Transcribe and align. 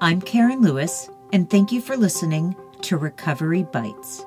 I'm 0.00 0.22
Karen 0.22 0.60
Lewis, 0.60 1.10
and 1.32 1.50
thank 1.50 1.72
you 1.72 1.80
for 1.80 1.96
listening 1.96 2.54
to 2.82 2.96
Recovery 2.96 3.64
Bites 3.64 4.24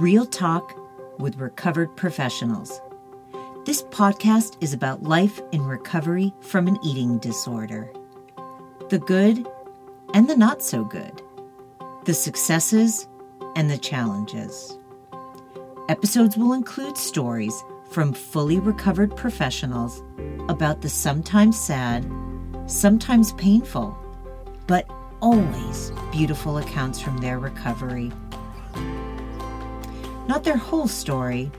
Real 0.00 0.26
Talk 0.26 0.76
with 1.20 1.36
Recovered 1.36 1.96
Professionals. 1.96 2.80
This 3.66 3.82
podcast 3.84 4.60
is 4.60 4.72
about 4.72 5.04
life 5.04 5.40
in 5.52 5.62
recovery 5.62 6.34
from 6.40 6.66
an 6.66 6.76
eating 6.82 7.18
disorder 7.18 7.88
the 8.88 8.98
good 8.98 9.46
and 10.12 10.28
the 10.28 10.36
not 10.36 10.60
so 10.60 10.82
good, 10.82 11.22
the 12.04 12.14
successes 12.14 13.06
and 13.54 13.70
the 13.70 13.78
challenges. 13.78 14.76
Episodes 15.88 16.36
will 16.36 16.52
include 16.52 16.98
stories 16.98 17.62
from 17.92 18.12
fully 18.12 18.58
recovered 18.58 19.14
professionals 19.14 20.02
about 20.48 20.82
the 20.82 20.88
sometimes 20.88 21.56
sad, 21.56 22.04
sometimes 22.66 23.32
painful, 23.34 23.96
but 24.66 24.84
always 25.20 25.92
beautiful 26.12 26.58
accounts 26.58 27.00
from 27.00 27.18
their 27.18 27.38
recovery. 27.38 28.12
Not 30.26 30.44
their 30.44 30.56
whole 30.56 30.88
story, 30.88 31.50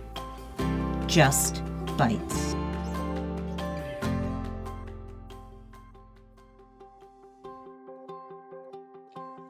just 1.07 1.63
bites. 1.97 2.55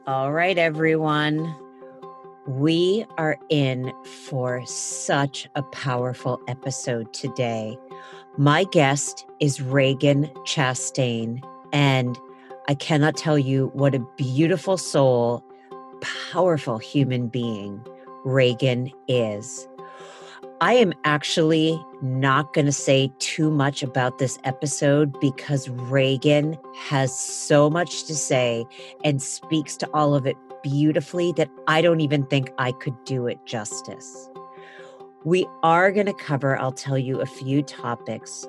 All 0.06 0.32
right, 0.32 0.56
everyone. 0.56 1.54
We 2.46 3.04
are 3.18 3.36
in 3.50 3.92
for 4.24 4.64
such 4.64 5.46
a 5.54 5.62
powerful 5.64 6.40
episode 6.48 7.12
today. 7.12 7.76
My 8.38 8.64
guest 8.64 9.26
is 9.38 9.58
Ragen 9.58 10.32
Chastain, 10.46 11.42
and 11.74 12.18
I 12.68 12.74
cannot 12.74 13.16
tell 13.16 13.38
you 13.38 13.70
what 13.72 13.94
a 13.94 14.06
beautiful 14.18 14.76
soul, 14.76 15.42
powerful 16.02 16.76
human 16.76 17.28
being 17.28 17.82
Ragen 18.26 18.92
is. 19.08 19.66
I 20.60 20.74
am 20.74 20.92
actually 21.04 21.82
not 22.02 22.52
going 22.52 22.66
to 22.66 22.72
say 22.72 23.10
too 23.20 23.50
much 23.50 23.82
about 23.82 24.18
this 24.18 24.38
episode 24.44 25.18
because 25.18 25.68
Ragen 25.68 26.58
has 26.76 27.18
so 27.18 27.70
much 27.70 28.04
to 28.04 28.14
say 28.14 28.66
and 29.02 29.22
speaks 29.22 29.74
to 29.78 29.88
all 29.94 30.14
of 30.14 30.26
it 30.26 30.36
beautifully 30.62 31.32
that 31.38 31.48
I 31.68 31.80
don't 31.80 32.00
even 32.02 32.26
think 32.26 32.52
I 32.58 32.72
could 32.72 33.02
do 33.04 33.26
it 33.28 33.38
justice. 33.46 34.28
We 35.24 35.46
are 35.62 35.90
going 35.90 36.06
to 36.06 36.12
cover, 36.12 36.58
I'll 36.58 36.72
tell 36.72 36.98
you, 36.98 37.18
a 37.20 37.26
few 37.26 37.62
topics 37.62 38.46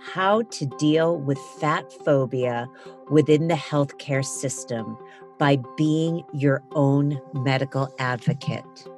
how 0.00 0.42
to 0.42 0.66
deal 0.78 1.18
with 1.18 1.38
fat 1.60 1.92
phobia 2.04 2.68
within 3.10 3.48
the 3.48 3.54
healthcare 3.54 4.24
system 4.24 4.96
by 5.38 5.56
being 5.76 6.24
your 6.32 6.62
own 6.72 7.20
medical 7.32 7.92
advocate. 7.98 8.88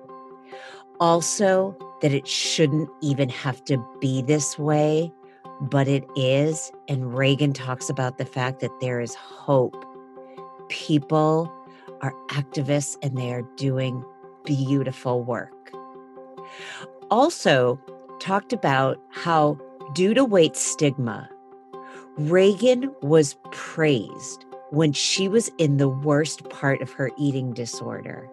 Also, 0.99 1.77
that 2.03 2.13
it 2.13 2.27
shouldn't 2.27 2.89
even 3.01 3.29
have 3.29 3.63
to 3.65 3.83
be 4.01 4.23
this 4.23 4.59
way, 4.59 5.13
but 5.61 5.89
it 5.89 6.05
is. 6.17 6.73
And 6.89 7.13
Ragen 7.13 7.55
talks 7.55 7.89
about 7.89 8.19
the 8.19 8.25
fact 8.25 8.61
that 8.61 8.81
there 8.81 9.01
is 9.01 9.15
hope. 9.15 9.85
People 10.69 11.53
are 12.01 12.15
activists 12.31 12.97
and 13.03 13.17
they 13.17 13.33
are 13.33 13.43
doing 13.57 14.05
beautiful 14.45 15.23
work. 15.23 15.73
Also, 17.11 17.79
talked 18.19 18.53
about 18.53 18.99
how 19.11 19.59
Due 19.93 20.15
to 20.15 20.25
weight 20.25 20.55
stigma, 20.55 21.29
Ragen 22.29 22.93
was 23.03 23.35
praised 23.51 24.45
when 24.71 24.93
she 24.93 25.27
was 25.27 25.51
in 25.57 25.79
the 25.79 25.89
worst 25.89 26.49
part 26.51 26.83
of 26.83 26.93
her 26.93 27.11
eating 27.17 27.55
disorder. 27.55 28.29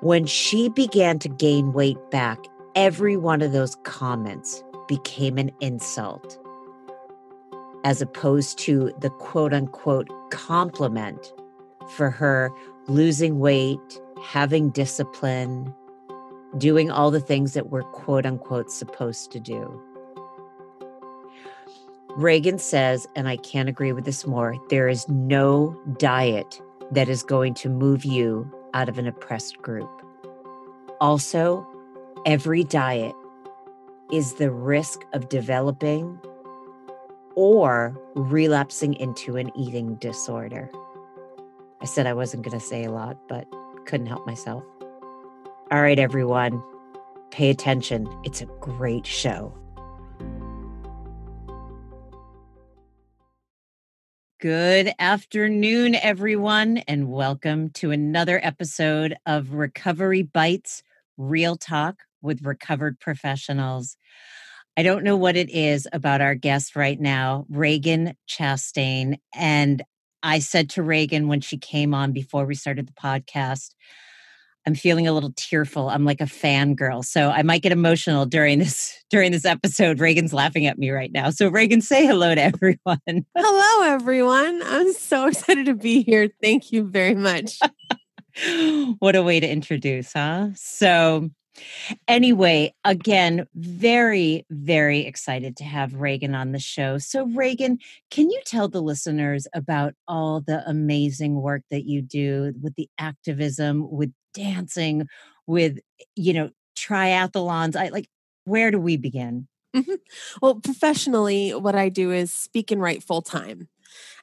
When 0.00 0.24
she 0.24 0.70
began 0.70 1.18
to 1.18 1.28
gain 1.28 1.74
weight 1.74 1.98
back, 2.10 2.38
every 2.74 3.14
one 3.14 3.42
of 3.42 3.52
those 3.52 3.76
comments 3.84 4.64
became 4.88 5.36
an 5.36 5.50
insult, 5.60 6.38
as 7.84 8.00
opposed 8.00 8.58
to 8.60 8.90
the 9.00 9.10
quote 9.10 9.52
unquote 9.52 10.08
compliment 10.30 11.34
for 11.90 12.08
her 12.08 12.50
losing 12.88 13.38
weight, 13.38 14.00
having 14.24 14.70
discipline, 14.70 15.74
doing 16.56 16.90
all 16.90 17.10
the 17.10 17.20
things 17.20 17.52
that 17.52 17.68
we're 17.68 17.82
quote 17.82 18.24
unquote 18.24 18.70
supposed 18.70 19.30
to 19.32 19.40
do. 19.40 19.78
Ragen 22.16 22.58
says, 22.58 23.06
and 23.14 23.28
I 23.28 23.36
can't 23.36 23.68
agree 23.68 23.92
with 23.92 24.06
this 24.06 24.26
more 24.26 24.56
there 24.70 24.88
is 24.88 25.06
no 25.08 25.78
diet 25.98 26.60
that 26.90 27.08
is 27.08 27.22
going 27.22 27.52
to 27.54 27.68
move 27.68 28.04
you 28.04 28.50
out 28.72 28.88
of 28.88 28.98
an 28.98 29.06
oppressed 29.06 29.58
group. 29.58 29.90
Also, 30.98 31.66
every 32.24 32.64
diet 32.64 33.14
is 34.10 34.34
the 34.34 34.50
risk 34.50 35.00
of 35.12 35.28
developing 35.28 36.18
or 37.34 37.94
relapsing 38.14 38.94
into 38.94 39.36
an 39.36 39.50
eating 39.54 39.96
disorder. 39.96 40.70
I 41.82 41.84
said 41.84 42.06
I 42.06 42.14
wasn't 42.14 42.44
going 42.44 42.58
to 42.58 42.64
say 42.64 42.84
a 42.84 42.90
lot, 42.90 43.18
but 43.28 43.46
couldn't 43.84 44.06
help 44.06 44.26
myself. 44.26 44.64
All 45.70 45.82
right, 45.82 45.98
everyone, 45.98 46.62
pay 47.30 47.50
attention. 47.50 48.08
It's 48.24 48.40
a 48.40 48.46
great 48.60 49.06
show. 49.06 49.52
Good 54.38 54.92
afternoon, 54.98 55.94
everyone, 55.94 56.76
and 56.86 57.08
welcome 57.10 57.70
to 57.70 57.90
another 57.90 58.38
episode 58.42 59.16
of 59.24 59.54
Recovery 59.54 60.24
Bites 60.24 60.82
Real 61.16 61.56
Talk 61.56 62.02
with 62.20 62.44
Recovered 62.44 63.00
Professionals. 63.00 63.96
I 64.76 64.82
don't 64.82 65.04
know 65.04 65.16
what 65.16 65.38
it 65.38 65.48
is 65.48 65.88
about 65.90 66.20
our 66.20 66.34
guest 66.34 66.76
right 66.76 67.00
now, 67.00 67.46
Ragen 67.50 68.14
Chastain. 68.28 69.20
And 69.34 69.82
I 70.22 70.40
said 70.40 70.68
to 70.70 70.82
Ragen 70.82 71.28
when 71.28 71.40
she 71.40 71.56
came 71.56 71.94
on 71.94 72.12
before 72.12 72.44
we 72.44 72.56
started 72.56 72.86
the 72.86 72.92
podcast, 72.92 73.70
I'm 74.66 74.74
feeling 74.74 75.06
a 75.06 75.12
little 75.12 75.32
tearful. 75.36 75.88
I'm 75.88 76.04
like 76.04 76.20
a 76.20 76.24
fangirl. 76.24 77.04
So 77.04 77.30
I 77.30 77.42
might 77.42 77.62
get 77.62 77.70
emotional 77.70 78.26
during 78.26 78.58
this 78.58 79.04
during 79.10 79.32
this 79.32 79.44
episode. 79.44 79.98
Ragen's 79.98 80.32
laughing 80.32 80.66
at 80.66 80.78
me 80.78 80.90
right 80.90 81.12
now. 81.12 81.30
So 81.30 81.50
Ragen, 81.50 81.82
say 81.82 82.06
hello 82.06 82.34
to 82.34 82.42
everyone. 82.54 83.26
Hello, 83.36 83.94
everyone. 83.94 84.60
I'm 84.64 84.92
so 84.92 85.26
excited 85.28 85.66
to 85.66 85.74
be 85.74 86.02
here. 86.02 86.28
Thank 86.42 86.72
you 86.72 86.84
very 86.84 87.14
much. 87.14 87.58
what 88.98 89.16
a 89.16 89.22
way 89.22 89.40
to 89.40 89.48
introduce, 89.48 90.12
huh? 90.12 90.48
So 90.54 91.30
Anyway, 92.08 92.74
again, 92.84 93.46
very, 93.54 94.44
very 94.50 95.00
excited 95.00 95.56
to 95.56 95.64
have 95.64 95.92
Ragen 95.92 96.36
on 96.36 96.52
the 96.52 96.58
show. 96.58 96.98
So, 96.98 97.26
Ragen, 97.26 97.78
can 98.10 98.30
you 98.30 98.40
tell 98.44 98.68
the 98.68 98.82
listeners 98.82 99.46
about 99.54 99.94
all 100.06 100.40
the 100.40 100.68
amazing 100.68 101.40
work 101.40 101.62
that 101.70 101.84
you 101.84 102.02
do 102.02 102.52
with 102.60 102.74
the 102.76 102.88
activism, 102.98 103.90
with 103.90 104.12
dancing, 104.36 105.08
with, 105.46 105.78
you 106.14 106.32
know, 106.32 106.50
triathlons? 106.76 107.74
I 107.74 107.88
like, 107.88 108.08
where 108.44 108.70
do 108.70 108.78
we 108.78 108.96
begin? 108.96 109.48
Mm-hmm. 109.74 109.94
Well, 110.40 110.60
professionally, 110.60 111.50
what 111.50 111.74
I 111.74 111.88
do 111.88 112.12
is 112.12 112.32
speak 112.32 112.70
and 112.70 112.80
write 112.80 113.02
full 113.02 113.22
time. 113.22 113.68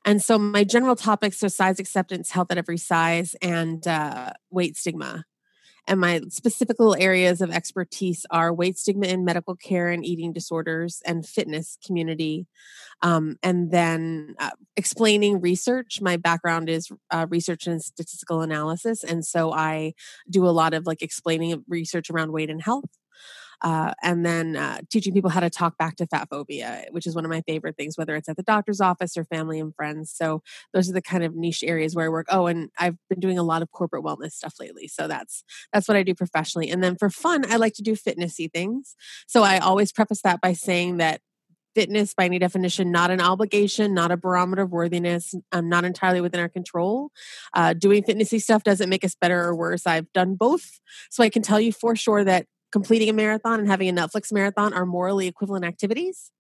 And 0.06 0.22
so 0.22 0.38
my 0.38 0.64
general 0.64 0.96
topics 0.96 1.44
are 1.44 1.50
size 1.50 1.80
acceptance, 1.80 2.32
health 2.32 2.52
at 2.52 2.58
every 2.58 2.78
size, 2.78 3.36
and 3.42 3.86
uh, 3.88 4.32
weight 4.52 4.78
stigma. 4.78 5.26
And 5.88 6.00
my 6.00 6.22
specific 6.30 6.78
areas 6.98 7.42
of 7.42 7.52
expertise 7.52 8.26
are 8.32 8.54
weight 8.54 8.78
stigma 8.78 9.08
in 9.08 9.26
medical 9.26 9.56
care 9.56 9.90
and 9.90 10.06
eating 10.06 10.32
disorders 10.32 11.02
and 11.06 11.26
fitness 11.26 11.78
community. 11.86 12.48
Um, 13.02 13.38
and 13.44 13.70
then 13.72 14.36
uh, 14.40 14.52
explaining 14.78 15.42
research. 15.42 16.00
My 16.02 16.16
background 16.16 16.70
is 16.70 16.90
uh, 17.12 17.28
research 17.30 17.68
and 17.68 17.84
statistical 17.84 18.42
analysis. 18.42 19.04
And 19.04 19.26
so 19.26 19.52
I 19.52 19.94
do 20.30 20.48
a 20.48 20.52
lot 20.52 20.74
of 20.74 20.88
like 20.88 21.02
explaining 21.02 21.64
research 21.68 22.10
around 22.10 22.32
weight 22.32 22.50
and 22.50 22.62
health 22.62 22.86
uh, 23.64 23.94
and 24.04 24.26
then 24.26 24.56
uh, 24.56 24.80
teaching 24.90 25.14
people 25.14 25.30
how 25.30 25.40
to 25.40 25.50
talk 25.50 25.78
back 25.78 25.96
to 25.96 26.06
fat 26.06 26.28
phobia, 26.30 26.86
which 26.92 27.08
is 27.08 27.16
one 27.16 27.24
of 27.24 27.32
my 27.32 27.42
favorite 27.42 27.78
things, 27.78 27.98
whether 27.98 28.16
it's 28.16 28.28
at 28.28 28.36
the 28.36 28.44
doctor's 28.44 28.82
office 28.82 29.16
or 29.16 29.24
family 29.24 29.60
and 29.60 29.74
friends. 29.74 30.12
So 30.14 30.42
those 30.74 30.90
are 30.90 30.94
the 30.94 31.02
kind 31.02 31.24
of 31.24 31.34
niche 31.36 31.64
areas 31.64 31.96
where 31.96 32.06
I 32.06 32.10
work. 32.10 32.28
Oh, 32.30 32.48
and 32.48 32.70
I've 32.78 32.98
been 33.10 33.20
doing 33.20 33.40
a 33.40 33.44
lot 33.44 33.62
of 33.62 33.72
corporate 33.72 34.04
wellness 34.04 34.34
stuff 34.34 34.56
lately, 34.60 34.88
so 34.88 35.08
that's 35.08 35.44
that's 35.72 35.88
what 35.88 35.98
I 35.98 36.04
do 36.04 36.14
professionally. 36.14 36.70
And 36.70 36.84
then 36.84 36.96
for 36.98 37.10
fun, 37.10 37.50
I 37.52 37.56
like 37.56 37.74
to 37.76 37.84
do 37.84 37.96
fitnessy 37.96 38.52
things. 38.52 38.96
So 39.28 39.44
I 39.44 39.60
always 39.60 39.92
preface 39.92 40.22
that 40.24 40.42
by 40.42 40.54
saying 40.54 40.98
that 40.98 41.22
fitness 41.76 42.14
by 42.14 42.26
any 42.26 42.40
definition 42.40 42.92
not 42.92 43.10
an 43.10 43.20
obligation 43.20 43.94
not 43.94 44.12
a 44.12 44.18
barometer 44.18 44.62
of 44.62 44.72
worthiness 44.72 45.34
um, 45.52 45.70
not 45.70 45.84
entirely 45.84 46.22
within 46.22 46.40
our 46.40 46.50
control 46.50 47.10
uh, 47.54 47.74
doing 47.74 48.04
fitnessy 48.04 48.40
stuff 48.40 48.64
doesn't 48.64 48.90
make 48.90 49.04
us 49.04 49.16
better 49.20 49.44
or 49.44 49.56
worse 49.56 49.88
i've 49.88 50.12
done 50.14 50.36
both 50.36 50.80
so 51.10 51.24
i 51.24 51.30
can 51.30 51.42
tell 51.42 51.60
you 51.60 51.72
for 51.72 51.96
sure 51.96 52.24
that 52.24 52.46
completing 52.74 53.08
a 53.08 53.14
marathon 53.14 53.60
and 53.60 53.70
having 53.70 53.88
a 53.88 53.94
Netflix 53.94 54.34
marathon 54.34 54.74
are 54.74 54.86
morally 54.86 55.28
equivalent 55.28 55.64
activities. 55.64 56.32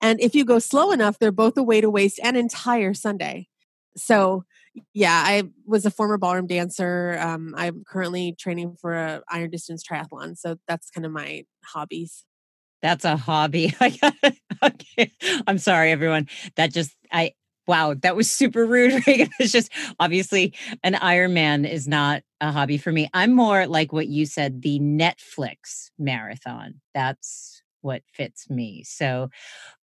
And 0.00 0.20
if 0.20 0.34
you 0.34 0.44
go 0.44 0.58
slow 0.58 0.90
enough, 0.90 1.18
they're 1.20 1.30
both 1.30 1.56
a 1.56 1.62
way 1.62 1.80
to 1.80 1.90
waste 1.90 2.18
an 2.24 2.34
entire 2.34 2.94
Sunday. 2.94 3.46
So 3.96 4.44
Yeah, 4.94 5.22
I 5.24 5.44
was 5.66 5.84
a 5.84 5.90
former 5.90 6.16
ballroom 6.16 6.46
dancer. 6.46 7.18
Um, 7.20 7.54
I'm 7.58 7.84
currently 7.86 8.34
training 8.40 8.76
for 8.80 8.94
a 8.94 9.22
iron 9.28 9.50
distance 9.50 9.84
triathlon, 9.84 10.38
so 10.38 10.56
that's 10.66 10.88
kind 10.88 11.04
of 11.04 11.12
my 11.12 11.44
hobbies. 11.62 12.24
That's 12.80 13.04
a 13.04 13.16
hobby. 13.18 13.74
okay. 14.62 15.12
I'm 15.46 15.58
sorry, 15.58 15.90
everyone. 15.90 16.26
That 16.56 16.72
just 16.72 16.96
I 17.12 17.32
wow, 17.72 17.94
that 18.02 18.14
was 18.14 18.30
super 18.30 18.66
rude. 18.66 18.92
Ragen. 19.04 19.30
It's 19.38 19.50
just 19.50 19.72
obviously 19.98 20.52
an 20.82 20.92
Ironman 20.92 21.66
is 21.66 21.88
not 21.88 22.22
a 22.38 22.52
hobby 22.52 22.76
for 22.76 22.92
me. 22.92 23.08
I'm 23.14 23.32
more 23.32 23.66
like 23.66 23.94
what 23.94 24.08
you 24.08 24.26
said, 24.26 24.60
the 24.60 24.78
Netflix 24.78 25.88
marathon. 25.98 26.82
That's 26.92 27.62
what 27.80 28.02
fits 28.12 28.50
me. 28.50 28.82
So, 28.84 29.30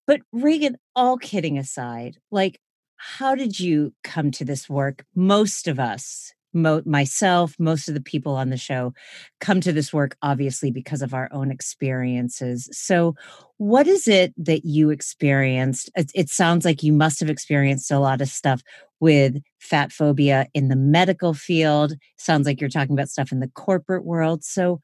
but 0.05 0.21
Ragen, 0.33 0.75
all 0.95 1.17
kidding 1.17 1.57
aside, 1.57 2.17
like 2.29 2.59
how 2.97 3.33
did 3.33 3.59
you 3.59 3.93
come 4.03 4.29
to 4.31 4.45
this 4.45 4.69
work? 4.69 5.03
Most 5.15 5.67
of 5.67 5.79
us, 5.79 6.31
mo- 6.53 6.83
myself, 6.85 7.55
most 7.59 7.87
of 7.87 7.93
the 7.93 8.01
people 8.01 8.35
on 8.35 8.49
the 8.49 8.57
show 8.57 8.93
come 9.39 9.61
to 9.61 9.71
this 9.71 9.93
work 9.93 10.17
obviously 10.21 10.71
because 10.71 11.01
of 11.01 11.13
our 11.13 11.29
own 11.31 11.51
experiences. 11.51 12.69
So, 12.71 13.15
what 13.57 13.87
is 13.87 14.07
it 14.07 14.33
that 14.37 14.65
you 14.65 14.89
experienced? 14.89 15.89
It, 15.95 16.11
it 16.15 16.29
sounds 16.29 16.65
like 16.65 16.83
you 16.83 16.93
must 16.93 17.19
have 17.19 17.29
experienced 17.29 17.91
a 17.91 17.99
lot 17.99 18.21
of 18.21 18.29
stuff 18.29 18.61
with 18.99 19.37
fat 19.59 19.91
phobia 19.91 20.47
in 20.53 20.69
the 20.69 20.75
medical 20.75 21.33
field. 21.33 21.93
Sounds 22.17 22.45
like 22.45 22.59
you're 22.61 22.69
talking 22.69 22.93
about 22.93 23.09
stuff 23.09 23.31
in 23.31 23.39
the 23.39 23.49
corporate 23.49 24.05
world. 24.05 24.43
So, 24.43 24.79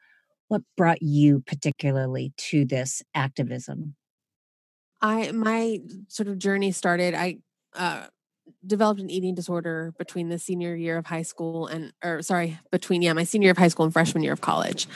what 0.47 0.61
brought 0.77 1.01
you 1.01 1.41
particularly 1.45 2.33
to 2.37 2.65
this 2.65 3.01
activism? 3.13 3.95
I 5.01 5.31
my 5.31 5.79
sort 6.07 6.27
of 6.27 6.39
journey 6.39 6.71
started. 6.71 7.13
I 7.13 7.37
uh, 7.75 8.07
developed 8.65 8.99
an 8.99 9.09
eating 9.09 9.35
disorder 9.35 9.93
between 9.97 10.29
the 10.29 10.39
senior 10.39 10.75
year 10.75 10.97
of 10.97 11.05
high 11.05 11.21
school 11.21 11.67
and 11.67 11.93
or 12.03 12.21
sorry 12.21 12.59
between 12.71 13.01
yeah 13.01 13.13
my 13.13 13.23
senior 13.23 13.47
year 13.47 13.51
of 13.51 13.57
high 13.57 13.67
school 13.67 13.85
and 13.85 13.93
freshman 13.93 14.23
year 14.23 14.33
of 14.33 14.41
college. 14.41 14.87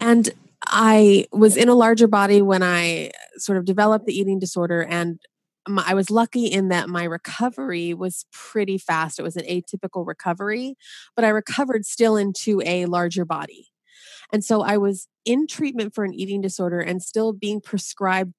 And 0.00 0.30
i 0.68 1.26
was 1.32 1.56
in 1.56 1.68
a 1.68 1.74
larger 1.74 2.08
body 2.08 2.42
when 2.42 2.62
i 2.62 3.10
sort 3.36 3.58
of 3.58 3.64
developed 3.64 4.06
the 4.06 4.18
eating 4.18 4.38
disorder 4.38 4.82
and 4.82 5.20
my, 5.68 5.84
i 5.86 5.94
was 5.94 6.10
lucky 6.10 6.46
in 6.46 6.68
that 6.68 6.88
my 6.88 7.04
recovery 7.04 7.94
was 7.94 8.24
pretty 8.32 8.78
fast. 8.78 9.18
It 9.18 9.22
was 9.22 9.36
an 9.36 9.44
atypical 9.44 10.06
recovery 10.06 10.76
but 11.14 11.24
i 11.24 11.28
recovered 11.28 11.84
still 11.84 12.16
into 12.16 12.62
a 12.64 12.86
larger 12.86 13.24
body. 13.24 13.68
And 14.32 14.44
so 14.44 14.62
i 14.62 14.76
was 14.76 15.08
in 15.24 15.46
treatment 15.46 15.94
for 15.94 16.04
an 16.04 16.14
eating 16.14 16.40
disorder 16.40 16.80
and 16.80 17.02
still 17.02 17.32
being 17.32 17.60
prescribed 17.60 18.32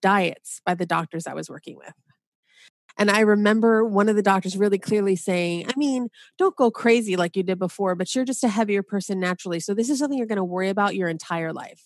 diets 0.00 0.60
by 0.64 0.74
the 0.74 0.86
doctors 0.86 1.26
i 1.26 1.34
was 1.34 1.50
working 1.50 1.76
with 1.76 1.94
and 2.98 3.10
I 3.10 3.20
remember 3.20 3.84
one 3.84 4.08
of 4.08 4.16
the 4.16 4.22
doctors 4.22 4.56
really 4.56 4.78
clearly 4.78 5.16
saying, 5.16 5.66
I 5.68 5.72
mean, 5.76 6.08
don't 6.38 6.56
go 6.56 6.70
crazy 6.70 7.16
like 7.16 7.36
you 7.36 7.42
did 7.42 7.58
before, 7.58 7.94
but 7.94 8.14
you're 8.14 8.24
just 8.24 8.44
a 8.44 8.48
heavier 8.48 8.82
person 8.82 9.20
naturally. 9.20 9.60
So 9.60 9.74
this 9.74 9.90
is 9.90 9.98
something 9.98 10.18
you're 10.18 10.26
going 10.26 10.36
to 10.36 10.44
worry 10.44 10.68
about 10.68 10.94
your 10.94 11.08
entire 11.08 11.52
life. 11.52 11.82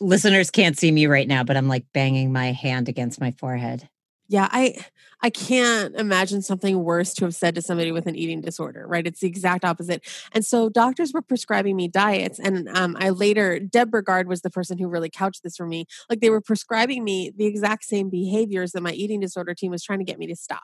Listeners 0.00 0.50
can't 0.50 0.78
see 0.78 0.92
me 0.92 1.06
right 1.06 1.26
now, 1.26 1.42
but 1.42 1.56
I'm 1.56 1.68
like 1.68 1.84
banging 1.92 2.32
my 2.32 2.52
hand 2.52 2.88
against 2.88 3.20
my 3.20 3.32
forehead 3.32 3.88
yeah 4.28 4.48
i 4.50 4.74
i 5.22 5.30
can't 5.30 5.94
imagine 5.96 6.42
something 6.42 6.84
worse 6.84 7.14
to 7.14 7.24
have 7.24 7.34
said 7.34 7.54
to 7.54 7.62
somebody 7.62 7.92
with 7.92 8.06
an 8.06 8.14
eating 8.14 8.40
disorder 8.40 8.86
right? 8.86 9.06
It's 9.06 9.20
the 9.20 9.26
exact 9.26 9.64
opposite. 9.64 10.06
And 10.32 10.44
so 10.44 10.68
doctors 10.68 11.12
were 11.12 11.22
prescribing 11.22 11.76
me 11.76 11.88
diets 11.88 12.38
and 12.38 12.68
um, 12.70 12.96
i 12.98 13.10
later 13.10 13.58
deb 13.58 13.90
Burgard 13.90 14.28
was 14.28 14.42
the 14.42 14.50
person 14.50 14.78
who 14.78 14.88
really 14.88 15.10
couched 15.10 15.42
this 15.42 15.56
for 15.56 15.66
me. 15.66 15.86
Like 16.08 16.20
they 16.20 16.30
were 16.30 16.40
prescribing 16.40 17.04
me 17.04 17.32
the 17.36 17.46
exact 17.46 17.84
same 17.84 18.10
behaviors 18.10 18.72
that 18.72 18.82
my 18.82 18.92
eating 18.92 19.20
disorder 19.20 19.54
team 19.54 19.70
was 19.70 19.82
trying 19.82 19.98
to 19.98 20.04
get 20.04 20.18
me 20.18 20.26
to 20.26 20.36
stop. 20.36 20.62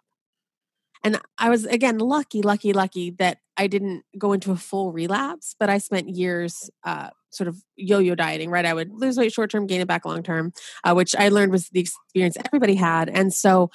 And 1.05 1.21
I 1.37 1.51
was, 1.51 1.67
again, 1.67 1.99
lucky, 1.99 2.41
lucky, 2.41 2.73
lucky 2.73 3.11
that 3.19 3.39
I 3.59 3.67
didn't 3.67 4.05
go 4.17 4.33
into 4.33 4.53
a 4.53 4.57
full 4.57 4.91
relapse, 4.91 5.55
but 5.61 5.69
I 5.69 5.77
spent 5.77 6.09
years 6.09 6.71
uh, 6.83 7.11
sort 7.35 7.49
of 7.49 7.57
yo 7.77 7.99
yo 7.99 8.15
dieting, 8.15 8.51
right? 8.51 8.65
I 8.65 8.75
would 8.75 8.91
lose 8.93 9.17
weight 9.17 9.33
short 9.33 9.51
term, 9.51 9.67
gain 9.67 9.81
it 9.81 9.89
back 9.89 10.05
long 10.05 10.23
term, 10.23 10.53
uh, 10.85 10.95
which 10.95 11.15
I 11.17 11.29
learned 11.29 11.53
was 11.53 11.69
the 11.71 11.81
experience 11.81 12.37
everybody 12.45 12.75
had. 12.75 13.09
And 13.09 13.33
so 13.33 13.71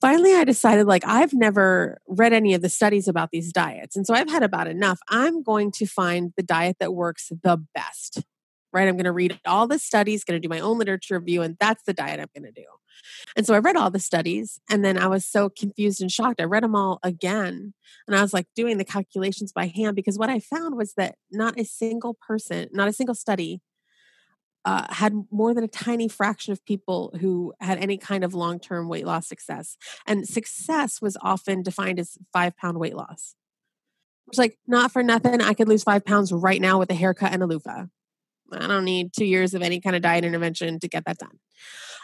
finally, 0.00 0.34
I 0.34 0.44
decided 0.44 0.86
like, 0.86 1.02
I've 1.06 1.32
never 1.32 1.98
read 2.06 2.32
any 2.32 2.54
of 2.54 2.62
the 2.62 2.68
studies 2.68 3.08
about 3.08 3.30
these 3.30 3.52
diets. 3.52 3.96
And 3.96 4.06
so 4.06 4.14
I've 4.14 4.28
had 4.28 4.42
about 4.42 4.66
enough. 4.66 4.98
I'm 5.08 5.42
going 5.42 5.72
to 5.72 5.86
find 5.86 6.32
the 6.36 6.42
diet 6.42 6.76
that 6.80 6.94
works 6.94 7.30
the 7.42 7.62
best 7.74 8.22
right? 8.74 8.88
I'm 8.88 8.96
going 8.96 9.04
to 9.04 9.12
read 9.12 9.38
all 9.46 9.66
the 9.66 9.78
studies, 9.78 10.24
going 10.24 10.40
to 10.40 10.46
do 10.46 10.50
my 10.52 10.60
own 10.60 10.78
literature 10.78 11.18
review, 11.18 11.42
and 11.42 11.56
that's 11.60 11.84
the 11.84 11.94
diet 11.94 12.20
I'm 12.20 12.28
going 12.36 12.52
to 12.52 12.60
do. 12.60 12.66
And 13.36 13.46
so 13.46 13.54
I 13.54 13.58
read 13.58 13.76
all 13.76 13.90
the 13.90 14.00
studies, 14.00 14.60
and 14.68 14.84
then 14.84 14.98
I 14.98 15.06
was 15.06 15.24
so 15.24 15.48
confused 15.48 16.02
and 16.02 16.10
shocked. 16.10 16.40
I 16.40 16.44
read 16.44 16.64
them 16.64 16.74
all 16.74 16.98
again, 17.02 17.72
and 18.06 18.16
I 18.16 18.20
was 18.20 18.34
like 18.34 18.46
doing 18.54 18.78
the 18.78 18.84
calculations 18.84 19.52
by 19.52 19.66
hand 19.66 19.96
because 19.96 20.18
what 20.18 20.30
I 20.30 20.40
found 20.40 20.76
was 20.76 20.94
that 20.94 21.14
not 21.30 21.58
a 21.58 21.64
single 21.64 22.14
person, 22.14 22.68
not 22.72 22.88
a 22.88 22.92
single 22.92 23.14
study, 23.14 23.62
uh, 24.64 24.86
had 24.90 25.12
more 25.30 25.52
than 25.54 25.64
a 25.64 25.68
tiny 25.68 26.08
fraction 26.08 26.52
of 26.52 26.64
people 26.64 27.14
who 27.20 27.52
had 27.60 27.78
any 27.78 27.98
kind 27.98 28.24
of 28.24 28.34
long 28.34 28.58
term 28.58 28.88
weight 28.88 29.06
loss 29.06 29.28
success. 29.28 29.76
And 30.06 30.26
success 30.26 31.00
was 31.02 31.16
often 31.20 31.62
defined 31.62 32.00
as 32.00 32.16
five 32.32 32.56
pound 32.56 32.78
weight 32.78 32.96
loss. 32.96 33.34
It's 34.28 34.38
like, 34.38 34.58
not 34.66 34.90
for 34.90 35.02
nothing, 35.02 35.42
I 35.42 35.52
could 35.52 35.68
lose 35.68 35.82
five 35.82 36.04
pounds 36.04 36.32
right 36.32 36.60
now 36.60 36.78
with 36.78 36.90
a 36.90 36.94
haircut 36.94 37.32
and 37.32 37.42
a 37.42 37.46
loofah. 37.46 37.86
I 38.52 38.66
don't 38.66 38.84
need 38.84 39.12
two 39.12 39.24
years 39.24 39.54
of 39.54 39.62
any 39.62 39.80
kind 39.80 39.96
of 39.96 40.02
diet 40.02 40.24
intervention 40.24 40.78
to 40.80 40.88
get 40.88 41.04
that 41.06 41.18
done. 41.18 41.38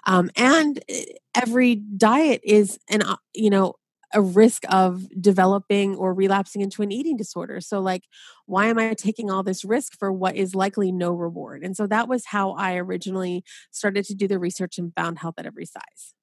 Um, 0.06 0.30
and 0.36 0.82
eh, 0.88 1.04
every 1.34 1.76
diet 1.76 2.40
is 2.44 2.78
an, 2.88 3.02
uh, 3.02 3.16
you 3.34 3.50
know, 3.50 3.74
a 4.12 4.20
risk 4.20 4.64
of 4.68 5.06
developing 5.20 5.94
or 5.94 6.12
relapsing 6.12 6.62
into 6.62 6.82
an 6.82 6.90
eating 6.90 7.16
disorder. 7.16 7.60
So, 7.60 7.80
like, 7.80 8.04
why 8.46 8.66
am 8.66 8.78
I 8.78 8.94
taking 8.94 9.30
all 9.30 9.44
this 9.44 9.64
risk 9.64 9.96
for 9.98 10.10
what 10.12 10.34
is 10.34 10.54
likely 10.54 10.90
no 10.90 11.12
reward? 11.12 11.62
And 11.62 11.76
so 11.76 11.86
that 11.86 12.08
was 12.08 12.26
how 12.26 12.52
I 12.52 12.76
originally 12.76 13.44
started 13.70 14.04
to 14.06 14.14
do 14.14 14.26
the 14.26 14.40
research 14.40 14.78
and 14.78 14.92
found 14.96 15.20
health 15.20 15.34
at 15.38 15.46
every 15.46 15.66
size 15.66 16.14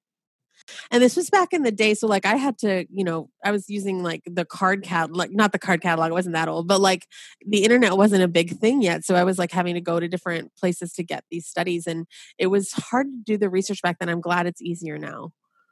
and 0.92 1.02
this 1.02 1.16
was 1.16 1.30
back 1.30 1.54
in 1.54 1.64
the 1.64 1.72
day 1.72 1.94
so 1.94 2.08
like 2.08 2.26
i 2.26 2.36
had 2.36 2.58
to 2.58 2.86
you 2.90 3.04
know 3.04 3.30
i 3.44 3.52
was 3.52 3.70
using 3.70 4.04
like 4.04 4.22
the 4.26 4.46
card 4.46 4.84
catalog 4.84 5.18
like 5.18 5.32
not 5.32 5.52
the 5.52 5.60
card 5.60 5.82
catalog 5.82 6.10
it 6.10 6.14
wasn't 6.14 6.34
that 6.34 6.48
old 6.48 6.68
but 6.68 6.82
like 6.82 7.08
the 7.48 7.64
internet 7.64 7.98
wasn't 7.98 8.22
a 8.22 8.28
big 8.28 8.58
thing 8.58 8.82
yet 8.82 9.04
so 9.04 9.16
i 9.16 9.24
was 9.24 9.38
like 9.38 9.52
having 9.52 9.76
to 9.76 9.82
go 9.82 10.00
to 10.00 10.08
different 10.08 10.54
places 10.56 10.94
to 10.94 11.04
get 11.04 11.24
these 11.32 11.46
studies 11.46 11.88
and 11.88 12.06
it 12.38 12.48
was 12.48 12.72
hard 12.72 13.08
to 13.08 13.24
do 13.26 13.38
the 13.38 13.50
research 13.50 13.82
back 13.82 14.00
then 14.00 14.10
i'm 14.10 14.22
glad 14.22 14.46
it's 14.46 14.62
easier 14.62 14.98
now 14.98 15.32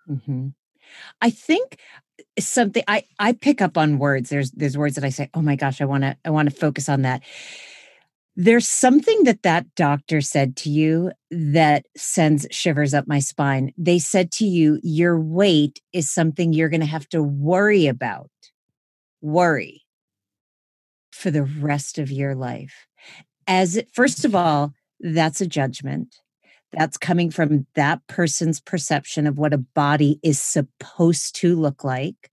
mm-hmm. 0.09 0.47
i 1.21 1.29
think 1.29 1.79
something 2.39 2.83
i 2.87 3.03
i 3.19 3.33
pick 3.33 3.61
up 3.61 3.77
on 3.77 3.99
words 3.99 4.29
there's 4.29 4.51
there's 4.51 4.77
words 4.77 4.95
that 4.95 5.03
i 5.03 5.09
say 5.09 5.29
oh 5.33 5.41
my 5.41 5.55
gosh 5.55 5.81
i 5.81 5.85
want 5.85 6.03
to 6.03 6.15
i 6.25 6.29
want 6.29 6.49
to 6.49 6.55
focus 6.55 6.87
on 6.87 7.01
that 7.01 7.21
there's 8.35 8.67
something 8.67 9.23
that 9.23 9.43
that 9.43 9.73
doctor 9.75 10.19
said 10.19 10.57
to 10.57 10.69
you 10.69 11.11
that 11.31 11.85
sends 11.95 12.45
shivers 12.51 12.93
up 12.93 13.07
my 13.07 13.19
spine. 13.19 13.71
They 13.77 13.97
said 13.97 14.31
to 14.33 14.45
you, 14.45 14.79
your 14.83 15.19
weight 15.19 15.81
is 15.93 16.11
something 16.11 16.51
you're 16.51 16.69
going 16.69 16.81
to 16.81 16.85
have 16.85 17.07
to 17.09 17.23
worry 17.23 17.87
about. 17.87 18.29
Worry 19.21 19.83
for 21.11 21.31
the 21.31 21.43
rest 21.43 21.97
of 21.97 22.11
your 22.11 22.35
life. 22.35 22.87
As 23.47 23.77
it, 23.77 23.89
first 23.93 24.25
of 24.25 24.35
all, 24.35 24.73
that's 24.99 25.39
a 25.39 25.47
judgment. 25.47 26.17
That's 26.73 26.97
coming 26.97 27.31
from 27.31 27.67
that 27.75 28.05
person's 28.07 28.59
perception 28.59 29.27
of 29.27 29.37
what 29.37 29.53
a 29.53 29.57
body 29.57 30.19
is 30.23 30.41
supposed 30.41 31.35
to 31.37 31.55
look 31.55 31.85
like. 31.85 32.29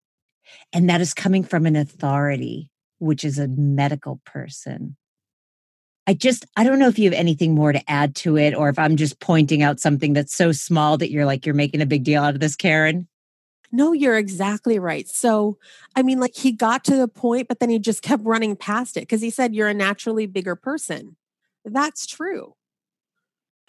And 0.73 0.91
that 0.91 1.01
is 1.01 1.15
coming 1.15 1.45
from 1.45 1.65
an 1.65 1.77
authority, 1.77 2.71
which 2.99 3.23
is 3.23 3.39
a 3.39 3.47
medical 3.47 4.21
person. 4.27 4.97
I 6.07 6.15
just, 6.15 6.45
I 6.57 6.65
don't 6.65 6.79
know 6.79 6.89
if 6.89 6.99
you 6.99 7.05
have 7.05 7.19
anything 7.19 7.55
more 7.55 7.73
to 7.73 7.91
add 7.91 8.17
to 8.17 8.37
it 8.37 8.55
or 8.55 8.69
if 8.69 8.79
I'm 8.79 8.97
just 8.97 9.21
pointing 9.21 9.63
out 9.63 9.79
something 9.79 10.13
that's 10.13 10.35
so 10.35 10.51
small 10.51 10.99
that 10.99 11.11
you're 11.11 11.25
like, 11.25 11.47
you're 11.47 11.55
making 11.55 11.81
a 11.81 11.87
big 11.87 12.03
deal 12.03 12.25
out 12.25 12.35
of 12.35 12.41
this, 12.41 12.57
Karen. 12.57 13.07
No, 13.71 13.93
you're 13.93 14.19
exactly 14.19 14.79
right. 14.79 15.09
So, 15.09 15.59
I 15.97 16.03
mean, 16.03 16.21
like 16.21 16.35
he 16.35 16.53
got 16.53 16.85
to 16.85 16.97
the 16.97 17.09
point, 17.09 17.49
but 17.49 17.61
then 17.61 17.71
he 17.71 17.79
just 17.79 18.03
kept 18.03 18.25
running 18.25 18.57
past 18.57 18.97
it 18.97 19.01
because 19.01 19.23
he 19.23 19.31
said, 19.31 19.55
You're 19.55 19.69
a 19.69 19.75
naturally 19.75 20.27
bigger 20.27 20.55
person. 20.55 21.17
That's 21.65 22.07
true. 22.07 22.55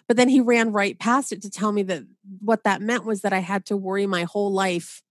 But 0.06 0.18
then 0.18 0.28
he 0.28 0.40
ran 0.40 0.72
right 0.72 0.98
past 0.98 1.32
it 1.32 1.40
to 1.42 1.50
tell 1.50 1.72
me 1.72 1.82
that 1.84 2.04
what 2.40 2.64
that 2.64 2.82
meant 2.82 3.06
was 3.06 3.22
that 3.22 3.32
I 3.32 3.38
had 3.38 3.64
to 3.66 3.76
worry 3.76 4.06
my 4.06 4.24
whole 4.24 4.52
life 4.52 5.02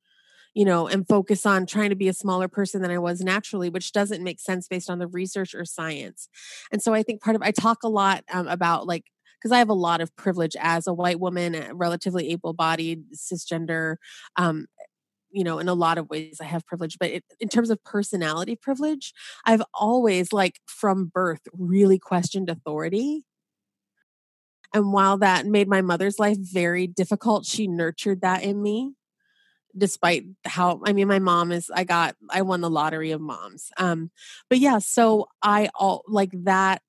you 0.54 0.66
know, 0.66 0.88
and 0.88 1.08
focus 1.08 1.46
on 1.46 1.66
trying 1.66 1.90
to 1.90 1.96
be 1.96 2.08
a 2.08 2.14
smaller 2.14 2.48
person 2.48 2.82
than 2.82 2.92
I 2.92 3.00
was 3.00 3.22
naturally, 3.22 3.70
which 3.70 3.92
doesn't 3.92 4.24
make 4.24 4.40
sense 4.40 4.68
based 4.68 4.90
on 4.90 5.00
the 5.00 5.08
research 5.08 5.56
or 5.56 5.66
science. 5.66 6.30
And 6.72 6.82
so 6.82 6.94
I 6.94 7.04
think 7.04 7.22
part 7.22 7.36
of 7.36 7.42
I 7.42 7.52
talk 7.52 7.84
a 7.84 7.90
lot 7.90 8.24
um, 8.32 8.48
about 8.48 8.86
like 8.86 9.06
because 9.40 9.52
I 9.52 9.58
have 9.58 9.70
a 9.70 9.74
lot 9.74 10.00
of 10.00 10.16
privilege 10.16 10.56
as 10.60 10.88
a 10.88 10.94
white 10.94 11.20
woman, 11.20 11.72
relatively 11.74 12.30
able-bodied, 12.32 13.12
cisgender. 13.14 13.98
Um, 14.38 14.68
you 15.32 15.44
know, 15.44 15.60
in 15.60 15.68
a 15.68 15.74
lot 15.74 15.98
of 15.98 16.10
ways, 16.10 16.38
I 16.40 16.46
have 16.46 16.66
privilege, 16.66 16.98
but 16.98 17.10
it, 17.10 17.24
in 17.42 17.50
terms 17.50 17.70
of 17.70 17.84
personality 17.84 18.56
privilege, 18.56 19.14
I've 19.46 19.64
always, 19.74 20.32
like, 20.32 20.62
from 20.68 21.12
birth, 21.14 21.42
really 21.52 22.00
questioned 22.00 22.50
authority. 22.50 23.26
And 24.74 24.94
while 24.94 25.18
that 25.18 25.46
made 25.46 25.68
my 25.68 25.82
mother's 25.82 26.20
life 26.20 26.38
very 26.40 26.88
difficult, 26.88 27.46
she 27.46 27.68
nurtured 27.68 28.22
that 28.22 28.44
in 28.44 28.62
me 28.62 28.94
despite 29.77 30.24
how 30.46 30.82
i 30.86 30.94
mean 30.94 31.08
my 31.08 31.20
mom 31.20 31.51
is 31.51 31.72
i 31.74 31.84
got 31.84 32.15
i 32.30 32.42
won 32.42 32.62
the 32.62 32.70
lottery 32.70 33.12
of 33.12 33.22
moms 33.22 33.72
um 33.77 34.12
but 34.50 34.60
yeah 34.60 34.77
so 34.77 35.27
i 35.42 35.70
all 35.75 36.03
like 36.08 36.32
that 36.34 36.82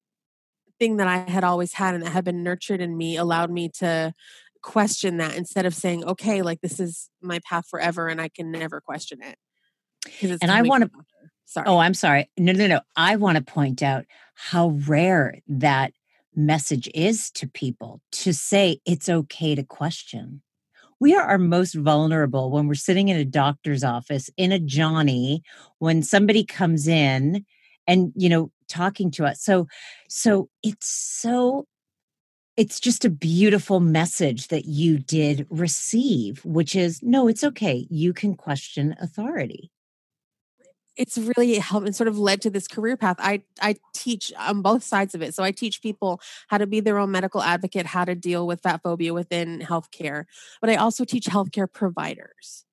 thing 0.79 0.97
that 0.99 1.09
i 1.09 1.19
had 1.31 1.45
always 1.45 1.73
had 1.73 1.95
and 1.95 2.05
that 2.05 2.11
had 2.11 2.25
been 2.25 2.43
nurtured 2.43 2.81
in 2.81 2.97
me 2.97 3.17
allowed 3.17 3.51
me 3.51 3.69
to 3.69 4.13
question 4.63 5.19
that 5.19 5.37
instead 5.37 5.67
of 5.67 5.75
saying 5.75 6.05
okay 6.05 6.43
like 6.43 6.61
this 6.61 6.81
is 6.81 7.11
my 7.21 7.39
path 7.41 7.67
forever 7.69 8.09
and 8.09 8.21
i 8.21 8.29
can 8.29 8.51
never 8.51 8.81
question 8.81 9.23
it. 9.23 9.37
And 10.43 10.51
i 10.51 10.63
want 10.63 10.85
to 10.85 10.91
sorry. 11.45 11.67
Oh 11.69 11.79
i'm 11.79 11.95
sorry. 11.95 12.31
No 12.39 12.53
no 12.53 12.67
no. 12.67 12.81
I 12.97 13.17
want 13.17 13.37
to 13.37 13.45
point 13.45 13.83
out 13.83 14.05
how 14.35 14.71
rare 14.87 15.39
that 15.49 15.93
message 16.35 16.89
is 16.95 17.31
to 17.31 17.47
people 17.47 18.01
to 18.11 18.33
say 18.35 18.81
it's 18.85 19.09
okay 19.09 19.55
to 19.55 19.63
question 19.63 20.43
we 21.05 21.15
are 21.15 21.27
our 21.27 21.37
most 21.37 21.75
vulnerable 21.75 22.51
when 22.51 22.67
we're 22.67 22.75
sitting 22.75 23.09
in 23.09 23.19
a 23.19 23.27
doctor's 23.27 23.85
office 23.85 24.31
in 24.39 24.53
a 24.53 24.59
Johnny, 24.59 25.43
when 25.79 26.03
somebody 26.03 26.47
comes 26.47 26.89
in 26.89 27.45
and, 27.87 28.11
you 28.17 28.31
know, 28.31 28.51
talking 28.69 29.11
to 29.11 29.27
us. 29.27 29.43
So, 29.43 29.69
so 30.09 30.49
it's 30.63 30.87
so 30.87 31.67
it's 32.57 32.81
just 32.81 33.05
a 33.05 33.11
beautiful 33.11 33.81
message 33.81 34.49
that 34.49 34.65
you 34.65 34.97
did 34.97 35.47
receive, 35.51 36.43
which 36.43 36.75
is 36.75 37.03
no, 37.03 37.29
it's 37.29 37.45
okay. 37.45 37.87
You 37.91 38.15
can 38.15 38.35
question 38.35 38.97
authority 38.99 39.71
it's 40.97 41.19
really 41.19 41.59
helped 41.59 41.87
and 41.87 41.97
sort 41.97 42.09
of 42.09 42.19
led 42.19 42.41
to 42.43 42.51
this 42.51 42.69
career 42.69 42.97
path. 42.97 43.17
I 43.19 43.43
I 43.61 43.77
teach 43.95 44.33
on 44.39 44.63
both 44.63 44.83
sides 44.83 45.15
of 45.15 45.23
it. 45.23 45.35
So 45.35 45.43
I 45.43 45.51
teach 45.51 45.83
people 45.83 46.21
how 46.49 46.59
to 46.59 46.67
be 46.67 46.81
their 46.81 46.99
own 46.99 47.11
medical 47.11 47.43
advocate, 47.43 47.87
how 47.87 48.05
to 48.05 48.15
deal 48.15 48.47
with 48.47 48.63
fat 48.63 48.83
phobia 48.83 49.13
within 49.13 49.61
healthcare, 49.61 50.25
but 50.61 50.71
I 50.71 50.77
also 50.77 51.05
teach 51.05 51.27
healthcare 51.27 51.71
providers. 51.73 52.65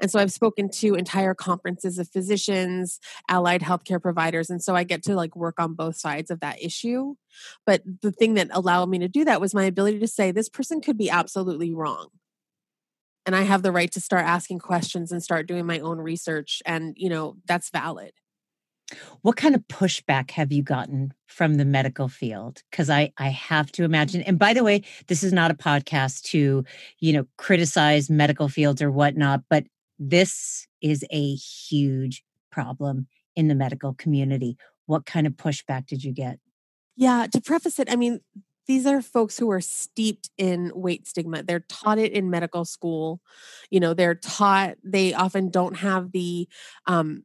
And 0.00 0.10
so 0.10 0.18
I've 0.18 0.32
spoken 0.32 0.68
to 0.70 0.94
entire 0.94 1.34
conferences 1.34 1.98
of 1.98 2.08
physicians, 2.08 2.98
allied 3.28 3.62
healthcare 3.62 4.02
providers. 4.02 4.50
And 4.50 4.62
so 4.62 4.74
I 4.74 4.84
get 4.84 5.02
to 5.04 5.14
like 5.14 5.36
work 5.36 5.60
on 5.60 5.74
both 5.74 5.96
sides 5.96 6.30
of 6.30 6.40
that 6.40 6.62
issue. 6.62 7.14
But 7.64 7.82
the 8.02 8.12
thing 8.12 8.34
that 8.34 8.48
allowed 8.50 8.88
me 8.88 8.98
to 8.98 9.08
do 9.08 9.24
that 9.24 9.40
was 9.40 9.54
my 9.54 9.64
ability 9.64 10.00
to 10.00 10.08
say, 10.08 10.30
this 10.30 10.48
person 10.48 10.80
could 10.80 10.98
be 10.98 11.10
absolutely 11.10 11.72
wrong 11.72 12.08
and 13.28 13.36
I 13.36 13.42
have 13.42 13.62
the 13.62 13.72
right 13.72 13.92
to 13.92 14.00
start 14.00 14.24
asking 14.24 14.60
questions 14.60 15.12
and 15.12 15.22
start 15.22 15.46
doing 15.46 15.66
my 15.66 15.80
own 15.80 15.98
research. 15.98 16.62
And, 16.64 16.94
you 16.96 17.10
know, 17.10 17.36
that's 17.46 17.68
valid. 17.68 18.12
What 19.20 19.36
kind 19.36 19.54
of 19.54 19.60
pushback 19.68 20.30
have 20.30 20.50
you 20.50 20.62
gotten 20.62 21.12
from 21.26 21.56
the 21.56 21.66
medical 21.66 22.08
field? 22.08 22.62
Because 22.70 22.88
I, 22.88 23.12
I 23.18 23.28
have 23.28 23.70
to 23.72 23.84
imagine, 23.84 24.22
and 24.22 24.38
by 24.38 24.54
the 24.54 24.64
way, 24.64 24.80
this 25.08 25.22
is 25.22 25.34
not 25.34 25.50
a 25.50 25.54
podcast 25.54 26.22
to, 26.30 26.64
you 27.00 27.12
know, 27.12 27.26
criticize 27.36 28.08
medical 28.08 28.48
fields 28.48 28.80
or 28.80 28.90
whatnot, 28.90 29.42
but 29.50 29.66
this 29.98 30.66
is 30.80 31.04
a 31.10 31.34
huge 31.34 32.24
problem 32.50 33.08
in 33.36 33.48
the 33.48 33.54
medical 33.54 33.92
community. 33.92 34.56
What 34.86 35.04
kind 35.04 35.26
of 35.26 35.34
pushback 35.34 35.84
did 35.84 36.02
you 36.02 36.12
get? 36.12 36.38
Yeah, 36.96 37.26
to 37.30 37.42
preface 37.42 37.78
it, 37.78 37.92
I 37.92 37.96
mean, 37.96 38.20
these 38.68 38.86
are 38.86 39.00
folks 39.02 39.38
who 39.38 39.50
are 39.50 39.62
steeped 39.62 40.30
in 40.36 40.70
weight 40.74 41.08
stigma. 41.08 41.42
They're 41.42 41.64
taught 41.68 41.98
it 41.98 42.12
in 42.12 42.30
medical 42.30 42.66
school. 42.66 43.20
You 43.70 43.80
know, 43.80 43.94
they're 43.94 44.14
taught, 44.14 44.76
they 44.84 45.14
often 45.14 45.48
don't 45.48 45.78
have 45.78 46.12
the, 46.12 46.46
um, 46.86 47.24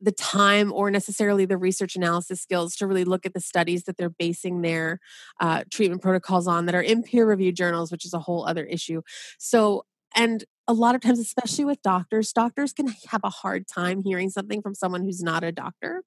the 0.00 0.12
time 0.12 0.72
or 0.72 0.90
necessarily 0.90 1.44
the 1.44 1.56
research 1.58 1.94
analysis 1.94 2.40
skills 2.40 2.74
to 2.76 2.86
really 2.86 3.04
look 3.04 3.24
at 3.24 3.34
the 3.34 3.40
studies 3.40 3.84
that 3.84 3.98
they're 3.98 4.10
basing 4.10 4.62
their 4.62 4.98
uh, 5.40 5.62
treatment 5.70 6.02
protocols 6.02 6.48
on 6.48 6.66
that 6.66 6.74
are 6.74 6.82
in 6.82 7.02
peer 7.02 7.26
reviewed 7.26 7.54
journals, 7.54 7.92
which 7.92 8.04
is 8.04 8.14
a 8.14 8.18
whole 8.18 8.46
other 8.46 8.64
issue. 8.64 9.02
So, 9.38 9.84
and 10.16 10.44
a 10.66 10.72
lot 10.72 10.94
of 10.94 11.02
times, 11.02 11.20
especially 11.20 11.66
with 11.66 11.82
doctors, 11.82 12.32
doctors 12.32 12.72
can 12.72 12.88
have 13.10 13.20
a 13.22 13.30
hard 13.30 13.68
time 13.68 14.02
hearing 14.02 14.30
something 14.30 14.62
from 14.62 14.74
someone 14.74 15.04
who's 15.04 15.22
not 15.22 15.44
a 15.44 15.52
doctor. 15.52 16.02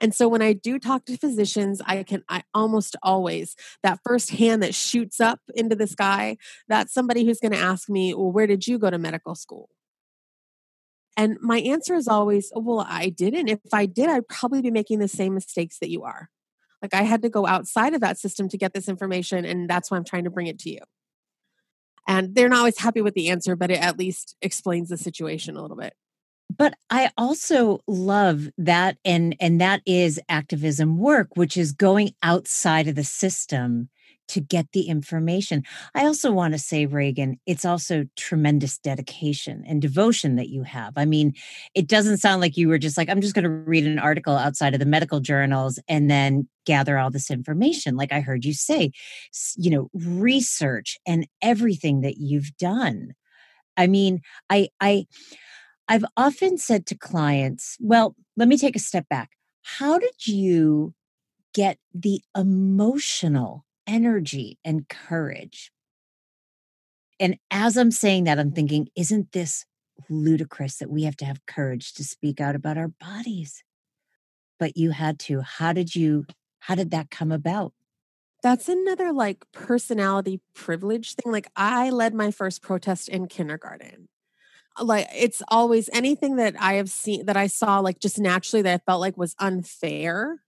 And 0.00 0.14
so 0.14 0.28
when 0.28 0.42
I 0.42 0.52
do 0.52 0.78
talk 0.78 1.04
to 1.06 1.16
physicians, 1.16 1.80
I 1.86 2.02
can, 2.02 2.24
I 2.28 2.42
almost 2.54 2.96
always, 3.02 3.56
that 3.82 4.00
first 4.04 4.30
hand 4.30 4.62
that 4.62 4.74
shoots 4.74 5.20
up 5.20 5.40
into 5.54 5.76
the 5.76 5.86
sky, 5.86 6.36
that's 6.68 6.92
somebody 6.92 7.24
who's 7.24 7.40
going 7.40 7.52
to 7.52 7.58
ask 7.58 7.88
me, 7.88 8.14
well, 8.14 8.32
where 8.32 8.46
did 8.46 8.66
you 8.66 8.78
go 8.78 8.90
to 8.90 8.98
medical 8.98 9.34
school? 9.34 9.68
And 11.16 11.36
my 11.40 11.58
answer 11.58 11.94
is 11.94 12.08
always, 12.08 12.52
well, 12.54 12.86
I 12.88 13.08
didn't. 13.10 13.48
If 13.48 13.60
I 13.72 13.86
did, 13.86 14.08
I'd 14.08 14.28
probably 14.28 14.62
be 14.62 14.70
making 14.70 15.00
the 15.00 15.08
same 15.08 15.34
mistakes 15.34 15.78
that 15.80 15.90
you 15.90 16.04
are. 16.04 16.30
Like 16.80 16.94
I 16.94 17.02
had 17.02 17.22
to 17.22 17.28
go 17.28 17.46
outside 17.46 17.94
of 17.94 18.00
that 18.00 18.18
system 18.18 18.48
to 18.48 18.56
get 18.56 18.72
this 18.72 18.88
information, 18.88 19.44
and 19.44 19.68
that's 19.68 19.90
why 19.90 19.96
I'm 19.98 20.04
trying 20.04 20.24
to 20.24 20.30
bring 20.30 20.46
it 20.46 20.58
to 20.60 20.70
you. 20.70 20.80
And 22.08 22.34
they're 22.34 22.48
not 22.48 22.60
always 22.60 22.78
happy 22.78 23.02
with 23.02 23.14
the 23.14 23.28
answer, 23.28 23.54
but 23.54 23.70
it 23.70 23.80
at 23.80 23.98
least 23.98 24.34
explains 24.40 24.88
the 24.88 24.96
situation 24.96 25.56
a 25.56 25.62
little 25.62 25.76
bit 25.76 25.92
but 26.56 26.74
i 26.90 27.10
also 27.16 27.80
love 27.86 28.48
that 28.58 28.96
and 29.04 29.36
and 29.40 29.60
that 29.60 29.80
is 29.86 30.20
activism 30.28 30.98
work 30.98 31.28
which 31.36 31.56
is 31.56 31.72
going 31.72 32.10
outside 32.22 32.88
of 32.88 32.94
the 32.94 33.04
system 33.04 33.88
to 34.30 34.40
get 34.40 34.70
the 34.72 34.82
information. 34.82 35.64
I 35.94 36.06
also 36.06 36.30
want 36.30 36.54
to 36.54 36.58
say 36.58 36.86
ragen 36.86 37.38
it's 37.46 37.64
also 37.64 38.04
tremendous 38.16 38.78
dedication 38.78 39.64
and 39.66 39.82
devotion 39.82 40.36
that 40.36 40.48
you 40.48 40.62
have. 40.62 40.92
I 40.96 41.04
mean 41.04 41.34
it 41.74 41.88
doesn't 41.88 42.18
sound 42.18 42.40
like 42.40 42.56
you 42.56 42.68
were 42.68 42.78
just 42.78 42.96
like 42.96 43.08
i'm 43.08 43.20
just 43.20 43.34
going 43.34 43.44
to 43.44 43.50
read 43.50 43.86
an 43.86 43.98
article 43.98 44.36
outside 44.36 44.72
of 44.72 44.80
the 44.80 44.86
medical 44.86 45.20
journals 45.20 45.80
and 45.88 46.10
then 46.10 46.48
gather 46.64 46.96
all 46.96 47.10
this 47.10 47.30
information. 47.30 47.96
Like 47.96 48.12
i 48.12 48.20
heard 48.20 48.44
you 48.44 48.54
say 48.54 48.92
you 49.56 49.70
know 49.70 49.90
research 49.92 50.96
and 51.06 51.26
everything 51.42 52.02
that 52.02 52.18
you've 52.18 52.56
done. 52.56 53.12
I 53.76 53.88
mean 53.88 54.20
i 54.48 54.68
i 54.80 55.06
I've 55.90 56.04
often 56.16 56.56
said 56.56 56.86
to 56.86 56.94
clients, 56.94 57.76
well, 57.80 58.14
let 58.36 58.46
me 58.46 58.56
take 58.56 58.76
a 58.76 58.78
step 58.78 59.08
back. 59.08 59.30
How 59.62 59.98
did 59.98 60.24
you 60.24 60.94
get 61.52 61.78
the 61.92 62.22
emotional 62.36 63.64
energy 63.88 64.56
and 64.64 64.88
courage? 64.88 65.72
And 67.18 67.38
as 67.50 67.76
I'm 67.76 67.90
saying 67.90 68.22
that, 68.24 68.38
I'm 68.38 68.52
thinking, 68.52 68.86
isn't 68.94 69.32
this 69.32 69.66
ludicrous 70.08 70.76
that 70.76 70.90
we 70.90 71.02
have 71.02 71.16
to 71.16 71.24
have 71.24 71.44
courage 71.46 71.92
to 71.94 72.04
speak 72.04 72.40
out 72.40 72.54
about 72.54 72.78
our 72.78 72.92
bodies? 73.00 73.64
But 74.60 74.76
you 74.76 74.92
had 74.92 75.18
to. 75.20 75.40
How 75.40 75.72
did 75.72 75.96
you, 75.96 76.24
how 76.60 76.76
did 76.76 76.92
that 76.92 77.10
come 77.10 77.32
about? 77.32 77.72
That's 78.44 78.68
another 78.68 79.12
like 79.12 79.44
personality 79.50 80.40
privilege 80.54 81.16
thing. 81.16 81.32
Like 81.32 81.50
I 81.56 81.90
led 81.90 82.14
my 82.14 82.30
first 82.30 82.62
protest 82.62 83.08
in 83.08 83.26
kindergarten 83.26 84.06
like 84.80 85.08
it's 85.14 85.42
always 85.48 85.90
anything 85.92 86.36
that 86.36 86.54
I 86.60 86.74
have 86.74 86.90
seen 86.90 87.26
that 87.26 87.36
I 87.36 87.46
saw 87.46 87.80
like 87.80 88.00
just 88.00 88.18
naturally 88.18 88.62
that 88.62 88.74
I 88.74 88.90
felt 88.90 89.00
like 89.00 89.16
was 89.16 89.34
unfair 89.38 90.40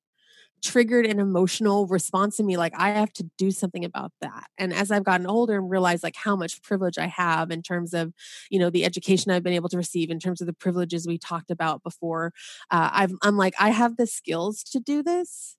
triggered 0.62 1.04
an 1.04 1.18
emotional 1.18 1.86
response 1.88 2.38
in 2.38 2.46
me 2.46 2.56
like 2.56 2.72
I 2.76 2.90
have 2.90 3.12
to 3.14 3.28
do 3.36 3.50
something 3.50 3.84
about 3.84 4.12
that. 4.20 4.46
And 4.56 4.72
as 4.72 4.90
I've 4.90 5.04
gotten 5.04 5.26
older 5.26 5.56
and 5.56 5.68
realized 5.68 6.04
like 6.04 6.16
how 6.16 6.36
much 6.36 6.62
privilege 6.62 6.98
I 6.98 7.08
have 7.08 7.50
in 7.50 7.62
terms 7.62 7.92
of, 7.92 8.12
you 8.48 8.58
know, 8.58 8.70
the 8.70 8.84
education 8.84 9.32
I've 9.32 9.42
been 9.42 9.52
able 9.52 9.68
to 9.70 9.76
receive 9.76 10.08
in 10.08 10.20
terms 10.20 10.40
of 10.40 10.46
the 10.46 10.52
privileges 10.52 11.06
we 11.06 11.18
talked 11.18 11.50
about 11.50 11.82
before, 11.82 12.32
uh, 12.70 12.90
I've, 12.92 13.12
I'm 13.22 13.36
like 13.36 13.54
I 13.58 13.70
have 13.70 13.96
the 13.96 14.06
skills 14.06 14.62
to 14.64 14.78
do 14.78 15.02
this 15.02 15.56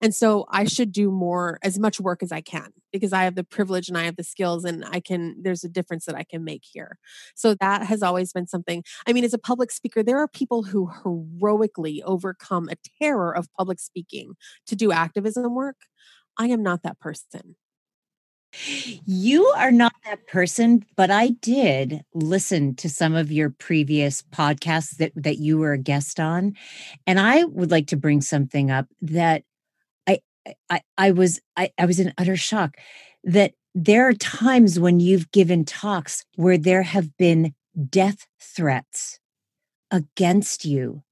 and 0.00 0.14
so 0.14 0.46
I 0.50 0.64
should 0.64 0.92
do 0.92 1.10
more, 1.10 1.58
as 1.62 1.78
much 1.78 2.00
work 2.00 2.22
as 2.22 2.32
I 2.32 2.40
can 2.40 2.72
because 2.92 3.12
I 3.12 3.24
have 3.24 3.34
the 3.34 3.44
privilege 3.44 3.88
and 3.88 3.96
I 3.96 4.04
have 4.04 4.16
the 4.16 4.24
skills 4.24 4.64
and 4.64 4.84
I 4.84 5.00
can, 5.00 5.36
there's 5.42 5.64
a 5.64 5.68
difference 5.68 6.06
that 6.06 6.14
I 6.14 6.24
can 6.24 6.44
make 6.44 6.62
here. 6.64 6.98
So 7.34 7.54
that 7.60 7.82
has 7.84 8.02
always 8.02 8.32
been 8.32 8.46
something. 8.46 8.84
I 9.06 9.12
mean, 9.12 9.24
as 9.24 9.34
a 9.34 9.38
public 9.38 9.70
speaker, 9.70 10.02
there 10.02 10.18
are 10.18 10.28
people 10.28 10.64
who 10.64 10.90
heroically 11.02 12.02
overcome 12.02 12.68
a 12.68 12.76
terror 13.02 13.36
of 13.36 13.52
public 13.58 13.78
speaking 13.80 14.34
to 14.66 14.76
do 14.76 14.92
activism 14.92 15.54
work. 15.54 15.76
I 16.38 16.46
am 16.46 16.62
not 16.62 16.82
that 16.82 16.98
person. 17.00 17.56
You 19.04 19.44
are 19.56 19.72
not 19.72 19.92
that 20.04 20.26
person, 20.26 20.84
but 20.96 21.10
I 21.10 21.28
did 21.28 22.02
listen 22.14 22.74
to 22.76 22.88
some 22.88 23.14
of 23.14 23.30
your 23.30 23.50
previous 23.50 24.22
podcasts 24.22 24.96
that, 24.96 25.12
that 25.16 25.38
you 25.38 25.58
were 25.58 25.72
a 25.72 25.78
guest 25.78 26.18
on. 26.18 26.54
And 27.06 27.20
I 27.20 27.44
would 27.44 27.70
like 27.70 27.88
to 27.88 27.96
bring 27.96 28.20
something 28.22 28.70
up 28.70 28.86
that 29.02 29.42
I, 30.70 30.80
I 30.96 31.10
was 31.12 31.40
I, 31.56 31.70
I 31.78 31.86
was 31.86 32.00
in 32.00 32.12
utter 32.18 32.36
shock 32.36 32.76
that 33.24 33.52
there 33.74 34.08
are 34.08 34.14
times 34.14 34.80
when 34.80 35.00
you've 35.00 35.30
given 35.32 35.64
talks 35.64 36.24
where 36.36 36.58
there 36.58 36.82
have 36.82 37.16
been 37.16 37.54
death 37.90 38.26
threats 38.40 39.18
against 39.90 40.64
you. 40.64 41.02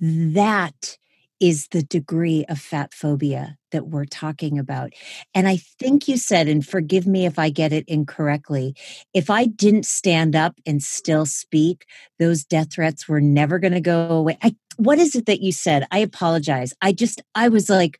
That 0.00 0.98
is 1.40 1.68
the 1.68 1.82
degree 1.82 2.44
of 2.48 2.58
fat 2.58 2.92
phobia 2.92 3.56
that 3.70 3.86
we're 3.86 4.04
talking 4.04 4.58
about. 4.58 4.92
And 5.34 5.46
I 5.48 5.56
think 5.56 6.08
you 6.08 6.16
said, 6.16 6.48
and 6.48 6.66
forgive 6.66 7.06
me 7.06 7.26
if 7.26 7.38
I 7.38 7.48
get 7.48 7.72
it 7.72 7.84
incorrectly, 7.86 8.74
if 9.14 9.30
I 9.30 9.46
didn't 9.46 9.86
stand 9.86 10.34
up 10.34 10.58
and 10.66 10.82
still 10.82 11.26
speak, 11.26 11.86
those 12.18 12.44
death 12.44 12.72
threats 12.72 13.08
were 13.08 13.20
never 13.20 13.58
going 13.58 13.72
to 13.72 13.80
go 13.80 14.08
away. 14.10 14.36
I, 14.42 14.56
what 14.76 14.98
is 14.98 15.14
it 15.14 15.26
that 15.26 15.40
you 15.40 15.52
said? 15.52 15.86
I 15.90 15.98
apologize. 15.98 16.74
I 16.82 16.92
just, 16.92 17.22
I 17.34 17.48
was 17.48 17.70
like, 17.70 17.98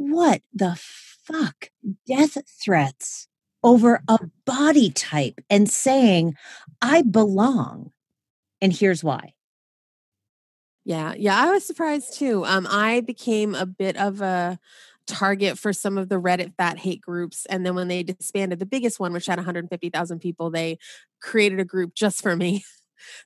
what 0.00 0.40
the 0.54 0.76
fuck? 0.78 1.70
Death 2.06 2.38
threats. 2.46 3.28
over 3.62 4.02
a 4.08 4.18
body 4.46 4.88
type 4.90 5.38
and 5.50 5.68
saying, 5.68 6.34
I 6.80 7.02
belong. 7.02 7.92
And 8.62 8.72
here's 8.72 9.04
why. 9.04 9.34
Yeah, 10.86 11.12
yeah, 11.16 11.36
I 11.38 11.50
was 11.50 11.66
surprised 11.66 12.14
too. 12.14 12.44
Um, 12.46 12.66
I 12.70 13.02
became 13.02 13.54
a 13.54 13.66
bit 13.66 13.98
of 13.98 14.22
a 14.22 14.58
target 15.06 15.58
for 15.58 15.74
some 15.74 15.98
of 15.98 16.08
the 16.08 16.18
Reddit 16.20 16.54
fat 16.56 16.78
hate 16.78 17.02
groups. 17.02 17.44
And 17.50 17.66
then 17.66 17.74
when 17.74 17.88
they 17.88 18.02
disbanded 18.02 18.60
the 18.60 18.66
biggest 18.66 18.98
one, 18.98 19.12
which 19.12 19.26
had 19.26 19.38
150,000 19.38 20.20
people, 20.20 20.50
they 20.50 20.78
created 21.20 21.60
a 21.60 21.64
group 21.64 21.94
just 21.94 22.22
for 22.22 22.34
me. 22.34 22.64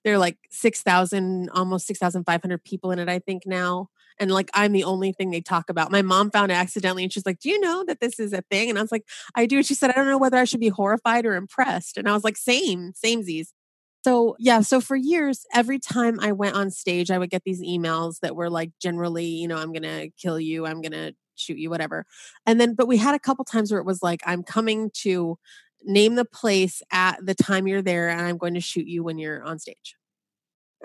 There 0.04 0.14
are 0.14 0.18
like 0.18 0.38
6,000, 0.50 1.50
almost 1.50 1.86
6,500 1.86 2.64
people 2.64 2.90
in 2.90 2.98
it, 2.98 3.08
I 3.08 3.18
think 3.18 3.44
now. 3.46 3.88
And 4.18 4.30
like, 4.30 4.50
I'm 4.54 4.72
the 4.72 4.84
only 4.84 5.12
thing 5.12 5.30
they 5.30 5.40
talk 5.40 5.68
about. 5.68 5.90
My 5.90 6.02
mom 6.02 6.30
found 6.30 6.52
it 6.52 6.54
accidentally 6.54 7.02
and 7.02 7.12
she's 7.12 7.26
like, 7.26 7.40
Do 7.40 7.50
you 7.50 7.60
know 7.60 7.84
that 7.86 8.00
this 8.00 8.20
is 8.20 8.32
a 8.32 8.42
thing? 8.42 8.70
And 8.70 8.78
I 8.78 8.82
was 8.82 8.92
like, 8.92 9.06
I 9.34 9.46
do. 9.46 9.56
And 9.56 9.66
she 9.66 9.74
said, 9.74 9.90
I 9.90 9.94
don't 9.94 10.06
know 10.06 10.18
whether 10.18 10.36
I 10.36 10.44
should 10.44 10.60
be 10.60 10.68
horrified 10.68 11.26
or 11.26 11.34
impressed. 11.34 11.98
And 11.98 12.08
I 12.08 12.12
was 12.12 12.24
like, 12.24 12.36
Same, 12.36 12.92
samesies. 12.92 13.48
So, 14.04 14.36
yeah, 14.38 14.60
so 14.60 14.82
for 14.82 14.96
years, 14.96 15.46
every 15.54 15.78
time 15.78 16.20
I 16.20 16.32
went 16.32 16.56
on 16.56 16.70
stage, 16.70 17.10
I 17.10 17.16
would 17.16 17.30
get 17.30 17.42
these 17.44 17.62
emails 17.62 18.20
that 18.20 18.36
were 18.36 18.50
like 18.50 18.70
generally, 18.80 19.24
you 19.24 19.48
know, 19.48 19.56
I'm 19.56 19.72
going 19.72 19.82
to 19.82 20.10
kill 20.20 20.38
you, 20.38 20.66
I'm 20.66 20.82
going 20.82 20.92
to 20.92 21.14
shoot 21.36 21.58
you, 21.58 21.70
whatever. 21.70 22.04
And 22.46 22.60
then, 22.60 22.74
but 22.74 22.86
we 22.86 22.98
had 22.98 23.14
a 23.14 23.18
couple 23.18 23.46
times 23.46 23.72
where 23.72 23.80
it 23.80 23.86
was 23.86 24.02
like, 24.02 24.20
I'm 24.26 24.42
coming 24.42 24.90
to 25.02 25.38
name 25.84 26.14
the 26.14 26.24
place 26.24 26.82
at 26.90 27.24
the 27.24 27.34
time 27.34 27.66
you're 27.66 27.82
there 27.82 28.08
and 28.08 28.20
I'm 28.20 28.38
going 28.38 28.54
to 28.54 28.60
shoot 28.60 28.86
you 28.86 29.02
when 29.02 29.18
you're 29.18 29.42
on 29.42 29.58
stage. 29.58 29.96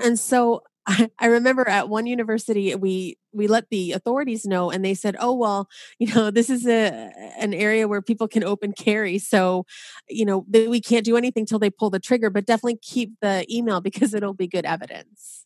And 0.01 0.20
so 0.20 0.63
I, 1.20 1.27
remember 1.27 1.68
at 1.68 1.89
one 1.89 2.06
university 2.08 2.74
we 2.75 3.18
we 3.32 3.48
let 3.48 3.70
the 3.70 3.91
authorities 3.91 4.46
know 4.46 4.72
and 4.72 4.84
they 4.84 4.94
said, 4.94 5.15
"Oh 5.20 5.34
well, 5.34 5.68
you 6.00 6.13
know, 6.13 6.32
this 6.32 6.50
is 6.50 6.65
a 6.65 7.12
an 7.38 7.53
area 7.53 7.88
where 7.88 8.01
people 8.01 8.27
can 8.27 8.44
open 8.44 8.74
carry, 8.74 9.20
so 9.20 9.65
you 10.08 10.25
know, 10.25 10.46
they, 10.48 10.68
we 10.68 10.82
can't 10.82 11.06
do 11.06 11.18
anything 11.18 11.46
till 11.46 11.60
they 11.60 11.70
pull 11.70 11.89
the 11.89 12.00
trigger, 12.00 12.29
but 12.29 12.46
definitely 12.46 12.79
keep 12.82 13.13
the 13.22 13.46
email 13.53 13.82
because 13.89 14.13
it'll 14.13 14.34
be 14.34 14.48
good 14.48 14.65
evidence." 14.65 15.46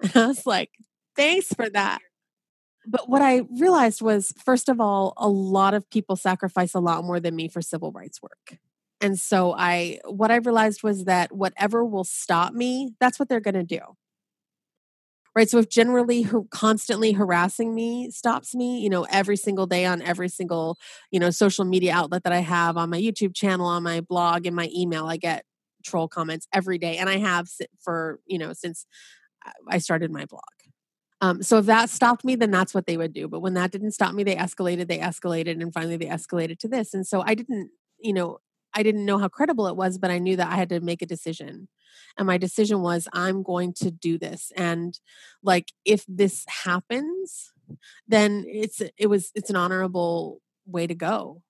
And 0.00 0.16
I 0.16 0.26
was 0.26 0.46
like, 0.46 0.70
"Thanks 1.16 1.48
for 1.48 1.68
that." 1.70 2.00
But 2.86 3.08
what 3.08 3.22
I 3.22 3.42
realized 3.58 4.02
was, 4.02 4.32
first 4.44 4.68
of 4.68 4.80
all, 4.80 5.14
a 5.16 5.28
lot 5.28 5.74
of 5.74 5.88
people 5.90 6.16
sacrifice 6.16 6.74
a 6.74 6.80
lot 6.80 7.04
more 7.04 7.20
than 7.20 7.36
me 7.36 7.48
for 7.48 7.62
civil 7.62 7.92
rights 7.92 8.20
work. 8.20 8.58
And 9.00 9.18
so 9.18 9.54
I 9.56 9.98
what 10.04 10.30
I 10.30 10.36
realized 10.36 10.82
was 10.82 11.04
that 11.04 11.32
whatever 11.32 11.84
will 11.84 12.04
stop 12.04 12.54
me, 12.54 12.94
that's 13.00 13.18
what 13.18 13.28
they're 13.28 13.40
going 13.40 13.54
to 13.54 13.64
do. 13.64 13.80
Right? 15.34 15.48
So 15.48 15.58
if 15.58 15.68
generally 15.68 16.26
constantly 16.50 17.12
harassing 17.12 17.74
me 17.74 18.10
stops 18.10 18.54
me, 18.54 18.80
you 18.80 18.90
know, 18.90 19.04
every 19.04 19.36
single 19.36 19.66
day 19.66 19.86
on 19.86 20.02
every 20.02 20.28
single, 20.28 20.76
you 21.10 21.18
know, 21.18 21.30
social 21.30 21.64
media 21.64 21.94
outlet 21.94 22.22
that 22.24 22.32
I 22.32 22.40
have 22.40 22.76
on 22.76 22.90
my 22.90 23.00
YouTube 23.00 23.34
channel, 23.34 23.66
on 23.66 23.82
my 23.82 24.02
blog, 24.02 24.46
in 24.46 24.54
my 24.54 24.70
email, 24.76 25.06
I 25.06 25.16
get 25.16 25.44
troll 25.84 26.06
comments 26.06 26.46
every 26.52 26.78
day 26.78 26.98
and 26.98 27.08
I 27.08 27.18
have 27.18 27.48
for, 27.80 28.20
you 28.26 28.38
know, 28.38 28.52
since 28.52 28.86
uh, 29.44 29.50
I 29.68 29.78
started 29.78 30.12
my 30.12 30.26
blog. 30.26 30.42
Um, 31.22 31.40
so 31.40 31.58
if 31.58 31.66
that 31.66 31.88
stopped 31.88 32.24
me, 32.24 32.34
then 32.34 32.50
that's 32.50 32.74
what 32.74 32.86
they 32.86 32.96
would 32.96 33.12
do. 33.12 33.28
But 33.28 33.40
when 33.40 33.54
that 33.54 33.70
didn't 33.70 33.92
stop 33.92 34.12
me, 34.12 34.24
they 34.24 34.34
escalated, 34.34 34.88
they 34.88 34.98
escalated, 34.98 35.62
and 35.62 35.72
finally 35.72 35.96
they 35.96 36.06
escalated 36.06 36.58
to 36.58 36.68
this. 36.68 36.92
And 36.92 37.06
so 37.06 37.22
I 37.24 37.36
didn't, 37.36 37.70
you 38.00 38.12
know, 38.12 38.38
I 38.74 38.82
didn't 38.82 39.04
know 39.04 39.18
how 39.18 39.28
credible 39.28 39.68
it 39.68 39.76
was, 39.76 39.98
but 39.98 40.10
I 40.10 40.18
knew 40.18 40.34
that 40.36 40.50
I 40.50 40.56
had 40.56 40.68
to 40.70 40.80
make 40.80 41.00
a 41.00 41.06
decision. 41.06 41.68
And 42.18 42.26
my 42.26 42.38
decision 42.38 42.80
was 42.80 43.06
I'm 43.12 43.44
going 43.44 43.72
to 43.74 43.92
do 43.92 44.18
this. 44.18 44.50
And 44.56 44.98
like 45.44 45.72
if 45.84 46.04
this 46.08 46.44
happens, 46.64 47.52
then 48.08 48.44
it's 48.48 48.82
it 48.98 49.06
was 49.06 49.30
it's 49.36 49.50
an 49.50 49.56
honorable 49.56 50.40
way 50.66 50.88
to 50.88 50.94
go. 50.94 51.42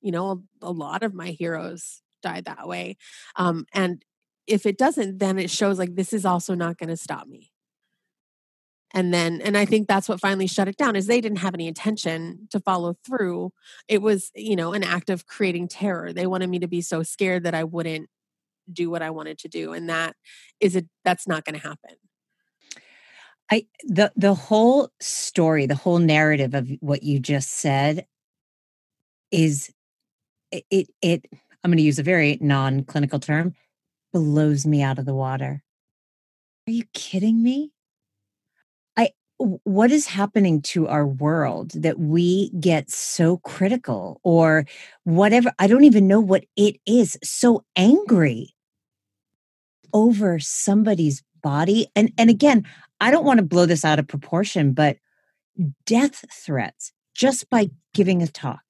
You 0.00 0.10
know, 0.10 0.30
a, 0.62 0.66
a 0.66 0.72
lot 0.72 1.04
of 1.04 1.14
my 1.14 1.28
heroes 1.28 2.02
died 2.20 2.46
that 2.46 2.66
way. 2.66 2.96
Um, 3.36 3.66
and 3.72 4.04
if 4.48 4.66
it 4.66 4.76
doesn't, 4.76 5.18
then 5.18 5.38
it 5.38 5.50
shows 5.50 5.78
like 5.78 5.94
this 5.94 6.12
is 6.12 6.26
also 6.26 6.54
not 6.54 6.78
going 6.78 6.90
to 6.90 6.96
stop 6.96 7.28
me 7.28 7.53
and 8.94 9.12
then 9.12 9.42
and 9.42 9.58
i 9.58 9.64
think 9.64 9.88
that's 9.88 10.08
what 10.08 10.20
finally 10.20 10.46
shut 10.46 10.68
it 10.68 10.76
down 10.76 10.96
is 10.96 11.06
they 11.06 11.20
didn't 11.20 11.38
have 11.38 11.52
any 11.52 11.66
intention 11.66 12.48
to 12.50 12.60
follow 12.60 12.96
through. 13.04 13.52
It 13.88 14.00
was 14.00 14.30
you 14.34 14.56
know 14.56 14.72
an 14.72 14.84
act 14.84 15.10
of 15.10 15.26
creating 15.26 15.68
terror. 15.68 16.12
They 16.12 16.26
wanted 16.26 16.48
me 16.48 16.60
to 16.60 16.68
be 16.68 16.80
so 16.80 17.02
scared 17.02 17.42
that 17.42 17.54
i 17.54 17.64
wouldn't 17.64 18.08
do 18.72 18.88
what 18.88 19.02
i 19.02 19.10
wanted 19.10 19.36
to 19.38 19.48
do 19.48 19.74
and 19.74 19.90
that 19.90 20.16
is 20.58 20.74
it 20.74 20.86
that's 21.04 21.28
not 21.28 21.44
going 21.44 21.60
to 21.60 21.66
happen. 21.66 21.96
I 23.50 23.66
the 23.82 24.10
the 24.16 24.34
whole 24.34 24.90
story 25.00 25.66
the 25.66 25.74
whole 25.74 25.98
narrative 25.98 26.54
of 26.54 26.70
what 26.80 27.02
you 27.02 27.18
just 27.18 27.50
said 27.50 28.06
is 29.30 29.70
it 30.50 30.64
it, 30.70 30.86
it 31.02 31.26
i'm 31.62 31.70
going 31.70 31.78
to 31.78 31.82
use 31.82 31.98
a 31.98 32.04
very 32.04 32.38
non-clinical 32.40 33.18
term 33.18 33.54
blows 34.14 34.64
me 34.64 34.80
out 34.80 35.00
of 35.00 35.04
the 35.04 35.14
water. 35.14 35.62
Are 36.68 36.72
you 36.72 36.84
kidding 36.94 37.42
me 37.42 37.73
what 39.38 39.90
is 39.90 40.06
happening 40.06 40.62
to 40.62 40.86
our 40.86 41.06
world 41.06 41.72
that 41.72 41.98
we 41.98 42.50
get 42.60 42.90
so 42.90 43.38
critical 43.38 44.20
or 44.22 44.64
whatever 45.02 45.52
i 45.58 45.66
don't 45.66 45.84
even 45.84 46.06
know 46.06 46.20
what 46.20 46.44
it 46.56 46.76
is 46.86 47.18
so 47.22 47.64
angry 47.76 48.54
over 49.92 50.38
somebody's 50.38 51.22
body? 51.42 51.86
And 51.94 52.12
and 52.18 52.30
again 52.30 52.66
i 53.00 53.10
don't 53.10 53.24
want 53.24 53.38
to 53.38 53.44
blow 53.44 53.66
this 53.66 53.84
out 53.84 53.98
of 53.98 54.08
proportion 54.08 54.72
but 54.72 54.96
death 55.86 56.24
threats 56.32 56.92
just 57.14 57.48
by 57.48 57.70
giving 57.92 58.22
a 58.22 58.26
talk. 58.26 58.62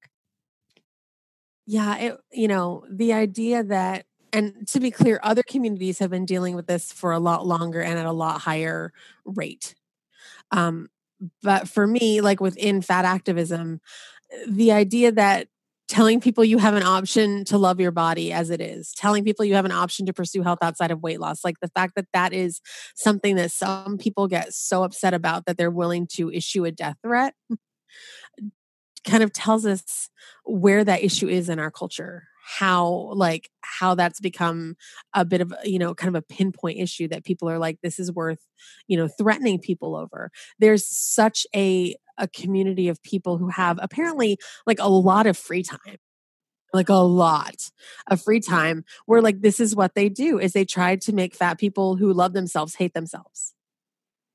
Yeah 1.65 1.97
it, 1.97 2.17
you 2.31 2.47
know 2.47 2.85
the 2.89 3.13
idea 3.13 3.63
that 3.63 4.05
and 4.33 4.67
to 4.67 4.79
be 4.79 4.91
clear 4.91 5.19
other 5.23 5.43
communities 5.43 5.99
have 5.99 6.09
been 6.09 6.25
dealing 6.25 6.55
with 6.55 6.67
this 6.67 6.91
for 6.91 7.11
a 7.11 7.19
lot 7.19 7.47
longer 7.47 7.81
and 7.81 7.97
at 7.97 8.05
a 8.05 8.11
lot 8.11 8.41
higher 8.41 8.91
rate 9.23 9.73
um, 10.55 10.87
but 11.43 11.67
for 11.67 11.85
me, 11.85 12.21
like 12.21 12.39
within 12.39 12.81
fat 12.81 13.05
activism, 13.05 13.81
the 14.47 14.71
idea 14.71 15.11
that 15.11 15.47
telling 15.87 16.19
people 16.19 16.43
you 16.43 16.57
have 16.57 16.73
an 16.73 16.83
option 16.83 17.45
to 17.45 17.57
love 17.57 17.79
your 17.79 17.91
body 17.91 18.33
as 18.33 18.49
it 18.49 18.59
is 18.59 18.91
telling 18.93 19.23
people 19.23 19.45
you 19.45 19.53
have 19.53 19.65
an 19.65 19.71
option 19.71 20.03
to 20.03 20.13
pursue 20.13 20.41
health 20.41 20.57
outside 20.63 20.89
of 20.89 21.03
weight 21.03 21.19
loss 21.19 21.43
like 21.43 21.59
the 21.61 21.67
fact 21.69 21.93
that 21.95 22.07
that 22.11 22.33
is 22.33 22.59
something 22.95 23.35
that 23.35 23.51
some 23.51 23.95
people 23.95 24.27
get 24.27 24.51
so 24.51 24.83
upset 24.83 25.13
about 25.13 25.45
that 25.45 25.57
they're 25.57 25.69
willing 25.69 26.07
to 26.07 26.31
issue 26.31 26.65
a 26.65 26.71
death 26.71 26.95
threat 27.03 27.35
kind 29.07 29.21
of 29.21 29.31
tells 29.31 29.63
us 29.63 30.09
where 30.43 30.83
that 30.83 31.03
issue 31.03 31.27
is 31.27 31.49
in 31.49 31.59
our 31.59 31.69
culture 31.69 32.23
how 32.47 33.11
like 33.15 33.49
how 33.61 33.95
that's 33.95 34.19
become 34.19 34.75
a 35.13 35.25
bit 35.25 35.41
of 35.41 35.53
you 35.63 35.79
know 35.79 35.95
kind 35.95 36.15
of 36.15 36.19
a 36.19 36.33
pinpoint 36.33 36.79
issue 36.79 37.07
that 37.07 37.23
people 37.23 37.49
are 37.49 37.57
like 37.57 37.79
this 37.81 37.99
is 37.99 38.11
worth 38.11 38.45
you 38.87 38.97
know 38.97 39.07
threatening 39.07 39.59
people 39.59 39.95
over. 39.95 40.31
There's 40.59 40.85
such 40.85 41.47
a 41.55 41.95
a 42.17 42.27
community 42.27 42.87
of 42.87 43.01
people 43.03 43.37
who 43.37 43.49
have 43.49 43.79
apparently 43.81 44.37
like 44.65 44.79
a 44.79 44.87
lot 44.87 45.27
of 45.27 45.37
free 45.37 45.63
time 45.63 45.97
like 46.75 46.89
a 46.89 46.93
lot 46.95 47.71
of 48.07 48.21
free 48.21 48.39
time 48.39 48.83
where 49.05 49.21
like 49.21 49.41
this 49.41 49.59
is 49.59 49.75
what 49.75 49.95
they 49.95 50.09
do 50.09 50.37
is 50.37 50.53
they 50.53 50.65
try 50.65 50.95
to 50.97 51.13
make 51.13 51.33
fat 51.33 51.57
people 51.57 51.95
who 51.95 52.13
love 52.13 52.33
themselves 52.33 52.75
hate 52.75 52.93
themselves. 52.93 53.53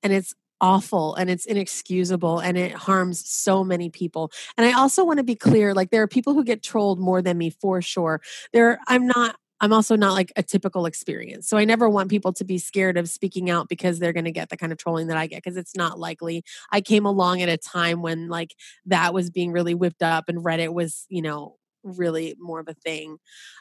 And 0.03 0.13
it's 0.13 0.35
awful 0.61 1.15
and 1.15 1.31
it's 1.31 1.47
inexcusable 1.47 2.39
and 2.41 2.57
it 2.59 2.73
harms 2.73 3.29
so 3.29 3.65
many 3.65 3.91
people. 3.91 4.31
And 4.57 4.67
I 4.67 4.73
also 4.73 5.05
want 5.05 5.19
to 5.19 5.25
be 5.25 5.35
clear 5.35 5.75
like 5.75 5.91
there 5.91 6.03
are 6.03 6.09
people 6.09 6.35
who 6.35 6.45
get 6.45 6.63
trolled 6.63 7.01
more 7.01 7.23
than 7.23 7.39
me 7.39 7.51
for 7.51 7.83
sure. 7.83 8.21
There 8.53 8.79
I'm 8.89 9.07
not 9.07 9.37
I'm 9.61 9.73
also 9.73 9.95
not 9.95 10.15
like 10.15 10.33
a 10.37 10.43
typical 10.43 10.87
experience. 10.87 11.47
So 11.49 11.59
I 11.59 11.65
never 11.65 11.89
want 11.89 12.09
people 12.09 12.33
to 12.35 12.45
be 12.45 12.57
scared 12.57 12.97
of 12.97 13.11
speaking 13.11 13.51
out 13.51 13.69
because 13.69 13.99
they're 13.99 14.15
going 14.15 14.25
to 14.25 14.33
get 14.33 14.49
the 14.49 14.57
kind 14.57 14.73
of 14.73 14.79
trolling 14.79 15.09
that 15.09 15.19
I 15.19 15.27
get 15.27 15.43
because 15.43 15.59
it's 15.59 15.77
not 15.77 15.99
likely. 15.99 16.45
I 16.73 16.81
came 16.81 17.05
along 17.05 17.43
at 17.43 17.51
a 17.51 17.59
time 17.59 18.01
when 18.01 18.29
like 18.29 18.55
that 18.87 19.13
was 19.13 19.31
being 19.31 19.53
really 19.53 19.75
whipped 19.75 20.03
up 20.03 20.29
and 20.29 20.39
Reddit 20.39 20.73
was, 20.73 21.05
you 21.11 21.21
know, 21.21 21.57
really 21.83 22.37
more 22.39 22.61
of 22.61 22.69
a 22.69 22.75
thing. 22.75 23.19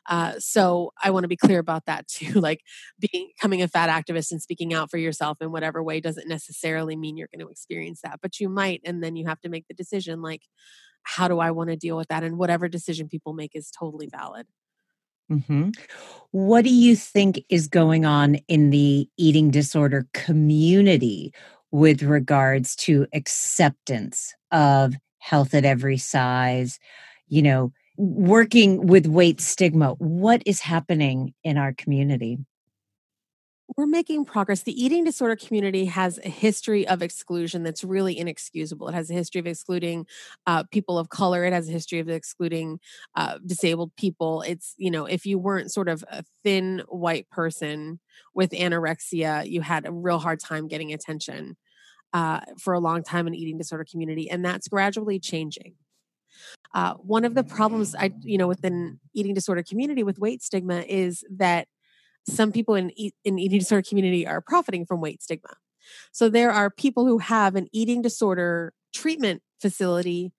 Uh, 0.07 0.33
so 0.39 0.91
I 1.03 1.11
want 1.11 1.23
to 1.23 1.29
be 1.29 1.37
clear 1.37 1.59
about 1.59 1.85
that 1.85 2.07
too. 2.07 2.39
Like 2.49 2.61
being, 2.99 3.29
becoming 3.35 3.61
a 3.61 3.67
fat 3.67 3.89
activist 3.89 4.31
and 4.31 4.41
speaking 4.41 4.73
out 4.73 4.89
for 4.89 4.97
yourself 4.97 5.41
in 5.41 5.51
whatever 5.51 5.83
way 5.83 5.99
doesn't 5.99 6.27
necessarily 6.27 6.95
mean 6.95 7.17
you're 7.17 7.27
going 7.31 7.45
to 7.45 7.51
experience 7.51 8.01
that, 8.03 8.19
but 8.21 8.39
you 8.39 8.49
might, 8.49 8.81
and 8.85 9.03
then 9.03 9.15
you 9.15 9.27
have 9.27 9.41
to 9.41 9.49
make 9.49 9.67
the 9.67 9.73
decision 9.73 10.21
like, 10.21 10.41
how 11.03 11.27
do 11.27 11.39
I 11.39 11.51
want 11.51 11.69
to 11.69 11.75
deal 11.75 11.97
with 11.97 12.07
that? 12.07 12.23
And 12.23 12.37
whatever 12.37 12.67
decision 12.67 13.07
people 13.07 13.33
make 13.33 13.55
is 13.55 13.71
totally 13.71 14.07
valid. 14.07 14.47
Mm-hmm. 15.31 15.69
What 16.31 16.63
do 16.63 16.73
you 16.73 16.95
think 16.95 17.43
is 17.49 17.67
going 17.67 18.05
on 18.05 18.35
in 18.47 18.71
the 18.71 19.07
eating 19.17 19.51
disorder 19.51 20.07
community 20.13 21.33
with 21.71 22.01
regards 22.01 22.75
to 22.77 23.05
acceptance 23.13 24.33
of 24.51 24.95
health 25.19 25.53
at 25.53 25.65
every 25.65 25.97
size? 25.97 26.79
You 27.27 27.43
know, 27.43 27.71
working 27.99 28.87
with 28.87 29.05
weight 29.07 29.41
stigma 29.41 29.89
what 29.99 30.41
is 30.45 30.61
happening 30.61 31.33
in 31.43 31.57
our 31.57 31.73
community 31.73 32.39
we're 33.77 33.85
making 33.85 34.25
progress. 34.25 34.63
The 34.63 34.83
eating 34.83 35.03
disorder 35.03 35.35
community 35.35 35.85
has 35.85 36.19
a 36.23 36.29
history 36.29 36.87
of 36.87 37.01
exclusion 37.01 37.63
that's 37.63 37.83
really 37.83 38.17
inexcusable. 38.17 38.87
It 38.87 38.95
has 38.95 39.09
a 39.09 39.13
history 39.13 39.39
of 39.39 39.47
excluding 39.47 40.07
uh, 40.47 40.63
people 40.71 40.97
of 40.97 41.09
color. 41.09 41.45
It 41.45 41.53
has 41.53 41.69
a 41.69 41.71
history 41.71 41.99
of 41.99 42.09
excluding 42.09 42.79
uh, 43.15 43.37
disabled 43.45 43.95
people. 43.95 44.41
It's, 44.41 44.73
you 44.77 44.89
know, 44.89 45.05
if 45.05 45.25
you 45.25 45.37
weren't 45.37 45.71
sort 45.71 45.87
of 45.87 46.03
a 46.09 46.23
thin 46.43 46.81
white 46.87 47.29
person 47.29 47.99
with 48.33 48.51
anorexia, 48.51 49.47
you 49.47 49.61
had 49.61 49.85
a 49.85 49.91
real 49.91 50.19
hard 50.19 50.39
time 50.39 50.67
getting 50.67 50.91
attention 50.91 51.55
uh, 52.13 52.39
for 52.57 52.73
a 52.73 52.79
long 52.79 53.03
time 53.03 53.27
in 53.27 53.35
eating 53.35 53.57
disorder 53.57 53.85
community. 53.89 54.29
And 54.29 54.43
that's 54.43 54.67
gradually 54.67 55.19
changing. 55.19 55.75
Uh, 56.73 56.93
one 56.95 57.25
of 57.25 57.33
the 57.33 57.43
problems 57.43 57.95
I, 57.95 58.11
you 58.21 58.37
know, 58.37 58.47
within 58.47 58.99
eating 59.13 59.33
disorder 59.33 59.63
community 59.63 60.03
with 60.03 60.19
weight 60.19 60.43
stigma 60.43 60.83
is 60.87 61.23
that 61.31 61.67
some 62.27 62.51
people 62.51 62.75
in 62.75 62.91
in 63.23 63.39
eating 63.39 63.59
disorder 63.59 63.87
community 63.87 64.27
are 64.27 64.41
profiting 64.41 64.85
from 64.85 65.01
weight 65.01 65.21
stigma. 65.23 65.55
So 66.11 66.29
there 66.29 66.51
are 66.51 66.69
people 66.69 67.05
who 67.05 67.17
have 67.17 67.55
an 67.55 67.67
eating 67.71 68.01
disorder 68.01 68.73
treatment 68.93 69.41
facility 69.59 70.31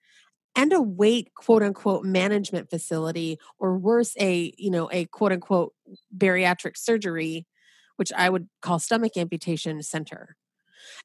and 0.57 0.73
a 0.73 0.81
weight 0.81 1.33
quote 1.35 1.63
unquote 1.63 2.05
management 2.05 2.71
facility 2.71 3.39
or 3.59 3.77
worse 3.79 4.15
a 4.19 4.53
you 4.59 4.71
know 4.71 4.89
a 4.93 5.05
quote 5.07 5.33
unquote 5.33 5.73
bariatric 6.17 6.77
surgery 6.77 7.47
which 7.97 8.13
i 8.17 8.29
would 8.29 8.49
call 8.61 8.79
stomach 8.79 9.17
amputation 9.17 9.83
center 9.83 10.37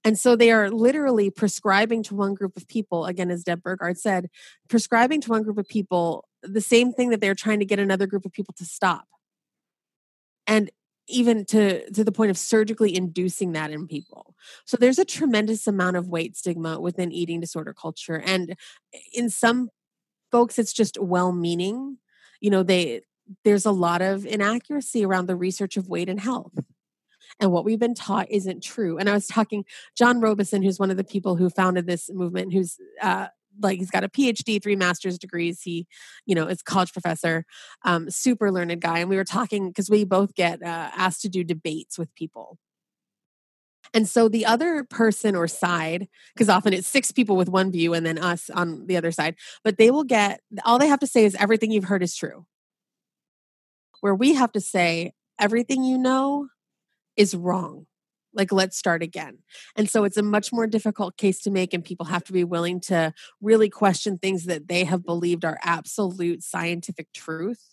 and 0.04 0.20
so 0.20 0.36
they 0.36 0.52
are 0.52 0.70
literally 0.70 1.30
prescribing 1.30 2.04
to 2.04 2.16
one 2.16 2.34
group 2.34 2.56
of 2.58 2.68
people 2.68 3.06
again 3.06 3.32
as 3.32 3.44
deb 3.44 3.62
burgard 3.64 3.98
said 3.98 4.30
prescribing 4.68 5.22
to 5.22 5.30
one 5.30 5.44
group 5.44 5.58
of 5.58 5.68
people 5.68 6.26
the 6.48 6.62
same 6.62 6.92
thing 6.92 7.10
that 7.10 7.22
they're 7.22 7.36
trying 7.36 7.60
to 7.60 7.66
get 7.66 7.80
another 7.80 8.08
group 8.08 8.26
of 8.26 8.32
people 8.32 8.54
to 8.58 8.66
stop. 8.66 9.08
And 10.48 10.70
even 11.08 11.46
to 11.46 11.90
to 11.92 12.04
the 12.04 12.12
point 12.12 12.32
of 12.32 12.38
surgically 12.38 12.96
inducing 12.96 13.52
that 13.52 13.72
in 13.72 13.88
people. 13.88 14.36
So 14.66 14.76
there's 14.78 14.98
a 14.98 15.06
tremendous 15.06 15.68
amount 15.68 15.98
of 15.98 16.08
weight 16.08 16.36
stigma 16.36 16.80
within 16.80 17.12
eating 17.12 17.40
disorder 17.40 17.74
culture. 17.74 18.20
And 18.20 18.56
in 19.14 19.30
some 19.30 19.70
folks 20.32 20.58
it's 20.58 20.74
just 20.74 21.00
well 21.00 21.32
meaning 21.32 21.98
you 22.42 22.50
know 22.50 22.64
they 22.64 23.02
there's 23.44 23.66
a 23.66 23.72
lot 23.72 24.02
of 24.02 24.26
inaccuracy 24.26 25.06
around 25.06 25.28
the 25.28 25.36
research 25.36 25.78
of 25.78 25.88
weight 25.88 26.10
and 26.10 26.20
health 26.20 26.58
and 27.40 27.52
what 27.52 27.66
we've 27.66 27.80
been 27.80 27.96
taught 27.96 28.28
isn't 28.30 28.64
true. 28.64 28.98
And 28.98 29.10
i 29.10 29.14
was 29.14 29.28
talking 29.28 29.66
jon 29.98 30.20
robison 30.20 30.64
who's 30.64 30.80
one 30.80 30.92
of 30.92 30.98
the 30.98 31.04
people 31.04 31.36
who 31.36 31.50
founded 31.50 31.88
this 31.88 32.10
movement 32.12 32.54
who's 32.54 32.78
uh, 33.02 33.28
like 33.62 33.80
he's 33.80 33.92
got 33.92 34.04
a 34.04 34.10
phd 34.10 34.62
three 34.62 34.76
master's 34.76 35.18
degrees. 35.18 35.62
He 35.62 35.88
you 36.26 36.36
know 36.36 36.48
is 36.48 36.62
college 36.62 36.94
professor 36.94 37.46
um, 37.84 38.10
super 38.10 38.52
learned 38.52 38.82
guy. 38.82 39.00
And 39.00 39.10
we 39.10 39.18
were 39.18 39.24
talking 39.24 39.70
because 39.70 39.90
we 39.90 40.04
both 40.04 40.36
get 40.36 40.62
uh, 40.62 40.92
asked 40.96 41.22
to 41.22 41.30
do 41.30 41.44
debates 41.44 41.98
with 41.98 42.14
people. 42.16 42.58
And 43.94 44.10
so 44.10 44.28
the 44.28 44.46
other 44.46 44.84
person 44.84 45.36
or 45.36 45.48
side, 45.48 46.08
because 46.34 46.50
often 46.50 46.74
it's 46.74 46.88
six 46.88 47.12
people 47.12 47.38
with 47.38 47.48
one 47.48 47.72
view 47.72 47.94
and 47.94 48.06
then 48.06 48.18
us 48.18 48.50
on 48.50 48.88
the 48.88 48.98
other 48.98 49.12
side, 49.12 49.36
but 49.64 49.78
they 49.78 49.92
will 49.92 50.04
get 50.04 50.42
all 50.66 50.80
they 50.80 50.88
have 50.88 51.00
to 51.00 51.08
say 51.08 51.24
is 51.24 51.36
everything 51.36 51.72
you've 51.72 51.86
heard 51.86 52.04
is 52.04 52.16
true. 52.16 52.46
Where 54.02 54.16
we 54.16 54.34
have 54.34 54.52
to 54.54 54.62
say 54.62 55.14
everything 55.40 55.84
you 55.84 55.98
know 55.98 56.50
is 57.18 57.36
wrong 57.36 57.86
like 58.36 58.52
let's 58.52 58.78
start 58.78 59.02
again. 59.02 59.40
And 59.76 59.90
so 59.90 60.04
it's 60.04 60.18
a 60.18 60.24
much 60.24 60.52
more 60.52 60.68
difficult 60.68 61.18
case 61.18 61.42
to 61.44 61.52
make 61.52 61.74
and 61.74 61.84
people 61.84 62.06
have 62.08 62.24
to 62.26 62.34
be 62.34 62.44
willing 62.44 62.80
to 62.82 63.14
really 63.42 63.70
question 63.70 64.18
things 64.18 64.46
that 64.46 64.68
they 64.68 64.84
have 64.84 65.06
believed 65.06 65.46
are 65.46 65.58
absolute 65.64 66.44
scientific 66.44 67.12
truth. 67.14 67.72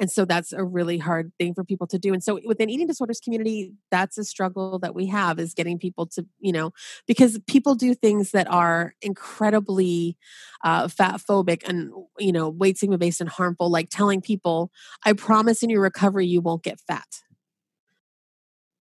And 0.00 0.10
so 0.10 0.24
that's 0.24 0.52
a 0.52 0.64
really 0.64 0.98
hard 0.98 1.30
thing 1.38 1.54
for 1.54 1.62
people 1.62 1.86
to 1.86 2.00
do. 2.00 2.12
And 2.12 2.22
so 2.22 2.40
within 2.44 2.68
eating 2.68 2.88
disorders 2.88 3.20
community 3.20 3.72
that's 3.92 4.18
a 4.18 4.24
struggle 4.24 4.78
that 4.80 4.94
we 4.94 5.06
have 5.06 5.38
is 5.38 5.54
getting 5.54 5.78
people 5.78 6.06
to 6.06 6.26
you 6.40 6.52
know 6.52 6.72
because 7.06 7.38
people 7.46 7.76
do 7.76 7.94
things 7.94 8.32
that 8.32 8.50
are 8.50 8.94
incredibly 9.02 10.16
uh, 10.64 10.88
fat 10.88 11.20
phobic 11.20 11.66
and 11.68 11.92
you 12.18 12.32
know 12.32 12.48
weight 12.48 12.76
stigma 12.76 12.98
based 12.98 13.20
and 13.20 13.30
harmful 13.30 13.70
like 13.70 13.88
telling 13.88 14.20
people 14.20 14.70
i 15.04 15.12
promise 15.12 15.62
in 15.62 15.70
your 15.70 15.80
recovery 15.80 16.26
you 16.26 16.40
won't 16.40 16.64
get 16.64 16.80
fat 16.80 17.06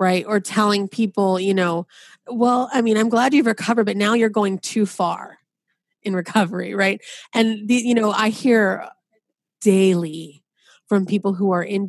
right? 0.01 0.25
Or 0.27 0.39
telling 0.39 0.87
people, 0.87 1.39
you 1.39 1.53
know, 1.53 1.85
well, 2.25 2.71
I 2.73 2.81
mean, 2.81 2.97
I'm 2.97 3.07
glad 3.07 3.35
you've 3.35 3.45
recovered, 3.45 3.85
but 3.85 3.95
now 3.95 4.15
you're 4.15 4.29
going 4.29 4.57
too 4.57 4.87
far 4.87 5.37
in 6.01 6.15
recovery, 6.15 6.73
right? 6.73 6.99
And 7.35 7.67
the, 7.67 7.75
you 7.75 7.93
know, 7.93 8.09
I 8.09 8.29
hear 8.29 8.89
daily 9.61 10.43
from 10.89 11.05
people 11.05 11.35
who 11.35 11.51
are 11.51 11.61
in 11.61 11.85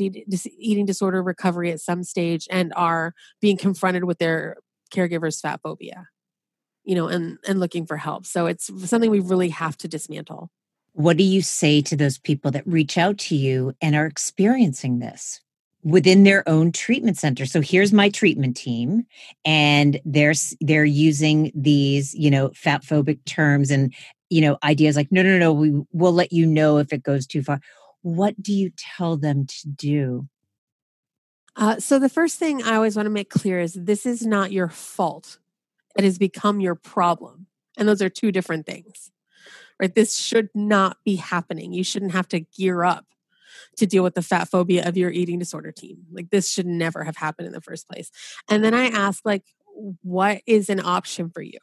eating 0.58 0.84
disorder 0.84 1.22
recovery 1.22 1.72
at 1.72 1.80
some 1.80 2.04
stage 2.04 2.46
and 2.50 2.74
are 2.76 3.14
being 3.40 3.56
confronted 3.56 4.04
with 4.04 4.18
their 4.18 4.58
caregivers 4.92 5.40
fat 5.40 5.58
phobia 5.62 6.06
you 6.84 6.94
know 6.94 7.08
and 7.08 7.38
and 7.48 7.58
looking 7.58 7.86
for 7.86 7.96
help 7.96 8.26
so 8.26 8.44
it's 8.44 8.70
something 8.88 9.10
we 9.10 9.20
really 9.20 9.48
have 9.48 9.74
to 9.74 9.88
dismantle 9.88 10.50
what 10.92 11.16
do 11.16 11.24
you 11.24 11.40
say 11.40 11.80
to 11.80 11.96
those 11.96 12.18
people 12.18 12.50
that 12.50 12.66
reach 12.66 12.98
out 12.98 13.16
to 13.16 13.34
you 13.34 13.74
and 13.80 13.96
are 13.96 14.04
experiencing 14.04 14.98
this 14.98 15.40
within 15.84 16.24
their 16.24 16.48
own 16.48 16.72
treatment 16.72 17.18
center. 17.18 17.46
So 17.46 17.60
here's 17.60 17.92
my 17.92 18.08
treatment 18.08 18.56
team 18.56 19.04
and 19.44 20.00
they're 20.04 20.34
they're 20.60 20.84
using 20.84 21.50
these, 21.54 22.14
you 22.14 22.30
know, 22.30 22.50
fat 22.54 22.82
phobic 22.82 23.24
terms 23.24 23.70
and 23.70 23.92
you 24.30 24.40
know, 24.40 24.56
ideas 24.64 24.96
like 24.96 25.10
no 25.10 25.22
no 25.22 25.38
no, 25.38 25.52
we 25.52 25.72
will 25.92 26.12
let 26.12 26.32
you 26.32 26.46
know 26.46 26.78
if 26.78 26.92
it 26.92 27.02
goes 27.02 27.26
too 27.26 27.42
far. 27.42 27.60
What 28.02 28.40
do 28.40 28.52
you 28.52 28.70
tell 28.76 29.16
them 29.16 29.46
to 29.46 29.68
do? 29.68 30.28
Uh, 31.54 31.78
so 31.78 31.98
the 31.98 32.08
first 32.08 32.38
thing 32.38 32.62
I 32.62 32.76
always 32.76 32.96
want 32.96 33.06
to 33.06 33.10
make 33.10 33.28
clear 33.28 33.60
is 33.60 33.74
this 33.74 34.06
is 34.06 34.24
not 34.24 34.52
your 34.52 34.68
fault. 34.68 35.38
It 35.98 36.04
has 36.04 36.16
become 36.16 36.60
your 36.60 36.74
problem. 36.74 37.46
And 37.76 37.86
those 37.86 38.00
are 38.00 38.08
two 38.08 38.32
different 38.32 38.66
things. 38.66 39.10
Right? 39.78 39.94
This 39.94 40.16
should 40.16 40.48
not 40.54 40.98
be 41.04 41.16
happening. 41.16 41.72
You 41.72 41.84
shouldn't 41.84 42.12
have 42.12 42.28
to 42.28 42.40
gear 42.40 42.84
up 42.84 43.11
to 43.76 43.86
deal 43.86 44.02
with 44.02 44.14
the 44.14 44.22
fat 44.22 44.48
phobia 44.48 44.86
of 44.86 44.96
your 44.96 45.10
eating 45.10 45.38
disorder 45.38 45.72
team. 45.72 45.98
Like 46.12 46.30
this 46.30 46.50
should 46.50 46.66
never 46.66 47.04
have 47.04 47.16
happened 47.16 47.46
in 47.46 47.52
the 47.52 47.60
first 47.60 47.88
place. 47.88 48.10
And 48.50 48.62
then 48.62 48.74
I 48.74 48.86
ask 48.86 49.24
like 49.24 49.44
what 50.02 50.42
is 50.46 50.68
an 50.68 50.80
option 50.80 51.30
for 51.30 51.42
you? 51.42 51.58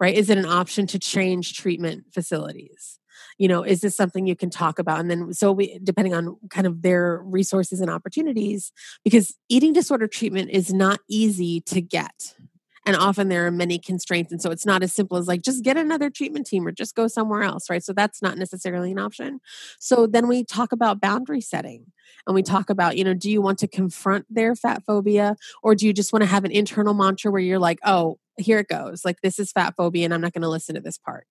Right? 0.00 0.14
Is 0.14 0.30
it 0.30 0.38
an 0.38 0.46
option 0.46 0.86
to 0.88 0.98
change 0.98 1.54
treatment 1.56 2.06
facilities? 2.12 2.98
You 3.38 3.46
know, 3.46 3.62
is 3.62 3.80
this 3.80 3.96
something 3.96 4.26
you 4.26 4.34
can 4.34 4.50
talk 4.50 4.78
about? 4.78 4.98
And 4.98 5.10
then 5.10 5.32
so 5.32 5.52
we 5.52 5.78
depending 5.82 6.14
on 6.14 6.36
kind 6.50 6.66
of 6.66 6.82
their 6.82 7.20
resources 7.24 7.80
and 7.80 7.90
opportunities 7.90 8.72
because 9.04 9.36
eating 9.48 9.72
disorder 9.72 10.08
treatment 10.08 10.50
is 10.50 10.72
not 10.72 11.00
easy 11.08 11.60
to 11.62 11.80
get 11.80 12.34
and 12.84 12.96
often 12.96 13.28
there 13.28 13.46
are 13.46 13.50
many 13.50 13.78
constraints 13.78 14.32
and 14.32 14.42
so 14.42 14.50
it's 14.50 14.66
not 14.66 14.82
as 14.82 14.92
simple 14.92 15.16
as 15.16 15.28
like 15.28 15.42
just 15.42 15.62
get 15.62 15.76
another 15.76 16.10
treatment 16.10 16.46
team 16.46 16.66
or 16.66 16.72
just 16.72 16.94
go 16.94 17.06
somewhere 17.06 17.42
else 17.42 17.70
right? 17.70 17.82
So 17.82 17.92
that's 17.92 18.22
not 18.22 18.38
necessarily 18.38 18.92
an 18.92 18.98
option. 18.98 19.40
So 19.78 20.06
then 20.06 20.28
we 20.28 20.44
talk 20.44 20.72
about 20.72 21.00
boundary 21.00 21.40
setting 21.40 21.86
and 22.26 22.34
we 22.34 22.42
talk 22.42 22.70
about 22.70 22.96
you 22.96 23.04
know 23.04 23.14
do 23.14 23.30
you 23.30 23.40
want 23.40 23.58
to 23.60 23.68
confront 23.68 24.26
their 24.28 24.54
fat 24.54 24.82
phobia 24.86 25.36
or 25.62 25.74
do 25.74 25.86
you 25.86 25.92
just 25.92 26.12
want 26.12 26.22
to 26.22 26.28
have 26.28 26.44
an 26.44 26.50
internal 26.50 26.94
mantra 26.94 27.30
where 27.30 27.40
you're 27.40 27.58
like 27.58 27.78
oh 27.84 28.18
here 28.38 28.58
it 28.58 28.68
goes. 28.68 29.04
Like 29.04 29.20
this 29.20 29.38
is 29.38 29.52
fat 29.52 29.74
phobia 29.76 30.04
and 30.04 30.14
i'm 30.14 30.20
not 30.20 30.32
going 30.32 30.42
to 30.42 30.48
listen 30.48 30.74
to 30.74 30.80
this 30.80 30.98
part. 30.98 31.26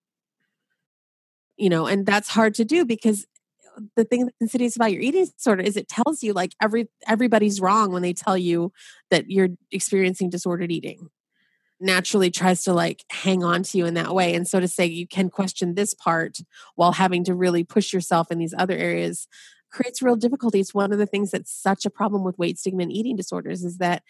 You 1.58 1.70
know 1.70 1.86
and 1.86 2.06
that's 2.06 2.30
hard 2.30 2.56
to 2.56 2.66
do 2.66 2.86
because 2.86 3.26
uh, 3.78 3.82
the 3.96 4.04
thing 4.04 4.26
that's 4.26 4.38
insidious 4.42 4.76
about 4.76 4.92
your 4.92 5.02
eating 5.02 5.26
disorder 5.26 5.62
is 5.62 5.78
it 5.78 5.88
tells 5.88 6.24
you 6.24 6.34
like 6.34 6.54
every 6.62 6.88
everybody's 7.08 7.62
wrong 7.62 7.92
when 7.92 8.02
they 8.02 8.14
tell 8.14 8.38
you 8.38 8.72
that 9.10 9.30
you're 9.30 9.50
experiencing 9.72 10.30
disordered 10.30 10.72
eating 10.72 11.10
naturally 11.82 12.30
tries 12.30 12.64
to 12.64 12.74
like 12.74 13.04
hang 13.12 13.44
on 13.44 13.64
to 13.64 13.78
you 13.78 13.86
in 13.86 13.96
that 13.96 14.14
way. 14.14 14.34
And 14.34 14.48
so 14.48 14.60
to 14.60 14.68
say 14.68 14.86
you 14.86 15.08
can 15.08 15.30
question 15.30 15.74
this 15.74 15.94
part 15.94 16.40
while 16.76 16.94
having 16.94 17.24
to 17.26 17.34
really 17.34 17.64
push 17.64 17.92
yourself 17.92 18.32
in 18.32 18.38
these 18.38 18.54
other 18.58 18.76
areas 18.76 19.28
creates 19.72 20.02
real 20.02 20.16
difficulties. 20.16 20.74
One 20.74 20.92
of 20.92 21.00
the 21.00 21.06
things 21.06 21.32
that's 21.32 21.52
such 21.52 21.86
a 21.86 21.90
problem 21.90 22.24
with 22.24 22.38
weight 22.38 22.60
stigma 22.60 22.84
and 22.84 22.92
eating 22.92 23.16
disorders 23.16 23.64
is 23.64 23.78
that, 23.78 24.04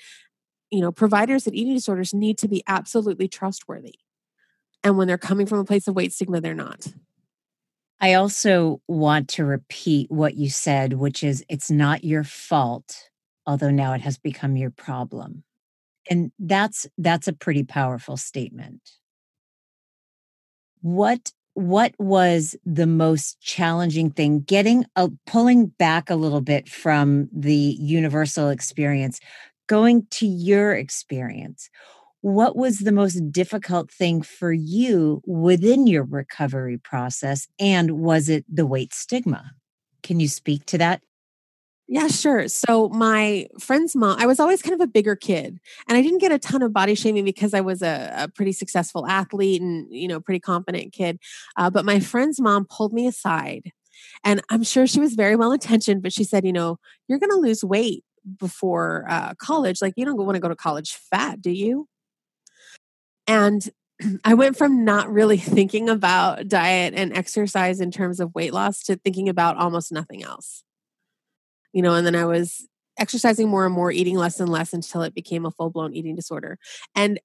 you 0.69 0.81
know, 0.81 0.91
providers 0.91 1.47
at 1.47 1.53
eating 1.53 1.73
disorders 1.73 2.13
need 2.13 2.37
to 2.39 2.47
be 2.47 2.63
absolutely 2.67 3.27
trustworthy. 3.27 3.95
And 4.83 4.97
when 4.97 5.07
they're 5.07 5.17
coming 5.17 5.45
from 5.45 5.59
a 5.59 5.65
place 5.65 5.87
of 5.87 5.95
weight 5.95 6.11
stigma, 6.13 6.41
they're 6.41 6.53
not. 6.55 6.87
I 7.99 8.15
also 8.15 8.81
want 8.87 9.29
to 9.29 9.45
repeat 9.45 10.09
what 10.09 10.35
you 10.35 10.49
said, 10.49 10.93
which 10.93 11.23
is 11.23 11.45
it's 11.47 11.69
not 11.69 12.03
your 12.03 12.23
fault, 12.23 13.09
although 13.45 13.69
now 13.69 13.93
it 13.93 14.01
has 14.01 14.17
become 14.17 14.57
your 14.57 14.71
problem 14.71 15.43
and 16.09 16.31
that's 16.39 16.87
that's 16.97 17.27
a 17.27 17.33
pretty 17.33 17.63
powerful 17.63 18.17
statement. 18.17 18.81
What 20.81 21.31
what 21.53 21.93
was 21.99 22.55
the 22.65 22.87
most 22.87 23.41
challenging 23.41 24.09
thing? 24.09 24.41
Getting 24.41 24.85
a, 24.95 25.09
pulling 25.27 25.67
back 25.67 26.09
a 26.09 26.15
little 26.15 26.41
bit 26.41 26.69
from 26.69 27.29
the 27.33 27.75
universal 27.79 28.49
experience 28.49 29.19
going 29.67 30.05
to 30.11 30.25
your 30.25 30.73
experience 30.73 31.69
what 32.21 32.55
was 32.55 32.79
the 32.79 32.91
most 32.91 33.31
difficult 33.31 33.91
thing 33.91 34.21
for 34.21 34.53
you 34.53 35.21
within 35.25 35.87
your 35.87 36.03
recovery 36.03 36.77
process 36.77 37.47
and 37.59 37.99
was 37.99 38.29
it 38.29 38.45
the 38.47 38.65
weight 38.65 38.93
stigma? 38.93 39.51
Can 40.03 40.19
you 40.19 40.27
speak 40.27 40.65
to 40.67 40.77
that 40.77 41.01
Yeah, 41.91 42.07
sure. 42.07 42.47
So 42.47 42.87
my 42.87 43.47
friend's 43.59 43.97
mom, 43.97 44.15
I 44.17 44.25
was 44.25 44.39
always 44.39 44.61
kind 44.61 44.73
of 44.73 44.79
a 44.79 44.87
bigger 44.87 45.13
kid, 45.13 45.59
and 45.89 45.97
I 45.97 46.01
didn't 46.01 46.19
get 46.19 46.31
a 46.31 46.39
ton 46.39 46.61
of 46.61 46.71
body 46.71 46.95
shaming 46.95 47.25
because 47.25 47.53
I 47.53 47.59
was 47.59 47.81
a, 47.81 48.13
a 48.15 48.27
pretty 48.29 48.53
successful 48.53 49.05
athlete 49.05 49.61
and 49.61 49.87
you 49.93 50.07
know 50.07 50.21
pretty 50.21 50.39
confident 50.39 50.93
kid. 50.93 51.19
Uh, 51.57 51.69
but 51.69 51.83
my 51.83 51.99
friend's 51.99 52.39
mom 52.39 52.63
pulled 52.63 52.93
me 52.93 53.07
aside, 53.07 53.73
and 54.23 54.41
I'm 54.49 54.63
sure 54.63 54.87
she 54.87 55.01
was 55.01 55.15
very 55.15 55.35
well 55.35 55.51
intentioned, 55.51 56.01
but 56.01 56.13
she 56.13 56.23
said, 56.23 56.45
you 56.45 56.53
know, 56.53 56.79
you're 57.09 57.19
going 57.19 57.29
to 57.29 57.35
lose 57.35 57.61
weight 57.61 58.05
before 58.39 59.05
uh, 59.09 59.33
college. 59.33 59.81
Like 59.81 59.95
you 59.97 60.05
don't 60.05 60.15
want 60.15 60.35
to 60.35 60.41
go 60.41 60.47
to 60.47 60.55
college 60.55 60.93
fat, 60.93 61.41
do 61.41 61.51
you? 61.51 61.89
And 63.27 63.69
I 64.23 64.35
went 64.35 64.55
from 64.55 64.85
not 64.85 65.11
really 65.11 65.37
thinking 65.57 65.89
about 65.89 66.47
diet 66.47 66.93
and 66.95 67.11
exercise 67.11 67.81
in 67.81 67.91
terms 67.91 68.21
of 68.21 68.33
weight 68.33 68.53
loss 68.53 68.81
to 68.83 68.95
thinking 68.95 69.27
about 69.27 69.57
almost 69.57 69.91
nothing 69.91 70.23
else 70.23 70.63
you 71.73 71.81
know, 71.81 71.95
and 71.95 72.05
then 72.05 72.15
I 72.15 72.25
was 72.25 72.67
exercising 72.97 73.49
more 73.49 73.65
and 73.65 73.73
more, 73.73 73.91
eating 73.91 74.17
less 74.17 74.39
and 74.39 74.49
less 74.49 74.73
until 74.73 75.01
it 75.01 75.15
became 75.15 75.45
a 75.45 75.51
full 75.51 75.69
blown 75.69 75.93
eating 75.93 76.15
disorder. 76.15 76.57
And 76.95 77.19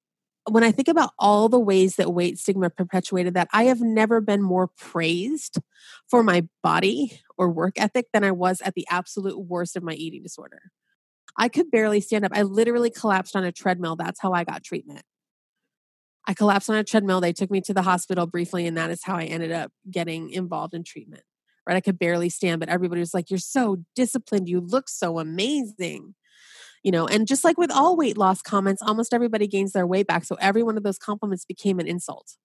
when 0.48 0.62
I 0.62 0.70
think 0.70 0.88
about 0.88 1.10
all 1.18 1.48
the 1.48 1.58
ways 1.58 1.96
that 1.96 2.14
weight 2.14 2.38
stigma 2.38 2.70
perpetuated 2.70 3.34
that, 3.34 3.48
I 3.52 3.64
have 3.64 3.80
never 3.80 4.20
been 4.20 4.42
more 4.42 4.68
praised 4.78 5.58
for 6.08 6.22
my 6.22 6.46
body 6.62 7.20
or 7.36 7.50
work 7.50 7.74
ethic 7.76 8.06
than 8.12 8.22
I 8.22 8.30
was 8.30 8.60
at 8.60 8.74
the 8.74 8.86
absolute 8.88 9.38
worst 9.38 9.76
of 9.76 9.82
my 9.82 9.94
eating 9.94 10.22
disorder. 10.22 10.62
I 11.36 11.48
could 11.48 11.70
barely 11.70 12.00
stand 12.00 12.24
up. 12.24 12.32
I 12.34 12.42
literally 12.42 12.90
collapsed 12.90 13.34
on 13.36 13.44
a 13.44 13.52
treadmill. 13.52 13.96
That's 13.96 14.20
how 14.20 14.32
I 14.32 14.44
got 14.44 14.62
treatment. 14.62 15.02
I 16.26 16.34
collapsed 16.34 16.70
on 16.70 16.76
a 16.76 16.84
treadmill. 16.84 17.20
They 17.20 17.32
took 17.32 17.50
me 17.50 17.60
to 17.62 17.74
the 17.74 17.82
hospital 17.82 18.26
briefly, 18.26 18.66
and 18.66 18.76
that 18.76 18.90
is 18.90 19.02
how 19.04 19.16
I 19.16 19.24
ended 19.24 19.52
up 19.52 19.70
getting 19.90 20.30
involved 20.30 20.74
in 20.74 20.82
treatment 20.82 21.22
right? 21.66 21.76
I 21.76 21.80
could 21.80 21.98
barely 21.98 22.28
stand, 22.28 22.60
but 22.60 22.68
everybody 22.68 23.00
was 23.00 23.14
like, 23.14 23.30
You're 23.30 23.38
so 23.38 23.78
disciplined. 23.94 24.48
You 24.48 24.60
look 24.60 24.88
so 24.88 25.18
amazing. 25.18 26.14
You 26.82 26.92
know, 26.92 27.06
and 27.08 27.26
just 27.26 27.42
like 27.42 27.58
with 27.58 27.72
all 27.72 27.96
weight 27.96 28.16
loss 28.16 28.42
comments, 28.42 28.80
almost 28.80 29.12
everybody 29.12 29.48
gains 29.48 29.72
their 29.72 29.86
weight 29.86 30.06
back. 30.06 30.24
So 30.24 30.36
every 30.40 30.62
one 30.62 30.76
of 30.76 30.84
those 30.84 30.98
compliments 30.98 31.44
became 31.44 31.80
an 31.80 31.86
insult 31.88 32.36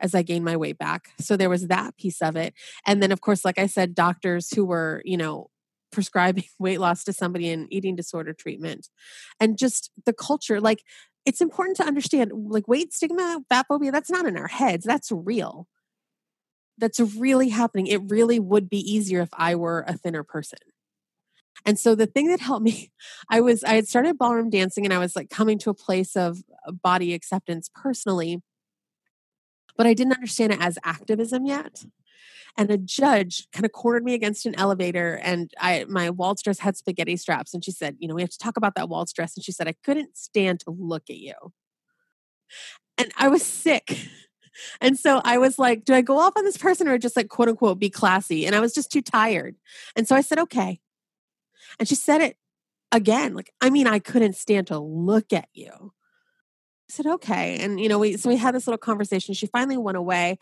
as 0.00 0.14
I 0.14 0.22
gained 0.22 0.44
my 0.44 0.56
weight 0.56 0.78
back. 0.78 1.10
So 1.20 1.36
there 1.36 1.50
was 1.50 1.68
that 1.68 1.96
piece 1.96 2.20
of 2.20 2.36
it. 2.36 2.54
And 2.86 3.02
then, 3.02 3.12
of 3.12 3.20
course, 3.20 3.44
like 3.44 3.58
I 3.58 3.66
said, 3.66 3.94
doctors 3.94 4.52
who 4.52 4.64
were, 4.64 5.02
you 5.04 5.16
know, 5.16 5.50
prescribing 5.92 6.44
weight 6.58 6.80
loss 6.80 7.04
to 7.04 7.12
somebody 7.12 7.48
in 7.48 7.68
eating 7.70 7.96
disorder 7.96 8.32
treatment 8.32 8.88
and 9.40 9.56
just 9.56 9.90
the 10.04 10.12
culture 10.12 10.60
like 10.60 10.82
it's 11.24 11.40
important 11.40 11.76
to 11.76 11.84
understand 11.84 12.32
like 12.48 12.66
weight 12.66 12.92
stigma 12.92 13.40
fat 13.48 13.66
phobia 13.68 13.92
that's 13.92 14.10
not 14.10 14.26
in 14.26 14.36
our 14.36 14.48
heads 14.48 14.84
that's 14.84 15.12
real 15.12 15.68
that's 16.78 17.00
really 17.00 17.48
happening. 17.48 17.86
It 17.86 18.02
really 18.08 18.38
would 18.38 18.68
be 18.68 18.78
easier 18.78 19.20
if 19.20 19.30
I 19.32 19.54
were 19.54 19.84
a 19.86 19.96
thinner 19.96 20.22
person. 20.22 20.58
And 21.64 21.78
so 21.78 21.94
the 21.94 22.06
thing 22.06 22.28
that 22.28 22.40
helped 22.40 22.64
me, 22.64 22.90
I 23.30 23.40
was, 23.40 23.64
I 23.64 23.74
had 23.74 23.88
started 23.88 24.18
ballroom 24.18 24.50
dancing 24.50 24.84
and 24.84 24.92
I 24.92 24.98
was 24.98 25.16
like 25.16 25.30
coming 25.30 25.58
to 25.60 25.70
a 25.70 25.74
place 25.74 26.16
of 26.16 26.38
uh, 26.66 26.72
body 26.72 27.14
acceptance 27.14 27.70
personally, 27.74 28.42
but 29.76 29.86
I 29.86 29.94
didn't 29.94 30.14
understand 30.14 30.52
it 30.52 30.60
as 30.60 30.78
activism 30.84 31.46
yet. 31.46 31.84
And 32.58 32.70
a 32.70 32.78
judge 32.78 33.48
kind 33.52 33.66
of 33.66 33.72
cornered 33.72 34.02
me 34.02 34.14
against 34.14 34.46
an 34.46 34.54
elevator 34.58 35.20
and 35.22 35.52
I, 35.60 35.84
my 35.88 36.08
waltz 36.08 36.42
dress 36.42 36.60
had 36.60 36.76
spaghetti 36.76 37.18
straps. 37.18 37.52
And 37.52 37.62
she 37.62 37.70
said, 37.70 37.96
you 37.98 38.08
know, 38.08 38.14
we 38.14 38.22
have 38.22 38.30
to 38.30 38.38
talk 38.38 38.56
about 38.56 38.74
that 38.76 38.88
waltz 38.88 39.12
dress. 39.12 39.36
And 39.36 39.44
she 39.44 39.52
said, 39.52 39.68
I 39.68 39.74
couldn't 39.84 40.16
stand 40.16 40.60
to 40.60 40.70
look 40.70 41.04
at 41.10 41.18
you. 41.18 41.34
And 42.96 43.12
I 43.18 43.28
was 43.28 43.44
sick 43.44 43.98
and 44.80 44.98
so 44.98 45.20
I 45.24 45.38
was 45.38 45.58
like, 45.58 45.84
do 45.84 45.94
I 45.94 46.00
go 46.00 46.18
off 46.18 46.34
on 46.36 46.44
this 46.44 46.56
person 46.56 46.88
or 46.88 46.98
just 46.98 47.16
like 47.16 47.28
quote 47.28 47.48
unquote 47.48 47.78
be 47.78 47.90
classy? 47.90 48.46
And 48.46 48.54
I 48.54 48.60
was 48.60 48.74
just 48.74 48.90
too 48.90 49.02
tired. 49.02 49.56
And 49.94 50.06
so 50.06 50.16
I 50.16 50.20
said, 50.20 50.38
okay. 50.40 50.80
And 51.78 51.88
she 51.88 51.94
said 51.94 52.20
it 52.20 52.36
again. 52.92 53.34
Like, 53.34 53.52
I 53.60 53.70
mean, 53.70 53.86
I 53.86 53.98
couldn't 53.98 54.36
stand 54.36 54.68
to 54.68 54.78
look 54.78 55.32
at 55.32 55.48
you. 55.52 55.70
I 56.88 56.92
said, 56.92 57.06
okay. 57.06 57.58
And, 57.60 57.80
you 57.80 57.88
know, 57.88 57.98
we, 57.98 58.16
so 58.16 58.28
we 58.28 58.36
had 58.36 58.54
this 58.54 58.66
little 58.66 58.78
conversation. 58.78 59.34
She 59.34 59.46
finally 59.46 59.76
went 59.76 59.98
away. 59.98 60.38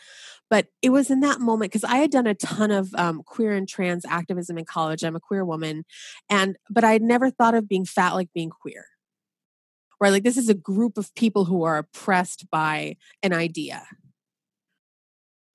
But 0.51 0.67
it 0.83 0.91
was 0.91 1.11
in 1.11 1.21
that 1.21 1.41
moment 1.41 1.73
because 1.73 1.85
I 1.85 1.97
had 1.97 2.11
done 2.11 2.27
a 2.27 2.35
ton 2.35 2.71
of 2.71 2.95
um, 2.97 3.23
queer 3.25 3.53
and 3.53 3.67
trans 3.67 4.05
activism 4.05 4.59
in 4.59 4.67
college. 4.67 5.03
I'm 5.03 5.17
a 5.17 5.21
queer 5.21 5.45
woman. 5.45 5.85
And, 6.29 6.57
but 6.69 6.85
I 6.85 6.93
had 6.93 7.03
never 7.03 7.31
thought 7.31 7.55
of 7.55 7.67
being 7.67 7.87
fat 7.87 8.13
like 8.13 8.29
being 8.35 8.51
queer 8.51 8.85
right? 10.05 10.11
Like 10.11 10.23
this 10.23 10.37
is 10.37 10.51
a 10.51 10.55
group 10.55 10.99
of 10.99 11.15
people 11.15 11.47
who 11.47 11.63
are 11.63 11.79
oppressed 11.79 12.51
by 12.51 12.97
an 13.23 13.33
idea. 13.33 13.87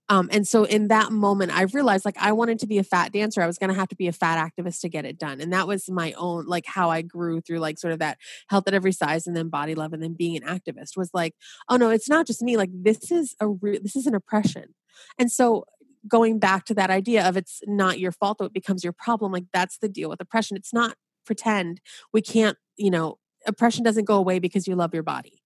Um, 0.10 0.28
and 0.32 0.48
so 0.48 0.63
in 0.63 0.88
that 0.88 1.12
moment, 1.12 1.56
I 1.56 1.63
realized 1.63 2.04
like 2.04 2.17
I 2.17 2.32
wanted 2.32 2.58
to 2.60 2.67
be 2.67 2.80
a 2.80 2.84
fat 2.84 3.12
dancer. 3.12 3.43
I 3.43 3.48
was 3.48 3.60
going 3.60 3.69
to 3.69 3.76
have 3.76 3.89
to 3.89 3.95
be 3.95 4.08
a 4.08 4.12
fat 4.12 4.43
activist 4.43 4.82
to 4.82 4.89
get 4.89 5.06
it 5.06 5.19
done. 5.19 5.39
And 5.39 5.54
that 5.54 5.67
was 5.67 5.88
my 5.88 6.13
own, 6.13 6.48
like 6.48 6.65
how 6.65 6.89
I 6.89 7.04
grew 7.04 7.41
through 7.41 7.60
like 7.60 7.78
sort 7.78 7.93
of 7.93 8.00
that 8.00 8.17
health 8.50 8.67
at 8.67 8.74
every 8.74 8.91
size 8.91 9.28
and 9.28 9.36
then 9.36 9.50
body 9.50 9.76
love 9.76 9.93
and 9.93 10.02
then 10.02 10.15
being 10.15 10.36
an 10.36 10.41
activist 10.41 10.98
was 10.98 11.12
like, 11.13 11.36
oh 11.69 11.78
no, 11.78 11.91
it's 11.91 12.10
not 12.10 12.26
just 12.26 12.41
me. 12.41 12.58
Like 12.58 12.72
this 12.74 13.12
is 13.12 13.36
a, 13.39 13.48
re- 13.48 13.80
this 13.80 13.95
is 13.95 14.08
an 14.08 14.15
oppression. 14.15 14.74
And 15.19 15.32
so 15.32 15.65
going 16.08 16.39
back 16.39 16.65
to 16.65 16.74
that 16.74 16.89
idea 16.89 17.28
of 17.28 17.38
it's 17.38 17.62
not 17.67 18.00
your 18.00 18.12
fault, 18.12 18.39
though 18.39 18.45
it 18.45 18.54
becomes 18.54 18.84
your 18.84 18.93
problem. 18.93 19.32
Like 19.32 19.45
that's 19.54 19.78
the 19.78 19.89
deal 19.89 20.10
with 20.10 20.22
oppression. 20.22 20.58
It's 20.58 20.74
not 20.74 20.95
pretend. 21.24 21.82
We 22.12 22.24
can't, 22.24 22.58
you 22.78 22.89
know, 22.89 23.19
oppression 23.45 23.84
doesn't 23.84 24.06
go 24.06 24.15
away 24.15 24.39
because 24.39 24.67
you 24.67 24.76
love 24.76 24.93
your 24.93 25.04
body 25.04 25.43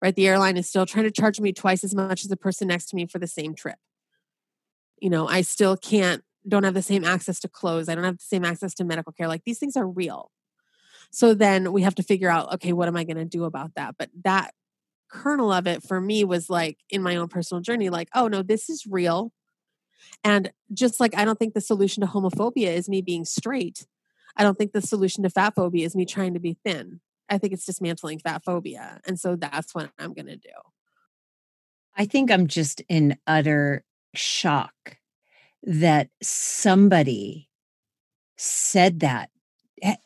right? 0.00 0.14
The 0.14 0.28
airline 0.28 0.56
is 0.56 0.68
still 0.68 0.86
trying 0.86 1.06
to 1.06 1.10
charge 1.10 1.40
me 1.40 1.52
twice 1.52 1.82
as 1.82 1.92
much 1.92 2.22
as 2.22 2.28
the 2.28 2.36
person 2.36 2.68
next 2.68 2.86
to 2.90 2.94
me 2.94 3.06
for 3.06 3.18
the 3.18 3.26
same 3.26 3.52
trip 3.52 3.78
you 5.00 5.10
know 5.10 5.26
i 5.28 5.40
still 5.40 5.76
can't 5.76 6.22
don't 6.46 6.64
have 6.64 6.74
the 6.74 6.82
same 6.82 7.04
access 7.04 7.40
to 7.40 7.48
clothes 7.48 7.88
i 7.88 7.94
don't 7.94 8.04
have 8.04 8.18
the 8.18 8.24
same 8.24 8.44
access 8.44 8.74
to 8.74 8.84
medical 8.84 9.12
care 9.12 9.28
like 9.28 9.44
these 9.44 9.58
things 9.58 9.76
are 9.76 9.86
real. 9.86 10.30
So 11.10 11.32
then 11.34 11.72
we 11.72 11.82
have 11.82 11.94
to 11.96 12.02
figure 12.02 12.30
out 12.30 12.52
okay 12.54 12.72
what 12.72 12.88
am 12.88 12.96
i 12.96 13.04
going 13.04 13.16
to 13.16 13.24
do 13.24 13.44
about 13.44 13.74
that? 13.76 13.96
But 13.98 14.10
that 14.24 14.52
kernel 15.10 15.52
of 15.52 15.66
it 15.66 15.82
for 15.82 16.00
me 16.00 16.22
was 16.22 16.50
like 16.50 16.78
in 16.90 17.02
my 17.02 17.16
own 17.16 17.28
personal 17.28 17.62
journey 17.62 17.88
like 17.88 18.08
oh 18.14 18.28
no 18.28 18.42
this 18.42 18.68
is 18.68 18.86
real. 18.86 19.32
And 20.24 20.52
just 20.72 21.00
like 21.00 21.16
i 21.16 21.24
don't 21.24 21.38
think 21.38 21.54
the 21.54 21.60
solution 21.60 22.02
to 22.02 22.06
homophobia 22.06 22.74
is 22.74 22.88
me 22.88 23.02
being 23.02 23.24
straight. 23.24 23.86
I 24.36 24.42
don't 24.44 24.56
think 24.56 24.72
the 24.72 24.82
solution 24.82 25.24
to 25.24 25.30
fat 25.30 25.54
phobia 25.54 25.84
is 25.84 25.96
me 25.96 26.04
trying 26.04 26.34
to 26.34 26.40
be 26.40 26.56
thin. 26.64 27.00
I 27.28 27.38
think 27.38 27.52
it's 27.52 27.66
dismantling 27.66 28.20
fat 28.20 28.44
phobia 28.44 29.00
and 29.06 29.18
so 29.18 29.36
that's 29.36 29.74
what 29.74 29.90
i'm 29.98 30.14
going 30.14 30.26
to 30.26 30.36
do. 30.36 30.50
I 31.96 32.04
think 32.04 32.30
i'm 32.30 32.46
just 32.46 32.82
in 32.88 33.16
utter 33.26 33.82
shock 34.14 34.98
that 35.62 36.08
somebody 36.22 37.48
said 38.36 39.00
that. 39.00 39.30
Eh, 39.82 39.96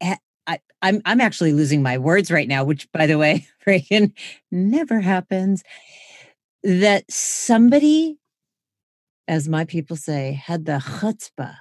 eh, 0.00 0.16
I, 0.46 0.58
I'm 0.82 1.00
I'm 1.04 1.20
actually 1.20 1.52
losing 1.52 1.82
my 1.82 1.98
words 1.98 2.30
right 2.30 2.48
now, 2.48 2.64
which 2.64 2.90
by 2.92 3.06
the 3.06 3.18
way, 3.18 3.46
Ragen 3.66 4.12
never 4.50 5.00
happens. 5.00 5.62
That 6.64 7.04
somebody, 7.10 8.18
as 9.28 9.48
my 9.48 9.64
people 9.64 9.96
say, 9.96 10.32
had 10.32 10.64
the 10.64 10.78
chutzpah 10.78 11.54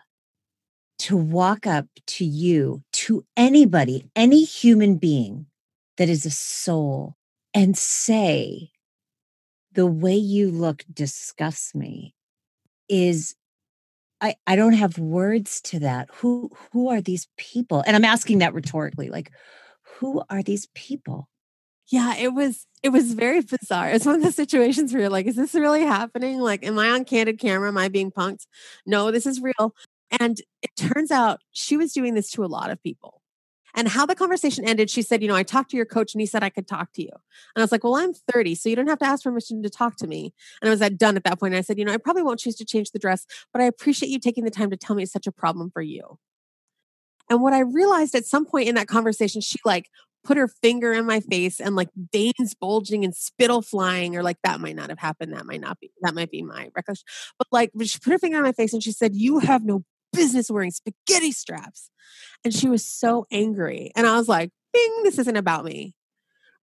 to 1.00 1.16
walk 1.16 1.68
up 1.68 1.86
to 2.08 2.26
you, 2.26 2.84
to 2.92 3.24
anybody, 3.36 4.10
any 4.16 4.44
human 4.44 4.98
being 4.98 5.46
that 5.98 6.10
is 6.10 6.26
a 6.26 6.32
soul, 6.32 7.16
and 7.54 7.78
say, 7.78 8.72
the 9.78 9.86
way 9.86 10.16
you 10.16 10.50
look 10.50 10.84
disgusts 10.92 11.76
me 11.76 12.16
is 12.90 13.36
I, 14.20 14.36
I 14.48 14.56
don't 14.56 14.74
have 14.74 14.98
words 14.98 15.62
to 15.62 15.80
that. 15.82 16.10
Who 16.16 16.50
who 16.72 16.90
are 16.90 17.00
these 17.00 17.28
people? 17.38 17.84
And 17.86 17.96
I'm 17.96 18.04
asking 18.04 18.40
that 18.40 18.56
rhetorically, 18.56 19.10
like, 19.10 19.32
who 19.84 20.24
are 20.32 20.42
these 20.42 20.68
people? 20.74 21.30
Yeah, 21.90 22.16
it 22.16 22.34
was 22.34 22.66
it 22.82 22.90
was 22.90 23.13
very 23.13 23.42
bizarre. 23.42 23.92
It's 23.92 24.08
one 24.08 24.16
of 24.16 24.24
the 24.24 24.32
situations 24.32 24.92
where 24.92 25.04
you're 25.04 25.12
like, 25.12 25.28
is 25.28 25.36
this 25.36 25.54
really 25.54 25.84
happening? 25.84 26.40
Like, 26.40 26.66
am 26.66 26.80
I 26.80 26.90
on 26.90 27.06
candid 27.06 27.38
camera? 27.38 27.70
Am 27.70 27.78
I 27.78 27.88
being 27.88 28.12
punked? 28.12 28.48
No, 28.88 29.12
this 29.12 29.28
is 29.28 29.40
real. 29.40 29.76
And 30.20 30.42
it 30.63 30.72
turns 30.76 31.12
out 31.12 31.40
she 31.52 31.78
was 31.78 31.94
doing 31.94 32.16
this 32.16 32.32
to 32.32 32.44
a 32.44 32.48
lot 32.48 32.72
of 32.72 32.82
people. 32.82 33.22
And 33.78 33.88
how 33.88 34.08
the 34.08 34.16
conversation 34.16 34.68
ended, 34.68 34.90
she 34.90 35.04
said, 35.04 35.22
You 35.22 35.28
know, 35.28 35.36
I 35.36 35.44
talked 35.44 35.70
to 35.70 35.78
your 35.78 35.86
coach 35.86 36.16
and 36.16 36.20
he 36.20 36.26
said 36.26 36.44
I 36.44 36.50
could 36.50 36.68
talk 36.68 36.92
to 36.94 37.04
you. 37.04 37.12
And 37.13 37.62
I 37.62 37.62
was 37.62 37.72
like, 37.72 37.84
Well, 37.84 37.96
I'm 37.96 38.12
30, 38.12 38.56
so 38.56 38.70
you 38.70 38.76
don't 38.76 38.88
have 38.88 38.98
to 39.00 39.06
ask 39.06 39.24
permission 39.24 39.62
to 39.62 39.70
talk 39.70 39.98
to 39.98 40.08
me. 40.08 40.34
And 40.62 40.68
I 40.68 40.72
was 40.72 40.82
at 40.82 40.98
done 40.98 41.16
at 41.16 41.24
that 41.26 41.40
point. 41.40 41.54
I 41.54 41.62
said, 41.62 41.78
You 41.78 41.86
know, 41.86 41.94
I 41.94 41.98
probably 41.98 42.24
won't 42.24 42.40
choose 42.40 42.56
to 42.56 42.66
change 42.66 42.90
the 42.90 42.98
dress, 42.98 43.28
but 43.54 43.62
I 43.62 43.66
appreciate 43.66 44.10
you 44.10 44.20
taking 44.20 44.46
the 44.46 44.50
time 44.50 44.72
to 44.72 44.78
tell 44.78 44.96
me 44.96 45.04
it's 45.04 45.13
such 45.13 45.28
a 45.28 45.32
problem 45.32 45.70
for 45.70 45.84
you. 45.84 46.18
And 47.30 47.42
what 47.42 47.54
I 47.54 47.60
realized 47.60 48.16
at 48.16 48.26
some 48.26 48.46
point 48.46 48.68
in 48.68 48.76
that 48.76 48.88
conversation, 48.88 49.42
she 49.42 49.60
like 49.63 49.90
put 50.24 50.38
her 50.38 50.48
finger 50.48 50.92
in 50.92 51.06
my 51.06 51.20
face 51.20 51.60
and 51.60 51.76
like 51.76 51.90
veins 52.12 52.56
bulging 52.60 53.06
and 53.06 53.16
spittle 53.16 53.62
flying, 53.62 54.16
or 54.16 54.24
like 54.24 54.38
that 54.44 54.60
might 54.60 54.76
not 54.76 54.90
have 54.90 55.00
happened. 55.00 55.34
That 55.34 55.46
might 55.46 55.62
not 55.62 55.80
be, 55.80 55.92
that 56.02 56.16
might 56.16 56.32
be 56.32 56.42
my 56.42 56.72
recollection. 56.76 57.06
But 57.38 57.48
like, 57.52 57.72
she 57.84 58.00
put 58.00 58.12
her 58.12 58.18
finger 58.18 58.38
in 58.38 58.44
my 58.44 58.54
face 58.54 58.74
and 58.74 58.82
she 58.82 58.92
said, 58.92 59.13
You 59.13 59.38
have 59.38 59.63
no 59.63 59.84
business 60.18 60.50
wearing 60.50 60.72
spaghetti 60.72 61.32
straps. 61.32 61.90
And 62.44 62.54
she 62.54 62.68
was 62.68 62.86
so 62.86 63.26
angry. 63.32 63.92
And 63.96 64.06
I 64.06 64.18
was 64.18 64.28
like, 64.28 64.52
bing, 64.74 65.04
this 65.04 65.20
isn't 65.20 65.38
about 65.38 65.66
me. 65.66 65.94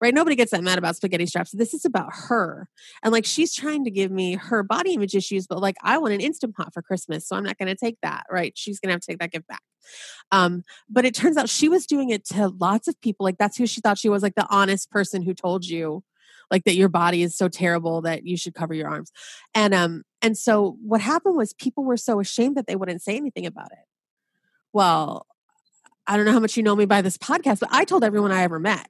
Right? 0.00 0.12
Nobody 0.12 0.36
gets 0.36 0.50
that 0.50 0.62
mad 0.62 0.76
about 0.76 0.96
spaghetti 0.96 1.24
straps. 1.24 1.52
This 1.52 1.72
is 1.72 1.84
about 1.86 2.10
her. 2.12 2.68
And 3.02 3.12
like 3.12 3.24
she's 3.24 3.54
trying 3.54 3.84
to 3.84 3.90
give 3.90 4.10
me 4.10 4.34
her 4.34 4.62
body 4.62 4.92
image 4.92 5.14
issues, 5.14 5.46
but 5.46 5.60
like 5.60 5.76
I 5.82 5.96
want 5.96 6.12
an 6.12 6.20
instant 6.20 6.54
pot 6.54 6.74
for 6.74 6.82
Christmas. 6.82 7.26
So 7.26 7.36
I'm 7.36 7.44
not 7.44 7.56
going 7.56 7.68
to 7.68 7.76
take 7.76 7.96
that. 8.02 8.24
Right? 8.30 8.52
She's 8.54 8.80
going 8.80 8.88
to 8.88 8.94
have 8.94 9.00
to 9.00 9.06
take 9.06 9.20
that 9.20 9.32
gift 9.32 9.46
back. 9.46 9.62
Um, 10.30 10.62
but 10.90 11.04
it 11.04 11.14
turns 11.14 11.36
out 11.36 11.48
she 11.48 11.68
was 11.68 11.86
doing 11.86 12.10
it 12.10 12.26
to 12.26 12.48
lots 12.48 12.88
of 12.88 13.00
people. 13.00 13.24
Like 13.24 13.38
that's 13.38 13.56
who 13.56 13.66
she 13.66 13.80
thought 13.80 13.98
she 13.98 14.08
was, 14.08 14.22
like 14.22 14.34
the 14.34 14.48
honest 14.50 14.90
person 14.90 15.22
who 15.22 15.32
told 15.32 15.64
you 15.64 16.02
like 16.50 16.64
that 16.64 16.74
your 16.74 16.88
body 16.88 17.22
is 17.22 17.36
so 17.36 17.48
terrible 17.48 18.02
that 18.02 18.26
you 18.26 18.36
should 18.36 18.54
cover 18.54 18.74
your 18.74 18.88
arms. 18.88 19.10
And 19.54 19.72
um 19.74 20.02
and 20.24 20.38
so 20.38 20.78
what 20.82 21.02
happened 21.02 21.36
was 21.36 21.52
people 21.52 21.84
were 21.84 21.98
so 21.98 22.18
ashamed 22.18 22.56
that 22.56 22.66
they 22.66 22.76
wouldn't 22.76 23.02
say 23.02 23.14
anything 23.14 23.44
about 23.44 23.70
it. 23.72 23.86
Well, 24.72 25.26
I 26.06 26.16
don't 26.16 26.24
know 26.24 26.32
how 26.32 26.40
much 26.40 26.56
you 26.56 26.62
know 26.62 26.74
me 26.74 26.86
by 26.86 27.02
this 27.02 27.18
podcast, 27.18 27.60
but 27.60 27.68
I 27.70 27.84
told 27.84 28.04
everyone 28.04 28.32
I 28.32 28.42
ever 28.42 28.58
met. 28.58 28.88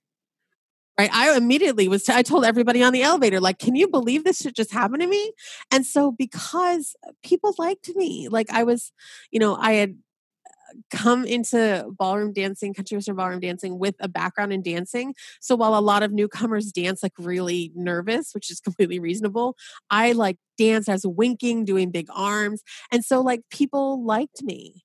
Right. 0.96 1.10
I 1.12 1.36
immediately 1.36 1.88
was, 1.88 2.04
t- 2.04 2.12
I 2.12 2.22
told 2.22 2.44
everybody 2.44 2.84
on 2.84 2.92
the 2.92 3.02
elevator, 3.02 3.40
like, 3.40 3.58
can 3.58 3.74
you 3.74 3.88
believe 3.88 4.22
this 4.22 4.38
shit 4.38 4.54
just 4.54 4.72
happened 4.72 5.02
to 5.02 5.08
me? 5.08 5.32
And 5.72 5.84
so 5.84 6.12
because 6.12 6.94
people 7.24 7.52
liked 7.58 7.90
me, 7.96 8.28
like 8.28 8.48
I 8.50 8.62
was, 8.62 8.92
you 9.32 9.40
know, 9.40 9.56
I 9.56 9.72
had 9.72 9.98
come 10.90 11.24
into 11.24 11.90
ballroom 11.98 12.32
dancing, 12.32 12.74
country 12.74 12.96
western 12.96 13.16
ballroom 13.16 13.40
dancing 13.40 13.78
with 13.78 13.94
a 14.00 14.08
background 14.08 14.52
in 14.52 14.62
dancing. 14.62 15.14
So 15.40 15.56
while 15.56 15.78
a 15.78 15.80
lot 15.80 16.02
of 16.02 16.12
newcomers 16.12 16.72
dance 16.72 17.02
like 17.02 17.12
really 17.18 17.72
nervous, 17.74 18.32
which 18.32 18.50
is 18.50 18.60
completely 18.64 18.98
reasonable, 18.98 19.56
I 19.90 20.12
like 20.12 20.38
dance 20.58 20.88
as 20.88 21.06
winking, 21.06 21.64
doing 21.64 21.90
big 21.90 22.08
arms. 22.14 22.62
And 22.92 23.04
so 23.04 23.20
like 23.20 23.42
people 23.50 24.04
liked 24.04 24.42
me. 24.42 24.84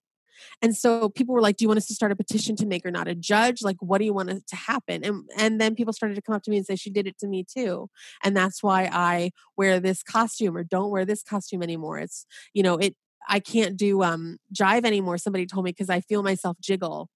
And 0.61 0.75
so 0.75 1.09
people 1.09 1.35
were 1.35 1.41
like, 1.41 1.57
"Do 1.57 1.63
you 1.63 1.69
want 1.69 1.79
us 1.79 1.87
to 1.87 1.93
start 1.93 2.11
a 2.11 2.15
petition 2.15 2.55
to 2.57 2.65
make 2.65 2.83
her 2.83 2.91
not 2.91 3.07
a 3.07 3.15
judge? 3.15 3.61
Like, 3.61 3.77
what 3.79 3.97
do 3.99 4.05
you 4.05 4.13
want 4.13 4.29
to 4.29 4.55
happen?" 4.55 5.03
And 5.03 5.29
and 5.37 5.59
then 5.59 5.75
people 5.75 5.93
started 5.93 6.15
to 6.15 6.21
come 6.21 6.35
up 6.35 6.43
to 6.43 6.51
me 6.51 6.57
and 6.57 6.65
say, 6.65 6.75
"She 6.75 6.89
did 6.89 7.07
it 7.07 7.17
to 7.19 7.27
me 7.27 7.43
too," 7.43 7.89
and 8.23 8.35
that's 8.35 8.63
why 8.63 8.89
I 8.91 9.31
wear 9.57 9.79
this 9.79 10.03
costume 10.03 10.55
or 10.55 10.63
don't 10.63 10.91
wear 10.91 11.05
this 11.05 11.23
costume 11.23 11.63
anymore. 11.63 11.99
It's 11.99 12.25
you 12.53 12.63
know, 12.63 12.77
it 12.77 12.95
I 13.27 13.39
can't 13.39 13.77
do 13.77 14.03
um 14.03 14.37
jive 14.53 14.85
anymore. 14.85 15.17
Somebody 15.17 15.45
told 15.45 15.65
me 15.65 15.71
because 15.71 15.89
I 15.89 16.01
feel 16.01 16.23
myself 16.23 16.57
jiggle, 16.61 17.09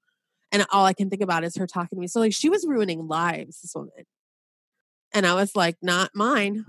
and 0.52 0.66
all 0.72 0.86
I 0.86 0.94
can 0.94 1.10
think 1.10 1.22
about 1.22 1.44
is 1.44 1.56
her 1.58 1.68
talking 1.68 1.98
to 1.98 2.02
me. 2.02 2.08
So 2.08 2.20
like, 2.20 2.34
she 2.34 2.50
was 2.50 2.66
ruining 2.68 3.08
lives. 3.08 3.62
This 3.62 3.74
woman, 3.76 3.92
and 5.14 5.26
I 5.26 5.36
was 5.36 5.56
like, 5.56 5.78
"Not 5.82 6.12
mine." 6.14 6.66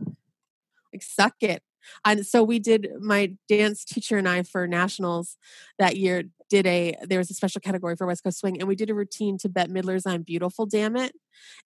Like, 0.93 1.03
suck 1.03 1.35
it. 1.41 1.63
And 2.05 2.27
so 2.27 2.43
we 2.43 2.59
did 2.59 2.89
my 3.01 3.35
dance 3.49 3.85
teacher 3.85 4.17
and 4.17 4.29
I 4.29 4.43
for 4.43 4.67
nationals 4.67 5.37
that 5.79 5.97
year 5.97 6.25
did 6.49 6.67
a 6.67 6.95
there 7.03 7.19
was 7.19 7.31
a 7.31 7.35
special 7.35 7.61
category 7.61 7.97
for 7.97 8.07
West 8.07 8.23
Coast 8.23 8.39
Swing 8.39 8.59
and 8.59 8.69
we 8.69 8.77
did 8.77 8.91
a 8.91 8.95
routine 8.95 9.39
to 9.39 9.49
Bette 9.49 9.73
Midler's 9.73 10.07
I'm 10.07 10.23
Beautiful 10.23 10.67
Damn 10.67 10.97
It 10.97 11.15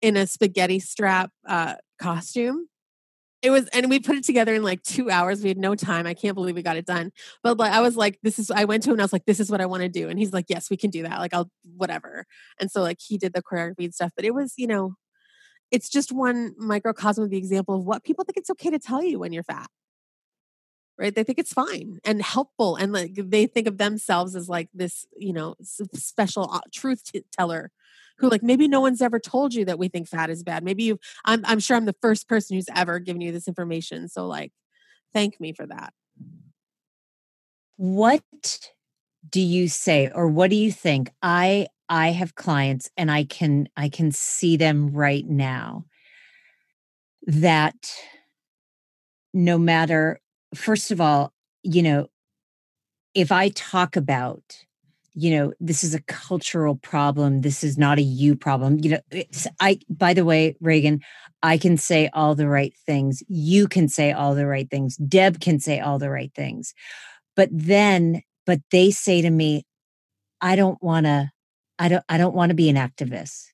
in 0.02 0.18
a 0.18 0.28
spaghetti 0.28 0.80
strap 0.80 1.32
uh, 1.48 1.76
costume. 2.00 2.68
It 3.46 3.52
was 3.52 3.68
and 3.68 3.92
we 3.92 4.00
put 4.00 4.16
it 4.16 4.24
together 4.24 4.56
in 4.56 4.64
like 4.64 4.82
2 4.82 5.12
hours. 5.12 5.44
We 5.44 5.50
had 5.50 5.60
no 5.60 5.76
time. 5.76 6.08
I 6.08 6.16
can't 6.16 6.34
believe 6.34 6.56
we 6.56 6.64
got 6.64 6.78
it 6.78 6.86
done. 6.88 7.12
But 7.44 7.60
like 7.60 7.72
I 7.72 7.80
was 7.82 7.96
like 7.96 8.18
this 8.24 8.40
is 8.40 8.50
I 8.50 8.66
went 8.66 8.82
to 8.84 8.90
him 8.90 8.96
and 8.96 9.02
I 9.02 9.04
was 9.04 9.14
like 9.14 9.26
this 9.26 9.40
is 9.40 9.52
what 9.52 9.62
I 9.62 9.68
want 9.68 9.84
to 9.84 9.90
do 9.90 10.10
and 10.10 10.18
he's 10.18 10.34
like 10.34 10.46
yes, 10.50 10.72
we 10.72 10.78
can 10.78 10.90
do 10.90 11.04
that. 11.04 11.20
Like 11.20 11.32
I'll 11.32 11.52
whatever. 11.78 12.26
And 12.60 12.72
so 12.72 12.82
like 12.82 12.98
he 13.00 13.20
did 13.20 13.34
the 13.34 13.44
choreography 13.44 13.86
and 13.86 13.94
stuff, 13.94 14.14
but 14.16 14.26
it 14.26 14.34
was, 14.34 14.56
you 14.58 14.66
know, 14.66 14.96
it's 15.70 15.90
just 15.90 16.12
one 16.12 16.56
microcosm 16.58 17.24
of 17.24 17.30
the 17.30 17.38
example 17.38 17.76
of 17.76 17.86
what 17.86 18.04
people 18.04 18.26
think 18.26 18.38
it's 18.38 18.50
okay 18.50 18.72
to 18.72 18.80
tell 18.80 19.04
you 19.04 19.20
when 19.20 19.32
you're 19.32 19.44
fat 19.44 19.68
right 20.98 21.14
they 21.14 21.24
think 21.24 21.38
it's 21.38 21.54
fine 21.54 22.00
and 22.04 22.22
helpful 22.22 22.76
and 22.76 22.94
like 22.94 23.14
they 23.16 23.46
think 23.46 23.68
of 23.68 23.78
themselves 23.78 24.36
as 24.36 24.50
like 24.50 24.70
this 24.74 25.06
you 25.18 25.34
know 25.34 25.56
special 25.94 26.50
uh, 26.52 26.62
truth 26.74 27.04
teller 27.38 27.72
who 28.18 28.30
like 28.30 28.44
maybe 28.44 28.68
no 28.68 28.82
one's 28.82 29.02
ever 29.02 29.20
told 29.20 29.54
you 29.54 29.66
that 29.66 29.80
we 29.80 29.88
think 29.88 30.08
fat 30.08 30.30
is 30.30 30.44
bad. 30.44 30.64
Maybe 30.64 30.84
you 30.84 31.00
I'm, 31.26 31.42
I'm 31.46 31.60
sure 31.60 31.78
i'm 31.78 31.86
the 31.86 31.96
first 32.02 32.28
person 32.28 32.56
who's 32.56 32.70
ever 32.76 33.00
given 33.00 33.22
you 33.22 33.32
this 33.32 33.48
information 33.48 34.08
so 34.08 34.28
like 34.28 34.52
thank 35.14 35.40
me 35.40 35.54
for 35.54 35.66
that. 35.68 35.94
What 37.78 38.24
do 39.30 39.42
you 39.42 39.68
say 39.68 40.12
or 40.14 40.28
what 40.28 40.50
do 40.50 40.56
you 40.56 40.72
think? 40.72 41.12
I 41.22 41.68
i 41.88 42.10
have 42.10 42.34
clients 42.34 42.90
and 42.98 43.12
i 43.12 43.24
can 43.24 43.70
i 43.78 43.88
can 43.90 44.12
see 44.12 44.58
them 44.58 44.90
right 44.90 45.28
now 45.28 45.86
that 47.28 47.76
no 49.36 49.60
matter 49.60 50.20
first 50.56 50.92
of 50.92 51.00
all, 51.00 51.34
you 51.62 51.84
know, 51.84 52.08
if 53.14 53.32
I 53.32 53.50
talk 53.50 53.96
about, 53.96 54.66
you 55.16 55.32
know, 55.32 55.54
this 55.62 55.84
is 55.84 55.96
a 55.96 56.02
cultural 56.04 56.76
problem, 56.76 57.42
this 57.42 57.64
is 57.64 57.78
not 57.78 57.98
a 57.98 58.02
you 58.02 58.36
problem, 58.36 58.78
you 58.80 58.92
know, 58.92 59.24
I, 59.62 59.80
by 59.90 60.14
the 60.14 60.26
way, 60.26 60.58
Ragen, 60.62 61.02
I 61.42 61.58
can 61.58 61.78
say 61.78 62.10
all 62.14 62.36
the 62.36 62.50
right 62.50 62.74
things. 62.86 63.24
You 63.28 63.68
can 63.68 63.88
say 63.88 64.12
all 64.12 64.36
the 64.36 64.46
right 64.46 64.70
things. 64.70 64.98
Deb 64.98 65.40
can 65.40 65.60
say 65.60 65.80
all 65.80 66.00
the 66.00 66.10
right 66.10 66.34
things. 66.36 66.74
But 67.36 67.50
then, 67.52 68.24
but 68.46 68.60
they 68.72 68.92
say 68.92 69.22
to 69.22 69.30
me, 69.30 69.66
I 70.42 70.56
don't 70.56 70.82
want 70.84 71.06
to, 71.06 71.32
I 71.80 71.88
don't, 71.88 72.04
I 72.10 72.18
don't 72.18 72.36
want 72.36 72.50
to 72.50 72.56
be 72.56 72.70
an 72.70 72.76
activist. 72.76 73.46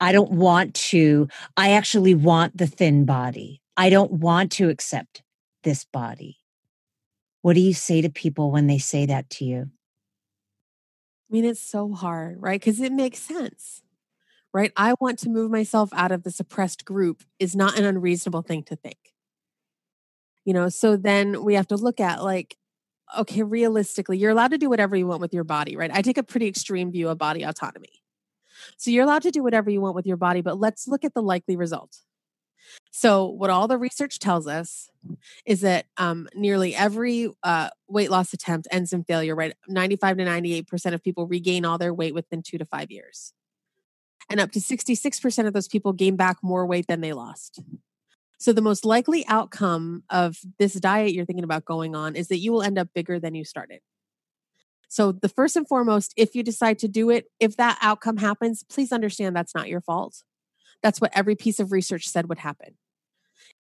I 0.00 0.12
don't 0.12 0.32
want 0.32 0.74
to, 0.74 1.28
I 1.56 1.72
actually 1.72 2.14
want 2.14 2.56
the 2.56 2.66
thin 2.66 3.04
body. 3.04 3.62
I 3.76 3.90
don't 3.90 4.12
want 4.12 4.52
to 4.52 4.68
accept 4.70 5.22
this 5.62 5.84
body. 5.84 6.38
What 7.42 7.54
do 7.54 7.60
you 7.60 7.74
say 7.74 8.02
to 8.02 8.10
people 8.10 8.50
when 8.50 8.66
they 8.66 8.78
say 8.78 9.06
that 9.06 9.30
to 9.30 9.44
you? 9.44 9.70
I 11.28 11.32
mean, 11.32 11.44
it's 11.44 11.60
so 11.60 11.92
hard, 11.92 12.40
right? 12.40 12.60
Because 12.60 12.80
it 12.80 12.92
makes 12.92 13.18
sense, 13.18 13.82
right? 14.52 14.72
I 14.76 14.94
want 15.00 15.18
to 15.20 15.28
move 15.28 15.50
myself 15.50 15.90
out 15.92 16.12
of 16.12 16.22
the 16.22 16.30
suppressed 16.30 16.84
group 16.84 17.22
is 17.38 17.56
not 17.56 17.78
an 17.78 17.84
unreasonable 17.84 18.42
thing 18.42 18.62
to 18.64 18.76
think. 18.76 19.12
You 20.44 20.54
know, 20.54 20.68
so 20.68 20.96
then 20.96 21.42
we 21.42 21.54
have 21.54 21.66
to 21.68 21.76
look 21.76 21.98
at 21.98 22.22
like, 22.22 22.56
okay, 23.18 23.42
realistically, 23.42 24.18
you're 24.18 24.30
allowed 24.30 24.52
to 24.52 24.58
do 24.58 24.68
whatever 24.68 24.94
you 24.94 25.06
want 25.06 25.20
with 25.20 25.34
your 25.34 25.44
body, 25.44 25.76
right? 25.76 25.90
I 25.92 26.02
take 26.02 26.18
a 26.18 26.22
pretty 26.22 26.46
extreme 26.46 26.92
view 26.92 27.08
of 27.08 27.18
body 27.18 27.42
autonomy. 27.42 28.02
So 28.76 28.90
you're 28.90 29.04
allowed 29.04 29.22
to 29.22 29.30
do 29.32 29.42
whatever 29.42 29.68
you 29.70 29.80
want 29.80 29.96
with 29.96 30.06
your 30.06 30.16
body, 30.16 30.40
but 30.40 30.58
let's 30.58 30.86
look 30.86 31.04
at 31.04 31.14
the 31.14 31.22
likely 31.22 31.56
result. 31.56 31.98
So, 32.90 33.26
what 33.26 33.50
all 33.50 33.68
the 33.68 33.78
research 33.78 34.18
tells 34.18 34.46
us 34.46 34.88
is 35.44 35.60
that 35.60 35.86
um, 35.96 36.28
nearly 36.34 36.74
every 36.74 37.30
uh, 37.42 37.70
weight 37.88 38.10
loss 38.10 38.32
attempt 38.32 38.68
ends 38.70 38.92
in 38.92 39.04
failure, 39.04 39.34
right? 39.34 39.54
95 39.68 40.18
to 40.18 40.24
98% 40.24 40.94
of 40.94 41.02
people 41.02 41.26
regain 41.26 41.64
all 41.64 41.78
their 41.78 41.94
weight 41.94 42.14
within 42.14 42.42
two 42.42 42.58
to 42.58 42.64
five 42.64 42.90
years. 42.90 43.32
And 44.28 44.40
up 44.40 44.50
to 44.52 44.60
66% 44.60 45.46
of 45.46 45.52
those 45.52 45.68
people 45.68 45.92
gain 45.92 46.16
back 46.16 46.38
more 46.42 46.66
weight 46.66 46.86
than 46.88 47.00
they 47.00 47.12
lost. 47.12 47.60
So, 48.38 48.52
the 48.52 48.62
most 48.62 48.84
likely 48.84 49.26
outcome 49.28 50.04
of 50.10 50.38
this 50.58 50.74
diet 50.74 51.12
you're 51.12 51.24
thinking 51.24 51.44
about 51.44 51.64
going 51.64 51.94
on 51.94 52.16
is 52.16 52.28
that 52.28 52.38
you 52.38 52.52
will 52.52 52.62
end 52.62 52.78
up 52.78 52.88
bigger 52.94 53.18
than 53.18 53.34
you 53.34 53.44
started. 53.44 53.80
So, 54.88 55.12
the 55.12 55.28
first 55.28 55.56
and 55.56 55.66
foremost, 55.66 56.12
if 56.16 56.34
you 56.34 56.42
decide 56.42 56.78
to 56.80 56.88
do 56.88 57.10
it, 57.10 57.26
if 57.40 57.56
that 57.56 57.78
outcome 57.82 58.18
happens, 58.18 58.62
please 58.62 58.92
understand 58.92 59.34
that's 59.34 59.54
not 59.54 59.68
your 59.68 59.80
fault. 59.80 60.22
That's 60.86 61.00
what 61.00 61.10
every 61.16 61.34
piece 61.34 61.58
of 61.58 61.72
research 61.72 62.06
said 62.06 62.28
would 62.28 62.38
happen. 62.38 62.76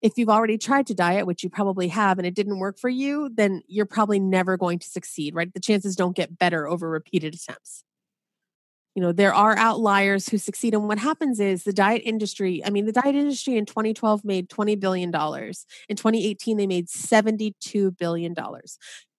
If 0.02 0.14
you've 0.16 0.30
already 0.30 0.58
tried 0.58 0.88
to 0.88 0.94
diet, 0.94 1.28
which 1.28 1.44
you 1.44 1.50
probably 1.50 1.90
have, 1.90 2.18
and 2.18 2.26
it 2.26 2.34
didn't 2.34 2.60
work 2.60 2.80
for 2.80 2.88
you, 2.88 3.30
then 3.36 3.62
you're 3.68 3.86
probably 3.86 4.22
never 4.22 4.56
going 4.56 4.80
to 4.80 4.88
succeed, 4.88 5.36
right? 5.36 5.54
The 5.54 5.60
chances 5.60 5.98
don't 5.98 6.16
get 6.16 6.40
better 6.40 6.66
over 6.66 6.90
repeated 6.90 7.36
attempts. 7.36 7.84
You 8.96 9.02
know, 9.02 9.12
there 9.12 9.34
are 9.34 9.58
outliers 9.58 10.30
who 10.30 10.38
succeed. 10.38 10.74
And 10.74 10.88
what 10.88 10.98
happens 10.98 11.42
is 11.42 11.66
the 11.66 11.74
diet 11.74 12.04
industry, 12.06 12.64
I 12.66 12.70
mean, 12.70 12.86
the 12.86 12.94
diet 12.94 13.16
industry 13.16 13.58
in 13.58 13.66
2012 13.66 14.24
made 14.24 14.48
$20 14.48 14.80
billion. 14.80 15.10
In 15.10 15.98
2018, 15.98 16.56
they 16.56 16.68
made 16.68 16.88
$72 16.88 17.98
billion 17.98 18.34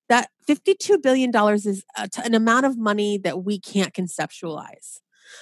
that 0.08 0.30
$52 0.48 1.02
billion 1.02 1.30
is 1.54 1.84
uh, 1.98 2.08
an 2.24 2.34
amount 2.34 2.64
of 2.64 2.78
money 2.78 3.18
that 3.18 3.44
we 3.44 3.60
can't 3.60 3.92
conceptualize 3.92 5.00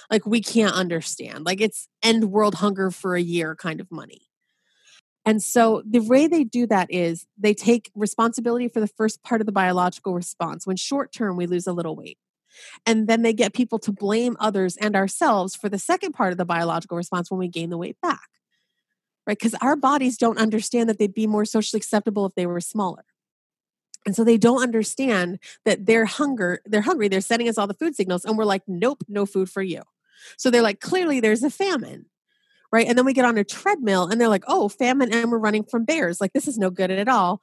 like 0.09 0.25
we 0.25 0.41
can't 0.41 0.73
understand. 0.73 1.45
Like 1.45 1.61
it's 1.61 1.87
end 2.03 2.31
world 2.31 2.55
hunger 2.55 2.91
for 2.91 3.15
a 3.15 3.21
year 3.21 3.55
kind 3.55 3.79
of 3.79 3.91
money. 3.91 4.21
And 5.25 5.43
so 5.43 5.83
the 5.87 5.99
way 5.99 6.27
they 6.27 6.43
do 6.43 6.65
that 6.67 6.87
is 6.89 7.27
they 7.37 7.53
take 7.53 7.91
responsibility 7.93 8.67
for 8.67 8.79
the 8.79 8.87
first 8.87 9.21
part 9.21 9.41
of 9.41 9.45
the 9.45 9.51
biological 9.51 10.13
response 10.13 10.65
when 10.65 10.77
short 10.77 11.11
term 11.11 11.35
we 11.35 11.45
lose 11.45 11.67
a 11.67 11.73
little 11.73 11.95
weight. 11.95 12.17
And 12.85 13.07
then 13.07 13.21
they 13.21 13.33
get 13.33 13.53
people 13.53 13.79
to 13.79 13.91
blame 13.91 14.35
others 14.39 14.75
and 14.77 14.95
ourselves 14.95 15.55
for 15.55 15.69
the 15.69 15.77
second 15.77 16.13
part 16.13 16.31
of 16.31 16.37
the 16.37 16.45
biological 16.45 16.97
response 16.97 17.29
when 17.29 17.39
we 17.39 17.47
gain 17.47 17.69
the 17.69 17.77
weight 17.77 17.97
back. 18.01 18.27
Right? 19.27 19.37
Because 19.37 19.55
our 19.61 19.75
bodies 19.75 20.17
don't 20.17 20.39
understand 20.39 20.89
that 20.89 20.97
they'd 20.97 21.13
be 21.13 21.27
more 21.27 21.45
socially 21.45 21.77
acceptable 21.77 22.25
if 22.25 22.33
they 22.33 22.47
were 22.47 22.61
smaller. 22.61 23.05
And 24.05 24.15
so 24.15 24.23
they 24.23 24.37
don't 24.37 24.63
understand 24.63 25.39
that 25.65 25.85
they're 25.85 26.05
hunger, 26.05 26.61
they're 26.65 26.81
hungry, 26.81 27.07
they're 27.07 27.21
sending 27.21 27.49
us 27.49 27.57
all 27.57 27.67
the 27.67 27.73
food 27.73 27.95
signals, 27.95 28.25
and 28.25 28.37
we're 28.37 28.45
like, 28.45 28.63
nope, 28.67 29.03
no 29.07 29.25
food 29.25 29.49
for 29.49 29.61
you. 29.61 29.81
So 30.37 30.49
they're 30.49 30.61
like, 30.61 30.79
clearly 30.79 31.19
there's 31.19 31.43
a 31.43 31.49
famine. 31.49 32.05
Right. 32.71 32.87
And 32.87 32.95
then 32.95 33.05
we 33.05 33.13
get 33.13 33.25
on 33.25 33.37
a 33.37 33.43
treadmill 33.43 34.07
and 34.07 34.21
they're 34.21 34.27
like, 34.27 34.43
oh, 34.47 34.69
famine, 34.69 35.11
and 35.11 35.31
we're 35.31 35.39
running 35.39 35.63
from 35.63 35.85
bears. 35.85 36.21
Like, 36.21 36.33
this 36.33 36.47
is 36.47 36.57
no 36.59 36.69
good 36.69 36.91
at 36.91 37.07
all. 37.07 37.41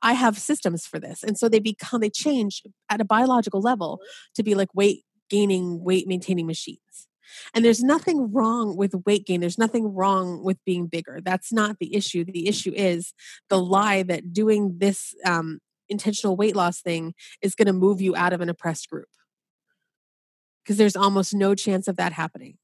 I 0.00 0.12
have 0.12 0.38
systems 0.38 0.86
for 0.86 1.00
this. 1.00 1.24
And 1.24 1.36
so 1.36 1.48
they 1.48 1.58
become, 1.58 2.00
they 2.00 2.10
change 2.10 2.62
at 2.88 3.00
a 3.00 3.04
biological 3.04 3.60
level 3.60 4.00
to 4.36 4.44
be 4.44 4.54
like 4.54 4.72
weight 4.72 5.04
gaining, 5.28 5.82
weight 5.82 6.06
maintaining 6.06 6.46
machines. 6.46 7.08
And 7.52 7.64
there's 7.64 7.82
nothing 7.82 8.32
wrong 8.32 8.76
with 8.76 8.94
weight 9.06 9.26
gain. 9.26 9.40
There's 9.40 9.58
nothing 9.58 9.92
wrong 9.92 10.42
with 10.44 10.58
being 10.64 10.86
bigger. 10.86 11.20
That's 11.22 11.52
not 11.52 11.78
the 11.80 11.94
issue. 11.94 12.24
The 12.24 12.48
issue 12.48 12.72
is 12.74 13.12
the 13.48 13.58
lie 13.58 14.02
that 14.04 14.32
doing 14.32 14.76
this 14.78 15.14
um, 15.24 15.60
intentional 15.90 16.36
weight 16.36 16.56
loss 16.56 16.80
thing 16.80 17.14
is 17.42 17.54
going 17.54 17.66
to 17.66 17.72
move 17.74 18.00
you 18.00 18.16
out 18.16 18.32
of 18.32 18.40
an 18.40 18.48
oppressed 18.48 18.88
group. 18.88 19.08
because 20.64 20.76
there's 20.76 20.96
almost 20.96 21.34
no 21.34 21.54
chance 21.54 21.88
of 21.88 21.96
that 21.96 22.12
happening. 22.12 22.56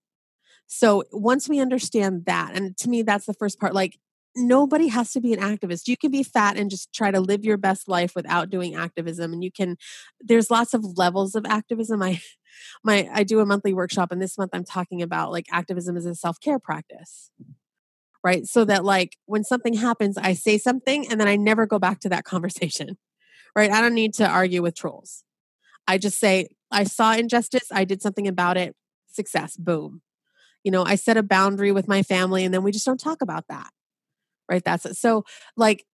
So 0.68 1.04
once 1.12 1.48
we 1.48 1.60
understand 1.60 2.24
that, 2.26 2.54
and 2.54 2.76
to 2.78 2.88
me, 2.88 3.02
that's 3.02 3.26
the 3.26 3.34
first 3.34 3.58
part. 3.60 3.74
Like 3.74 3.98
nobody 4.36 4.88
has 4.88 5.12
to 5.12 5.20
be 5.20 5.32
an 5.32 5.40
activist. 5.40 5.88
You 5.88 5.96
can 5.96 6.10
be 6.10 6.22
fat 6.22 6.56
and 6.56 6.70
just 6.70 6.92
try 6.92 7.10
to 7.10 7.20
live 7.20 7.44
your 7.44 7.56
best 7.56 7.88
life 7.88 8.12
without 8.14 8.50
doing 8.50 8.74
activism. 8.74 9.32
And 9.32 9.42
you 9.42 9.50
can, 9.50 9.76
there's 10.20 10.50
lots 10.50 10.74
of 10.74 10.84
levels 10.96 11.34
of 11.34 11.46
activism. 11.46 12.02
I, 12.02 12.20
my, 12.84 13.08
I 13.12 13.24
do 13.24 13.40
a 13.40 13.46
monthly 13.46 13.72
workshop 13.72 14.12
and 14.12 14.20
this 14.20 14.36
month 14.36 14.50
I'm 14.52 14.64
talking 14.64 15.02
about 15.02 15.32
like 15.32 15.46
activism 15.52 15.96
as 15.96 16.06
a 16.06 16.14
self-care 16.14 16.58
practice. 16.58 17.30
Right. 18.22 18.46
So 18.46 18.64
that 18.64 18.84
like 18.84 19.16
when 19.26 19.44
something 19.44 19.74
happens, 19.74 20.18
I 20.18 20.34
say 20.34 20.58
something 20.58 21.08
and 21.08 21.20
then 21.20 21.28
I 21.28 21.36
never 21.36 21.66
go 21.66 21.78
back 21.78 22.00
to 22.00 22.08
that 22.10 22.24
conversation. 22.24 22.98
Right. 23.56 23.70
I 23.70 23.80
don't 23.80 23.94
need 23.94 24.14
to 24.14 24.28
argue 24.28 24.62
with 24.62 24.76
trolls. 24.76 25.24
I 25.88 25.98
just 25.98 26.20
say, 26.20 26.48
I 26.70 26.84
saw 26.84 27.14
injustice. 27.14 27.68
I 27.72 27.84
did 27.84 28.02
something 28.02 28.28
about 28.28 28.56
it. 28.56 28.76
Success. 29.08 29.56
Boom. 29.56 30.02
You 30.62 30.70
know, 30.70 30.84
I 30.84 30.96
set 30.96 31.16
a 31.16 31.22
boundary 31.22 31.72
with 31.72 31.88
my 31.88 32.02
family 32.02 32.44
and 32.44 32.52
then 32.52 32.62
we 32.62 32.70
just 32.70 32.84
don't 32.84 33.00
talk 33.00 33.22
about 33.22 33.46
that 33.48 33.70
right 34.48 34.64
that's 34.64 34.86
it 34.86 34.96
so 34.96 35.24
like 35.56 35.84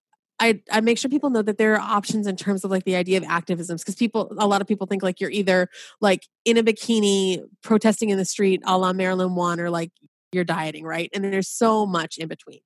I, 0.41 0.61
I 0.73 0.81
make 0.81 0.99
sure 0.99 1.09
people 1.09 1.31
know 1.31 1.43
that 1.43 1.59
there 1.59 1.75
are 1.75 1.81
options 1.81 2.27
in 2.27 2.37
terms 2.37 2.65
of 2.65 2.71
like 2.71 2.85
the 2.85 2.97
idea 2.97 3.17
of 3.19 3.25
activism 3.25 3.77
because 3.77 3.95
people 3.95 4.35
a 4.39 4.47
lot 4.47 4.61
of 4.61 4.67
people 4.67 4.87
think 4.87 5.03
like 5.03 5.21
you're 5.21 5.31
either 5.31 5.69
like 6.01 6.27
in 6.45 6.57
a 6.57 6.63
bikini 6.63 7.43
protesting 7.63 8.11
in 8.11 8.19
the 8.19 8.25
street 8.25 8.61
a 8.67 8.77
la 8.77 8.93
Marilyn 8.93 9.35
Wann 9.35 9.61
or 9.61 9.71
like 9.71 9.93
you're 10.33 10.45
dieting 10.45 10.85
right 10.85 11.11
and 11.15 11.25
there's 11.25 11.49
so 11.49 11.87
much 11.87 12.19
in 12.19 12.29
between 12.29 12.61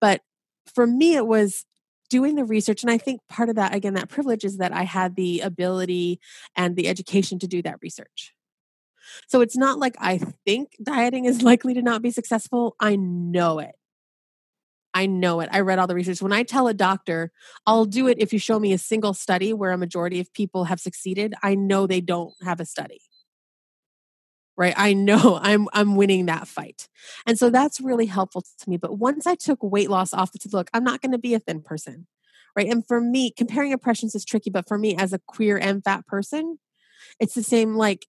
but 0.00 0.22
for 0.72 0.86
me 0.86 1.14
it 1.14 1.26
was 1.26 1.66
doing 2.10 2.34
the 2.34 2.44
research 2.44 2.82
and 2.82 2.90
I 2.90 2.98
think 2.98 3.20
part 3.28 3.48
of 3.48 3.56
that 3.56 3.74
again 3.74 3.94
that 3.94 4.08
privilege 4.08 4.44
is 4.44 4.58
that 4.58 4.72
I 4.72 4.82
had 4.82 5.16
the 5.16 5.40
ability 5.40 6.20
and 6.54 6.76
the 6.76 6.88
education 6.88 7.38
to 7.38 7.48
do 7.48 7.62
that 7.62 7.78
research 7.82 8.34
so 9.28 9.40
it's 9.40 9.56
not 9.56 9.78
like 9.78 9.96
I 9.98 10.18
think 10.44 10.76
dieting 10.82 11.24
is 11.24 11.42
likely 11.50 11.74
to 11.74 11.82
not 11.82 12.02
be 12.02 12.10
successful 12.10 12.76
I 12.80 12.96
know 12.96 13.60
it 13.60 13.74
I 14.92 15.06
know 15.06 15.40
it. 15.40 15.48
I 15.52 15.60
read 15.60 15.78
all 15.78 15.86
the 15.86 15.94
research. 15.94 16.20
When 16.20 16.32
I 16.32 16.42
tell 16.42 16.66
a 16.66 16.74
doctor, 16.74 17.30
I'll 17.66 17.84
do 17.84 18.08
it 18.08 18.18
if 18.18 18.32
you 18.32 18.38
show 18.38 18.58
me 18.58 18.72
a 18.72 18.78
single 18.78 19.14
study 19.14 19.52
where 19.52 19.70
a 19.70 19.78
majority 19.78 20.20
of 20.20 20.32
people 20.32 20.64
have 20.64 20.80
succeeded, 20.80 21.34
I 21.42 21.54
know 21.54 21.86
they 21.86 22.00
don't 22.00 22.34
have 22.42 22.60
a 22.60 22.64
study. 22.64 23.00
Right? 24.56 24.74
I 24.76 24.92
know 24.92 25.38
I'm 25.42 25.68
I'm 25.72 25.96
winning 25.96 26.26
that 26.26 26.48
fight. 26.48 26.88
And 27.26 27.38
so 27.38 27.46
mm-hmm. 27.46 27.54
that's 27.54 27.80
really 27.80 28.06
helpful 28.06 28.42
to 28.42 28.70
me. 28.70 28.76
But 28.76 28.98
once 28.98 29.26
I 29.26 29.34
took 29.34 29.62
weight 29.62 29.90
loss 29.90 30.12
off 30.12 30.32
the 30.32 30.40
look, 30.52 30.70
I'm 30.72 30.84
not 30.84 31.00
going 31.00 31.12
to 31.12 31.18
be 31.18 31.34
a 31.34 31.40
thin 31.40 31.62
person. 31.62 32.06
Right? 32.56 32.68
And 32.68 32.86
for 32.86 33.00
me, 33.00 33.30
comparing 33.30 33.70
impressions 33.70 34.14
is 34.14 34.24
tricky, 34.24 34.50
but 34.50 34.66
for 34.66 34.76
me 34.76 34.96
as 34.96 35.12
a 35.12 35.20
queer 35.20 35.56
and 35.56 35.84
fat 35.84 36.06
person, 36.06 36.58
it's 37.20 37.34
the 37.34 37.44
same 37.44 37.74
like 37.74 38.06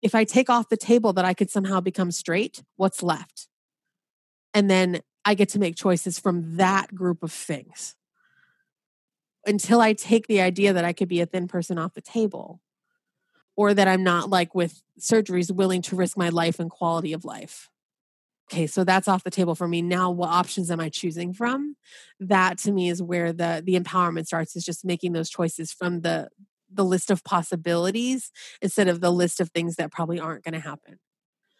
if 0.00 0.14
I 0.14 0.24
take 0.24 0.48
off 0.48 0.68
the 0.68 0.76
table 0.76 1.12
that 1.12 1.24
I 1.24 1.34
could 1.34 1.50
somehow 1.50 1.80
become 1.80 2.10
straight, 2.10 2.62
what's 2.76 3.02
left? 3.02 3.48
And 4.54 4.70
then 4.70 5.00
I 5.24 5.34
get 5.34 5.50
to 5.50 5.58
make 5.58 5.76
choices 5.76 6.18
from 6.18 6.56
that 6.56 6.94
group 6.94 7.22
of 7.22 7.32
things 7.32 7.94
until 9.46 9.80
I 9.80 9.92
take 9.92 10.26
the 10.26 10.40
idea 10.40 10.72
that 10.72 10.84
I 10.84 10.92
could 10.92 11.08
be 11.08 11.20
a 11.20 11.26
thin 11.26 11.48
person 11.48 11.78
off 11.78 11.94
the 11.94 12.00
table 12.00 12.60
or 13.58 13.74
that 13.74 13.88
I'm 13.88 14.04
not 14.04 14.30
like 14.30 14.54
with 14.54 14.80
surgeries 15.00 15.50
willing 15.50 15.82
to 15.82 15.96
risk 15.96 16.16
my 16.16 16.28
life 16.28 16.60
and 16.60 16.70
quality 16.70 17.12
of 17.12 17.24
life. 17.24 17.68
Okay, 18.48 18.68
so 18.68 18.84
that's 18.84 19.08
off 19.08 19.24
the 19.24 19.32
table 19.32 19.56
for 19.56 19.66
me. 19.66 19.82
Now 19.82 20.12
what 20.12 20.30
options 20.30 20.70
am 20.70 20.78
I 20.78 20.88
choosing 20.88 21.34
from? 21.34 21.74
That 22.20 22.58
to 22.58 22.70
me 22.70 22.88
is 22.88 23.02
where 23.02 23.32
the 23.32 23.60
the 23.64 23.74
empowerment 23.74 24.26
starts 24.26 24.54
is 24.54 24.64
just 24.64 24.84
making 24.84 25.12
those 25.12 25.28
choices 25.28 25.72
from 25.72 26.02
the 26.02 26.28
the 26.72 26.84
list 26.84 27.10
of 27.10 27.24
possibilities 27.24 28.30
instead 28.62 28.86
of 28.86 29.00
the 29.00 29.10
list 29.10 29.40
of 29.40 29.50
things 29.50 29.74
that 29.74 29.90
probably 29.90 30.20
aren't 30.20 30.44
going 30.44 30.54
to 30.54 30.60
happen 30.60 30.98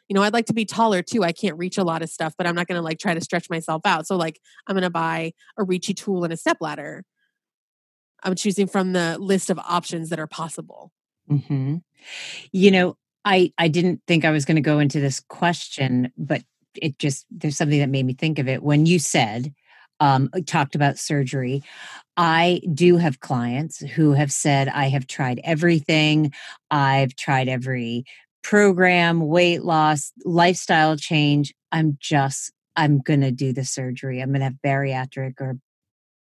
you 0.08 0.14
know, 0.14 0.22
I'd 0.22 0.32
like 0.32 0.46
to 0.46 0.54
be 0.54 0.64
taller 0.64 1.02
too. 1.02 1.22
I 1.22 1.32
can't 1.32 1.58
reach 1.58 1.76
a 1.76 1.84
lot 1.84 2.00
of 2.00 2.08
stuff, 2.08 2.32
but 2.38 2.46
I'm 2.46 2.54
not 2.54 2.66
going 2.66 2.78
to 2.78 2.82
like 2.82 2.98
try 2.98 3.12
to 3.12 3.20
stretch 3.20 3.50
myself 3.50 3.82
out. 3.84 4.06
So 4.06 4.16
like 4.16 4.40
I'm 4.66 4.74
going 4.74 4.82
to 4.82 4.88
buy 4.88 5.32
a 5.58 5.64
reachy 5.64 5.92
tool 5.92 6.24
and 6.24 6.32
a 6.32 6.36
step 6.38 6.56
ladder. 6.62 7.04
I'm 8.22 8.34
choosing 8.34 8.68
from 8.68 8.94
the 8.94 9.18
list 9.18 9.50
of 9.50 9.58
options 9.58 10.08
that 10.08 10.18
are 10.18 10.26
possible. 10.26 10.92
Mm-hmm. 11.30 11.76
You 12.52 12.70
know, 12.70 12.96
I 13.24 13.52
I 13.58 13.68
didn't 13.68 14.02
think 14.06 14.24
I 14.24 14.30
was 14.30 14.44
going 14.44 14.56
to 14.56 14.62
go 14.62 14.78
into 14.78 15.00
this 15.00 15.20
question, 15.20 16.12
but 16.16 16.42
it 16.74 16.98
just 16.98 17.26
there's 17.30 17.56
something 17.56 17.80
that 17.80 17.88
made 17.88 18.06
me 18.06 18.14
think 18.14 18.38
of 18.38 18.48
it 18.48 18.62
when 18.62 18.86
you 18.86 18.98
said 18.98 19.52
um, 20.00 20.30
talked 20.46 20.74
about 20.74 20.98
surgery. 20.98 21.62
I 22.16 22.60
do 22.72 22.96
have 22.98 23.20
clients 23.20 23.78
who 23.80 24.12
have 24.12 24.32
said, 24.32 24.68
I 24.68 24.88
have 24.88 25.06
tried 25.06 25.40
everything. 25.44 26.32
I've 26.70 27.16
tried 27.16 27.48
every 27.48 28.04
program, 28.42 29.26
weight 29.26 29.64
loss, 29.64 30.12
lifestyle 30.24 30.96
change, 30.96 31.52
I'm 31.72 31.98
just, 32.00 32.52
I'm 32.76 33.00
going 33.00 33.20
to 33.20 33.30
do 33.30 33.52
the 33.52 33.64
surgery. 33.64 34.20
I'm 34.20 34.30
going 34.30 34.40
to 34.40 34.44
have 34.44 34.54
bariatric 34.64 35.34
or 35.40 35.58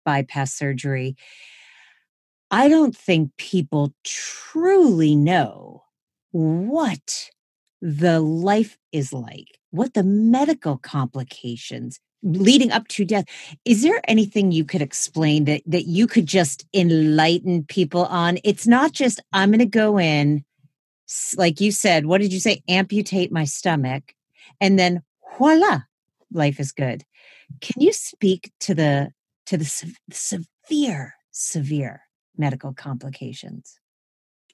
bypass 0.05 0.53
surgery. 0.53 1.15
I 2.51 2.67
don't 2.67 2.95
think 2.95 3.31
people 3.37 3.93
truly 4.03 5.15
know 5.15 5.83
what 6.31 7.29
the 7.81 8.19
life 8.19 8.77
is 8.91 9.13
like, 9.13 9.59
what 9.71 9.93
the 9.93 10.03
medical 10.03 10.77
complications 10.77 11.99
leading 12.23 12.71
up 12.71 12.87
to 12.89 13.05
death. 13.05 13.25
Is 13.65 13.83
there 13.83 14.01
anything 14.07 14.51
you 14.51 14.65
could 14.65 14.81
explain 14.81 15.45
that 15.45 15.61
that 15.65 15.85
you 15.85 16.07
could 16.07 16.25
just 16.25 16.65
enlighten 16.73 17.63
people 17.65 18.05
on? 18.05 18.39
It's 18.43 18.67
not 18.67 18.91
just 18.91 19.21
I'm 19.31 19.49
going 19.49 19.59
to 19.59 19.65
go 19.65 19.99
in 19.99 20.43
like 21.37 21.59
you 21.59 21.71
said, 21.71 22.05
what 22.05 22.21
did 22.21 22.31
you 22.33 22.39
say? 22.39 22.61
Amputate 22.67 23.31
my 23.31 23.43
stomach. 23.43 24.13
And 24.61 24.77
then 24.77 25.01
voila, 25.37 25.81
life 26.31 26.59
is 26.59 26.71
good. 26.71 27.03
Can 27.61 27.81
you 27.81 27.93
speak 27.93 28.51
to 28.61 28.75
the 28.75 29.11
to 29.47 29.57
the 29.57 29.65
se- 29.65 29.95
severe, 30.11 31.15
severe 31.31 32.01
medical 32.39 32.73
complications? 32.73 33.79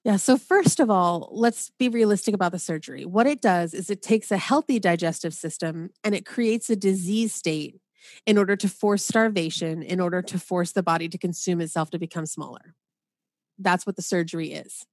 Yeah, 0.03 0.17
so 0.17 0.37
first 0.37 0.79
of 0.79 0.91
all, 0.91 1.29
let's 1.31 1.71
be 1.79 1.89
realistic 1.89 2.35
about 2.35 2.51
the 2.51 2.59
surgery. 2.59 3.05
What 3.05 3.25
it 3.25 3.41
does 3.41 3.73
is 3.73 3.89
it 3.89 4.03
takes 4.03 4.29
a 4.31 4.37
healthy 4.37 4.79
digestive 4.79 5.33
system 5.33 5.89
and 6.03 6.13
it 6.13 6.25
creates 6.25 6.69
a 6.69 6.75
disease 6.75 7.33
state 7.33 7.79
in 8.27 8.37
order 8.37 8.55
to 8.55 8.69
force 8.69 9.03
starvation, 9.03 9.81
in 9.81 9.99
order 9.99 10.21
to 10.21 10.37
force 10.37 10.73
the 10.73 10.83
body 10.83 11.09
to 11.09 11.17
consume 11.17 11.59
itself 11.59 11.89
to 11.89 11.97
become 11.97 12.27
smaller. 12.27 12.75
That's 13.57 13.85
what 13.85 13.95
the 13.95 14.03
surgery 14.03 14.51
is. 14.51 14.85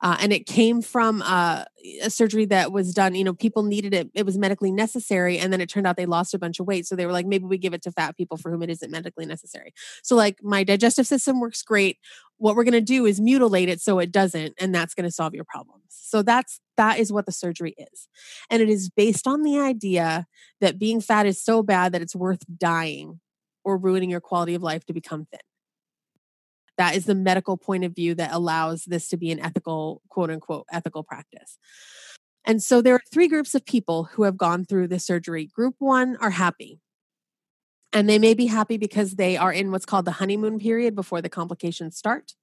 Uh, 0.00 0.16
and 0.20 0.32
it 0.32 0.46
came 0.46 0.80
from 0.80 1.22
uh, 1.22 1.64
a 2.02 2.10
surgery 2.10 2.44
that 2.46 2.70
was 2.70 2.94
done. 2.94 3.14
You 3.14 3.24
know, 3.24 3.34
people 3.34 3.62
needed 3.62 3.92
it; 3.92 4.10
it 4.14 4.24
was 4.24 4.38
medically 4.38 4.70
necessary, 4.70 5.38
and 5.38 5.52
then 5.52 5.60
it 5.60 5.68
turned 5.68 5.86
out 5.86 5.96
they 5.96 6.06
lost 6.06 6.34
a 6.34 6.38
bunch 6.38 6.60
of 6.60 6.66
weight. 6.66 6.86
So 6.86 6.94
they 6.94 7.06
were 7.06 7.12
like, 7.12 7.26
maybe 7.26 7.44
we 7.44 7.58
give 7.58 7.74
it 7.74 7.82
to 7.82 7.92
fat 7.92 8.16
people 8.16 8.36
for 8.36 8.50
whom 8.50 8.62
it 8.62 8.70
isn't 8.70 8.90
medically 8.90 9.26
necessary. 9.26 9.72
So, 10.02 10.14
like, 10.14 10.38
my 10.42 10.64
digestive 10.64 11.06
system 11.06 11.40
works 11.40 11.62
great. 11.62 11.98
What 12.36 12.54
we're 12.54 12.64
going 12.64 12.72
to 12.72 12.80
do 12.80 13.06
is 13.06 13.20
mutilate 13.20 13.68
it 13.68 13.80
so 13.80 13.98
it 13.98 14.12
doesn't, 14.12 14.54
and 14.60 14.74
that's 14.74 14.94
going 14.94 15.08
to 15.08 15.12
solve 15.12 15.34
your 15.34 15.44
problems. 15.44 15.82
So 15.88 16.22
that's 16.22 16.60
that 16.76 16.98
is 16.98 17.12
what 17.12 17.26
the 17.26 17.32
surgery 17.32 17.74
is, 17.76 18.08
and 18.50 18.62
it 18.62 18.68
is 18.68 18.90
based 18.90 19.26
on 19.26 19.42
the 19.42 19.58
idea 19.58 20.26
that 20.60 20.78
being 20.78 21.00
fat 21.00 21.26
is 21.26 21.42
so 21.42 21.62
bad 21.62 21.92
that 21.92 22.02
it's 22.02 22.14
worth 22.14 22.44
dying 22.56 23.20
or 23.64 23.76
ruining 23.76 24.10
your 24.10 24.20
quality 24.20 24.54
of 24.54 24.62
life 24.62 24.84
to 24.86 24.92
become 24.92 25.26
thin 25.30 25.40
that 26.78 26.94
is 26.94 27.04
the 27.04 27.14
medical 27.14 27.56
point 27.56 27.84
of 27.84 27.94
view 27.94 28.14
that 28.14 28.32
allows 28.32 28.84
this 28.84 29.08
to 29.08 29.16
be 29.16 29.30
an 29.30 29.40
ethical 29.40 30.00
quote 30.08 30.30
unquote 30.30 30.64
ethical 30.72 31.02
practice. 31.02 31.58
And 32.46 32.62
so 32.62 32.80
there 32.80 32.94
are 32.94 33.02
three 33.12 33.28
groups 33.28 33.54
of 33.54 33.66
people 33.66 34.04
who 34.04 34.22
have 34.22 34.38
gone 34.38 34.64
through 34.64 34.88
the 34.88 34.98
surgery. 34.98 35.46
Group 35.46 35.74
one 35.80 36.16
are 36.16 36.30
happy. 36.30 36.80
And 37.92 38.08
they 38.08 38.18
may 38.18 38.32
be 38.32 38.46
happy 38.46 38.76
because 38.76 39.16
they 39.16 39.36
are 39.36 39.52
in 39.52 39.70
what's 39.70 39.86
called 39.86 40.04
the 40.04 40.12
honeymoon 40.12 40.58
period 40.58 40.94
before 40.94 41.20
the 41.20 41.28
complications 41.28 41.96
start. 41.96 42.34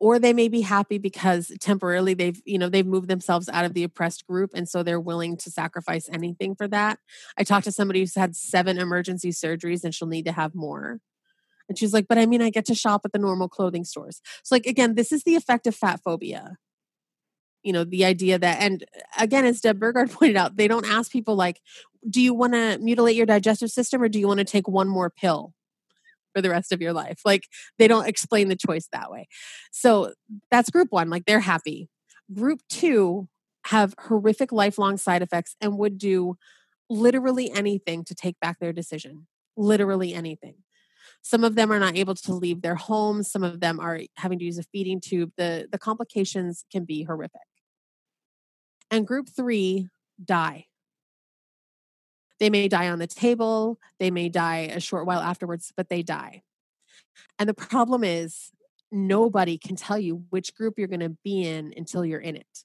Or 0.00 0.18
they 0.18 0.32
may 0.32 0.48
be 0.48 0.62
happy 0.62 0.98
because 0.98 1.52
temporarily 1.60 2.14
they've 2.14 2.40
you 2.44 2.58
know 2.58 2.68
they've 2.68 2.86
moved 2.86 3.08
themselves 3.08 3.48
out 3.48 3.64
of 3.64 3.74
the 3.74 3.84
oppressed 3.84 4.26
group 4.26 4.50
and 4.52 4.68
so 4.68 4.82
they're 4.82 4.98
willing 4.98 5.36
to 5.36 5.50
sacrifice 5.50 6.08
anything 6.10 6.56
for 6.56 6.66
that. 6.68 6.98
I 7.36 7.44
talked 7.44 7.64
to 7.64 7.72
somebody 7.72 8.00
who's 8.00 8.16
had 8.16 8.34
seven 8.34 8.78
emergency 8.78 9.30
surgeries 9.30 9.84
and 9.84 9.94
she'll 9.94 10.08
need 10.08 10.24
to 10.24 10.32
have 10.32 10.56
more 10.56 10.98
and 11.68 11.78
she's 11.78 11.92
like, 11.92 12.06
but 12.08 12.18
I 12.18 12.26
mean, 12.26 12.42
I 12.42 12.50
get 12.50 12.64
to 12.66 12.74
shop 12.74 13.02
at 13.04 13.12
the 13.12 13.18
normal 13.18 13.48
clothing 13.48 13.84
stores. 13.84 14.20
So, 14.42 14.54
like, 14.54 14.66
again, 14.66 14.94
this 14.94 15.12
is 15.12 15.24
the 15.24 15.36
effect 15.36 15.66
of 15.66 15.74
fat 15.74 16.00
phobia. 16.04 16.56
You 17.62 17.72
know, 17.72 17.84
the 17.84 18.04
idea 18.04 18.38
that, 18.38 18.60
and 18.60 18.82
uh, 18.82 19.22
again, 19.22 19.44
as 19.44 19.60
Deb 19.60 19.78
Burgard 19.78 20.10
pointed 20.12 20.36
out, 20.36 20.56
they 20.56 20.68
don't 20.68 20.86
ask 20.86 21.10
people, 21.10 21.36
like, 21.36 21.60
do 22.08 22.20
you 22.20 22.34
want 22.34 22.54
to 22.54 22.78
mutilate 22.78 23.16
your 23.16 23.26
digestive 23.26 23.70
system 23.70 24.02
or 24.02 24.08
do 24.08 24.18
you 24.18 24.26
want 24.26 24.38
to 24.38 24.44
take 24.44 24.68
one 24.68 24.88
more 24.88 25.10
pill 25.10 25.54
for 26.34 26.42
the 26.42 26.50
rest 26.50 26.72
of 26.72 26.82
your 26.82 26.92
life? 26.92 27.20
Like, 27.24 27.48
they 27.78 27.88
don't 27.88 28.08
explain 28.08 28.48
the 28.48 28.56
choice 28.56 28.88
that 28.92 29.10
way. 29.10 29.28
So, 29.70 30.12
that's 30.50 30.70
group 30.70 30.88
one. 30.90 31.10
Like, 31.10 31.26
they're 31.26 31.40
happy. 31.40 31.88
Group 32.32 32.60
two 32.68 33.28
have 33.66 33.94
horrific 33.98 34.50
lifelong 34.50 34.96
side 34.96 35.22
effects 35.22 35.54
and 35.60 35.78
would 35.78 35.98
do 35.98 36.36
literally 36.90 37.50
anything 37.50 38.04
to 38.04 38.14
take 38.14 38.38
back 38.40 38.58
their 38.58 38.72
decision. 38.72 39.26
Literally 39.56 40.14
anything. 40.14 40.56
Some 41.22 41.44
of 41.44 41.54
them 41.54 41.72
are 41.72 41.78
not 41.78 41.96
able 41.96 42.14
to 42.16 42.32
leave 42.34 42.62
their 42.62 42.74
homes. 42.74 43.30
Some 43.30 43.44
of 43.44 43.60
them 43.60 43.80
are 43.80 44.00
having 44.16 44.38
to 44.40 44.44
use 44.44 44.58
a 44.58 44.64
feeding 44.64 45.00
tube. 45.00 45.32
The, 45.36 45.68
the 45.70 45.78
complications 45.78 46.64
can 46.70 46.84
be 46.84 47.04
horrific. 47.04 47.40
and 48.90 49.06
group 49.06 49.28
three 49.28 49.88
die. 50.22 50.66
They 52.38 52.50
may 52.50 52.68
die 52.68 52.88
on 52.88 52.98
the 52.98 53.06
table, 53.06 53.78
they 54.00 54.10
may 54.10 54.28
die 54.28 54.70
a 54.74 54.80
short 54.80 55.06
while 55.06 55.20
afterwards, 55.20 55.72
but 55.76 55.88
they 55.88 56.02
die. 56.02 56.42
And 57.38 57.48
the 57.48 57.54
problem 57.54 58.04
is, 58.04 58.50
nobody 58.90 59.58
can 59.58 59.76
tell 59.76 59.98
you 59.98 60.24
which 60.30 60.54
group 60.54 60.74
you're 60.76 60.88
going 60.88 61.00
to 61.00 61.16
be 61.24 61.44
in 61.46 61.72
until 61.76 62.04
you're 62.04 62.20
in 62.20 62.36
it 62.36 62.64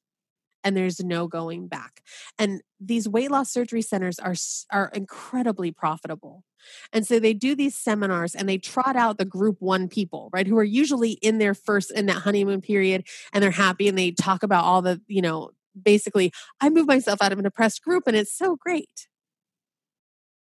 and 0.67 0.75
there's 0.75 1.01
no 1.01 1.27
going 1.27 1.67
back. 1.67 2.01
And 2.37 2.61
these 2.77 3.07
weight 3.07 3.31
loss 3.31 3.49
surgery 3.51 3.81
centers 3.81 4.19
are 4.19 4.35
are 4.69 4.91
incredibly 4.93 5.71
profitable. 5.71 6.43
And 6.91 7.07
so 7.07 7.19
they 7.19 7.33
do 7.33 7.55
these 7.55 7.73
seminars 7.73 8.35
and 8.35 8.49
they 8.49 8.57
trot 8.57 8.97
out 8.97 9.17
the 9.17 9.23
group 9.23 9.55
1 9.59 9.87
people, 9.87 10.29
right, 10.33 10.45
who 10.45 10.57
are 10.57 10.63
usually 10.63 11.11
in 11.11 11.37
their 11.37 11.53
first 11.53 11.89
in 11.91 12.07
that 12.07 12.17
honeymoon 12.23 12.59
period 12.59 13.07
and 13.31 13.41
they're 13.41 13.51
happy 13.51 13.87
and 13.87 13.97
they 13.97 14.11
talk 14.11 14.43
about 14.43 14.65
all 14.65 14.81
the, 14.81 15.01
you 15.07 15.21
know, 15.21 15.51
basically 15.81 16.33
I 16.59 16.69
moved 16.69 16.89
myself 16.89 17.21
out 17.21 17.31
of 17.31 17.39
an 17.39 17.45
oppressed 17.45 17.81
group 17.81 18.03
and 18.07 18.17
it's 18.17 18.35
so 18.35 18.57
great. 18.57 19.07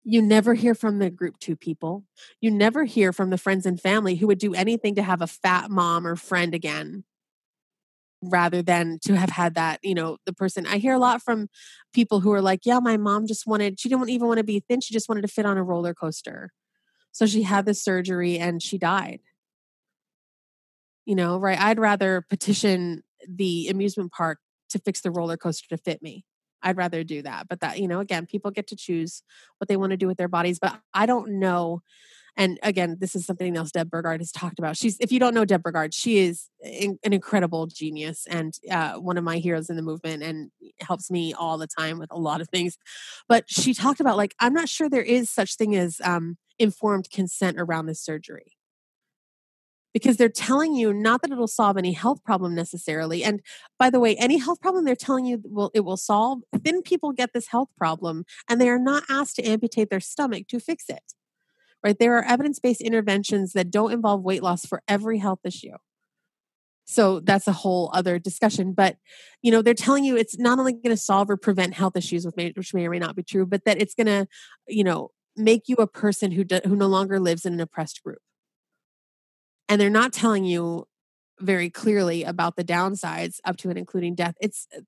You 0.05 0.23
never 0.23 0.55
hear 0.55 0.75
from 0.75 1.01
the 1.01 1.11
group 1.11 1.39
two 1.39 1.57
people. 1.57 2.05
You 2.41 2.51
never 2.51 2.85
hear 2.85 3.13
from 3.13 3.29
the 3.29 3.37
friends 3.37 3.67
and 3.67 3.79
family 3.79 4.15
who 4.17 4.27
would 4.29 4.39
do 4.39 4.55
anything 4.55 4.95
to 4.95 5.03
have 5.03 5.21
a 5.21 5.27
fat 5.27 5.71
mom 5.71 6.07
or 6.07 6.17
friend 6.17 6.55
again 6.55 7.05
rather 8.23 8.63
than 8.63 8.99
to 9.05 9.17
have 9.17 9.31
had 9.31 9.55
that 9.55 9.81
you 9.83 9.95
know 9.95 10.19
the 10.27 10.33
person. 10.33 10.67
I 10.67 10.79
hear 10.79 10.95
a 10.95 10.99
lot 10.99 11.23
from 11.23 11.49
people 11.93 12.21
who 12.21 12.33
are 12.33 12.43
like 12.43 12.61
yeah 12.65 12.81
my 12.81 12.97
mom 12.97 13.27
just 13.27 13.47
wanted 13.47 13.79
she 13.79 13.89
didn't 13.89 14.09
even 14.09 14.27
want 14.27 14.39
to 14.39 14.45
be 14.45 14.61
thin 14.61 14.81
she 14.81 14.93
just 14.95 15.09
wanted 15.09 15.23
to 15.23 15.29
fit 15.29 15.47
on 15.47 15.59
a 15.59 15.63
roller 15.63 15.95
coaster. 15.95 16.51
So 17.13 17.27
she 17.27 17.43
had 17.43 17.67
the 17.67 17.75
surgery 17.75 18.39
and 18.39 18.63
she 18.63 18.79
died. 18.79 19.21
You 21.05 21.15
know 21.15 21.39
right? 21.39 21.59
I'd 21.59 21.79
rather 21.79 22.25
petition 22.29 23.03
the 23.29 23.69
amusement 23.69 24.13
park 24.13 24.39
to 24.71 24.79
fix 24.79 25.01
the 25.01 25.11
roller 25.11 25.37
coaster 25.37 25.69
to 25.69 25.77
fit 25.77 26.03
me. 26.03 26.25
I'd 26.63 26.77
rather 26.77 27.05
do 27.05 27.23
that 27.23 27.47
but 27.49 27.61
that 27.61 27.79
you 27.79 27.87
know 27.87 28.01
again 28.01 28.27
people 28.27 28.51
get 28.51 28.67
to 28.69 28.77
choose 28.77 29.23
what 29.59 29.69
they 29.69 29.77
want 29.77 29.91
to 29.91 29.97
do 29.97 30.09
with 30.09 30.19
their 30.19 30.27
bodies 30.27 30.59
but 30.59 30.77
i 30.93 31.07
don't 31.07 31.39
know 31.39 31.83
and 32.39 32.57
again, 32.63 32.99
this 33.01 33.17
is 33.17 33.27
something 33.27 33.57
else 33.57 33.73
Deb 33.73 33.91
Burgard 33.91 34.21
has 34.21 34.31
talked 34.31 34.61
about. 34.61 34.77
She's, 34.77 34.97
if 35.01 35.11
you 35.11 35.19
don't 35.19 35.35
know 35.35 35.45
Deb 35.45 35.61
Burgard, 35.61 35.93
she 35.93 36.19
is 36.19 36.49
in, 36.63 36.97
an 37.03 37.13
incredible 37.13 37.67
genius 37.67 38.29
and 38.31 38.55
uh, 38.71 38.95
one 38.95 39.19
of 39.19 39.25
my 39.25 39.39
heroes 39.39 39.69
in 39.69 39.75
the 39.75 39.83
movement 39.83 40.23
and 40.23 40.53
helps 40.81 41.11
me 41.11 41.35
all 41.35 41.59
the 41.59 41.67
time 41.67 41.99
with 41.99 42.13
a 42.13 42.19
lot 42.19 42.41
of 42.41 42.49
things. 42.49 42.79
But 43.29 43.51
she 43.51 43.75
talked 43.75 43.99
about 43.99 44.17
like, 44.17 44.37
I'm 44.39 44.55
not 44.55 44.69
sure 44.69 44.89
there 44.89 45.03
is 45.03 45.29
such 45.29 45.57
thing 45.57 45.75
as 45.75 46.01
um, 46.05 46.39
informed 46.61 47.11
consent 47.11 47.57
around 47.59 47.87
this 47.87 48.01
surgery 48.01 48.53
because 49.93 50.17
they're 50.17 50.29
telling 50.29 50.75
you 50.75 50.93
not 50.93 51.23
that 51.23 51.33
it'll 51.33 51.49
solve 51.49 51.77
any 51.77 51.93
health 51.93 52.23
problem 52.23 52.55
necessarily 52.55 53.25
and 53.25 53.41
by 53.79 53.91
the 53.91 53.99
way 53.99 54.15
any 54.17 54.37
health 54.37 54.61
problem 54.61 54.85
they're 54.85 54.95
telling 54.95 55.25
you 55.25 55.41
will 55.45 55.71
it 55.73 55.81
will 55.81 55.97
solve 55.97 56.41
thin 56.63 56.83
people 56.83 57.11
get 57.11 57.33
this 57.33 57.49
health 57.49 57.71
problem 57.77 58.25
and 58.49 58.61
they 58.61 58.69
are 58.69 58.79
not 58.79 59.03
asked 59.09 59.37
to 59.37 59.43
amputate 59.43 59.89
their 59.89 59.99
stomach 59.99 60.47
to 60.47 60.61
fix 60.61 60.85
it 60.89 61.15
right? 61.85 61.99
There 61.99 62.17
are 62.17 62.25
evidence 62.25 62.59
based 62.59 62.81
interventions 62.81 63.53
that 63.53 63.71
don't 63.71 63.93
involve 63.93 64.23
weight 64.23 64.43
loss 64.43 64.67
for 64.67 64.83
every 64.89 65.19
health 65.19 65.41
issue. 65.45 65.77
So 66.85 67.21
that's 67.21 67.47
a 67.47 67.53
whole 67.53 67.91
other 67.93 68.19
discussion. 68.19 68.73
But, 68.73 68.97
you 69.43 69.53
know, 69.53 69.61
they're 69.61 69.75
telling 69.75 70.05
you 70.05 70.17
it's 70.17 70.39
not 70.39 70.59
only 70.59 70.73
going 70.73 70.85
to 70.85 70.97
solve 70.97 71.29
or 71.29 71.37
prevent 71.37 71.75
health 71.75 71.97
issues, 71.97 72.27
which 72.27 72.73
may 72.73 72.87
or 72.87 72.91
may 72.91 72.99
not 72.99 73.15
be 73.15 73.23
true, 73.23 73.45
but 73.45 73.67
that 73.67 73.81
it's 73.81 73.95
going 73.95 74.07
to, 74.07 74.27
you 74.67 74.85
know, 74.85 75.11
make 75.37 75.69
you 75.69 75.77
a 75.77 75.87
person 75.87 76.33
who, 76.33 76.45
do, 76.45 76.61
who 76.65 76.75
no 76.75 76.87
longer 76.87 77.21
lives 77.21 77.45
in 77.45 77.53
an 77.53 77.61
oppressed 77.61 78.03
group. 78.03 78.21
And 79.69 79.79
they're 79.79 79.91
not 79.91 80.15
telling 80.15 80.45
you 80.45 80.87
very 81.41 81.69
clearly 81.69 82.25
about 82.25 82.57
the 82.57 82.65
downsides 82.65 83.37
up 83.45 83.59
to 83.59 83.69
and 83.69 83.79
including 83.79 84.15
death. 84.15 84.35
It's 84.41 84.67
uh, 84.77 84.81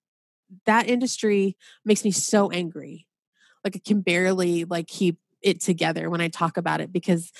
that 0.65 0.89
industry 0.89 1.57
makes 1.85 2.05
me 2.05 2.11
so 2.11 2.51
angry. 2.51 3.07
Like 3.63 3.77
I 3.77 3.81
can 3.85 4.01
barely 4.01 4.65
like 4.65 4.87
keep 4.87 5.19
it 5.43 5.61
together 5.61 6.11
when 6.11 6.21
I 6.21 6.29
talk 6.29 6.57
about 6.57 6.81
it 6.81 6.93
because 6.93 7.33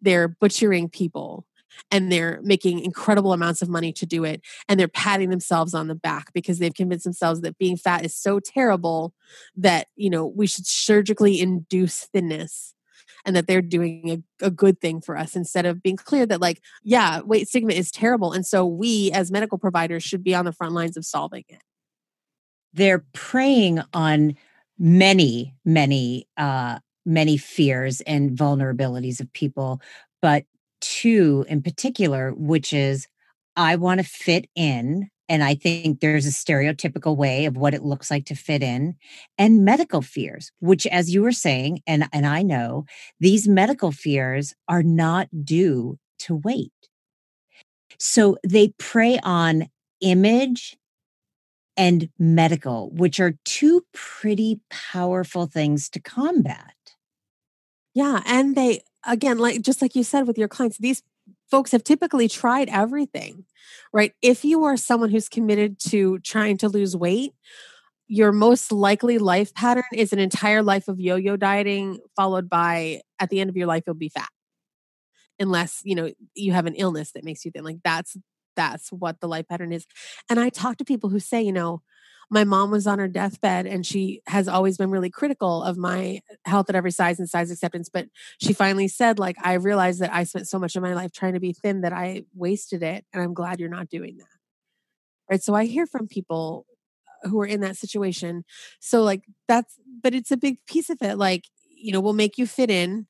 they're 0.00 0.28
butchering 0.28 0.88
people 0.88 1.46
and 1.90 2.10
they're 2.10 2.40
making 2.42 2.80
incredible 2.80 3.32
amounts 3.32 3.62
of 3.62 3.68
money 3.68 3.92
to 3.92 4.06
do 4.06 4.24
it 4.24 4.40
and 4.68 4.78
they're 4.78 4.88
patting 4.88 5.30
themselves 5.30 5.74
on 5.74 5.88
the 5.88 5.94
back 5.94 6.32
because 6.32 6.58
they've 6.58 6.74
convinced 6.74 7.04
themselves 7.04 7.40
that 7.40 7.58
being 7.58 7.76
fat 7.76 8.04
is 8.04 8.16
so 8.16 8.38
terrible 8.38 9.12
that 9.56 9.88
you 9.96 10.10
know 10.10 10.26
we 10.26 10.46
should 10.46 10.66
surgically 10.66 11.40
induce 11.40 12.04
thinness 12.12 12.74
and 13.24 13.34
that 13.34 13.46
they're 13.46 13.62
doing 13.62 14.24
a, 14.40 14.46
a 14.46 14.50
good 14.50 14.80
thing 14.80 15.00
for 15.00 15.16
us 15.16 15.34
instead 15.36 15.66
of 15.66 15.82
being 15.82 15.96
clear 15.96 16.26
that 16.26 16.40
like 16.40 16.60
yeah 16.82 17.20
weight 17.20 17.48
stigma 17.48 17.72
is 17.72 17.90
terrible. 17.90 18.32
And 18.32 18.46
so 18.46 18.66
we 18.66 19.10
as 19.12 19.30
medical 19.30 19.58
providers 19.58 20.02
should 20.02 20.22
be 20.22 20.34
on 20.34 20.44
the 20.44 20.52
front 20.52 20.74
lines 20.74 20.96
of 20.96 21.04
solving 21.04 21.44
it. 21.48 21.62
They're 22.72 23.04
preying 23.12 23.80
on 23.92 24.36
many 24.78 25.54
many 25.64 26.26
uh 26.36 26.80
many 27.04 27.36
fears 27.36 28.00
and 28.02 28.30
vulnerabilities 28.32 29.20
of 29.20 29.32
people, 29.32 29.80
but 30.22 30.44
two 30.80 31.44
in 31.48 31.62
particular, 31.62 32.32
which 32.32 32.72
is 32.72 33.06
I 33.56 33.76
want 33.76 34.00
to 34.00 34.06
fit 34.06 34.48
in. 34.54 35.08
And 35.26 35.42
I 35.42 35.54
think 35.54 36.00
there's 36.00 36.26
a 36.26 36.30
stereotypical 36.30 37.16
way 37.16 37.46
of 37.46 37.56
what 37.56 37.72
it 37.72 37.82
looks 37.82 38.10
like 38.10 38.26
to 38.26 38.34
fit 38.34 38.62
in, 38.62 38.94
and 39.38 39.64
medical 39.64 40.02
fears, 40.02 40.52
which, 40.58 40.86
as 40.88 41.14
you 41.14 41.22
were 41.22 41.32
saying, 41.32 41.80
and, 41.86 42.06
and 42.12 42.26
I 42.26 42.42
know, 42.42 42.84
these 43.20 43.48
medical 43.48 43.90
fears 43.90 44.54
are 44.68 44.82
not 44.82 45.28
due 45.42 45.98
to 46.20 46.34
weight. 46.34 46.72
So 47.98 48.36
they 48.46 48.74
prey 48.78 49.18
on 49.22 49.68
image 50.02 50.76
and 51.74 52.10
medical, 52.18 52.90
which 52.90 53.18
are 53.18 53.34
two 53.46 53.82
pretty 53.94 54.60
powerful 54.68 55.46
things 55.46 55.88
to 55.90 56.00
combat. 56.00 56.74
Yeah. 57.94 58.22
And 58.26 58.56
they, 58.56 58.82
again, 59.06 59.38
like 59.38 59.62
just 59.62 59.80
like 59.80 59.94
you 59.94 60.04
said 60.04 60.26
with 60.26 60.36
your 60.38 60.48
clients, 60.48 60.78
these 60.78 61.02
folks 61.50 61.72
have 61.72 61.84
typically 61.84 62.28
tried 62.28 62.68
everything, 62.68 63.44
right? 63.92 64.12
If 64.20 64.44
you 64.44 64.64
are 64.64 64.76
someone 64.76 65.10
who's 65.10 65.28
committed 65.28 65.78
to 65.90 66.18
trying 66.20 66.58
to 66.58 66.68
lose 66.68 66.96
weight, 66.96 67.32
your 68.06 68.32
most 68.32 68.70
likely 68.72 69.18
life 69.18 69.54
pattern 69.54 69.84
is 69.94 70.12
an 70.12 70.18
entire 70.18 70.62
life 70.62 70.88
of 70.88 71.00
yo-yo 71.00 71.36
dieting 71.36 71.98
followed 72.16 72.50
by 72.50 73.00
at 73.18 73.30
the 73.30 73.40
end 73.40 73.48
of 73.48 73.56
your 73.56 73.66
life 73.66 73.82
you'll 73.86 73.94
be 73.94 74.10
fat 74.10 74.28
unless 75.38 75.80
you 75.84 75.94
know 75.94 76.10
you 76.34 76.52
have 76.52 76.66
an 76.66 76.74
illness 76.74 77.12
that 77.12 77.24
makes 77.24 77.44
you 77.44 77.50
thin 77.50 77.64
like 77.64 77.78
that's 77.82 78.16
that's 78.56 78.90
what 78.92 79.20
the 79.20 79.26
life 79.26 79.48
pattern 79.48 79.72
is 79.72 79.86
and 80.28 80.38
i 80.38 80.48
talk 80.48 80.76
to 80.76 80.84
people 80.84 81.08
who 81.10 81.18
say 81.18 81.40
you 81.42 81.52
know 81.52 81.80
my 82.30 82.44
mom 82.44 82.70
was 82.70 82.86
on 82.86 82.98
her 82.98 83.08
deathbed 83.08 83.66
and 83.66 83.84
she 83.86 84.20
has 84.26 84.48
always 84.48 84.76
been 84.76 84.90
really 84.90 85.10
critical 85.10 85.62
of 85.62 85.76
my 85.76 86.20
health 86.44 86.68
at 86.68 86.76
every 86.76 86.90
size 86.90 87.18
and 87.18 87.28
size 87.28 87.50
acceptance 87.50 87.88
but 87.88 88.08
she 88.40 88.52
finally 88.52 88.88
said 88.88 89.18
like 89.18 89.36
i 89.42 89.54
realized 89.54 90.00
that 90.00 90.12
i 90.12 90.24
spent 90.24 90.48
so 90.48 90.58
much 90.58 90.76
of 90.76 90.82
my 90.82 90.94
life 90.94 91.12
trying 91.12 91.34
to 91.34 91.40
be 91.40 91.52
thin 91.52 91.82
that 91.82 91.92
i 91.92 92.22
wasted 92.34 92.82
it 92.82 93.04
and 93.12 93.22
i'm 93.22 93.34
glad 93.34 93.60
you're 93.60 93.68
not 93.68 93.88
doing 93.88 94.16
that. 94.18 94.26
Right 95.30 95.42
so 95.42 95.54
i 95.54 95.64
hear 95.64 95.86
from 95.86 96.08
people 96.08 96.66
who 97.22 97.40
are 97.40 97.46
in 97.46 97.60
that 97.60 97.76
situation 97.76 98.44
so 98.80 99.02
like 99.02 99.22
that's 99.48 99.78
but 100.02 100.14
it's 100.14 100.30
a 100.30 100.36
big 100.36 100.58
piece 100.66 100.90
of 100.90 100.98
it 101.00 101.16
like 101.16 101.44
you 101.76 101.92
know 101.92 102.00
we'll 102.00 102.12
make 102.12 102.38
you 102.38 102.46
fit 102.46 102.70
in 102.70 103.06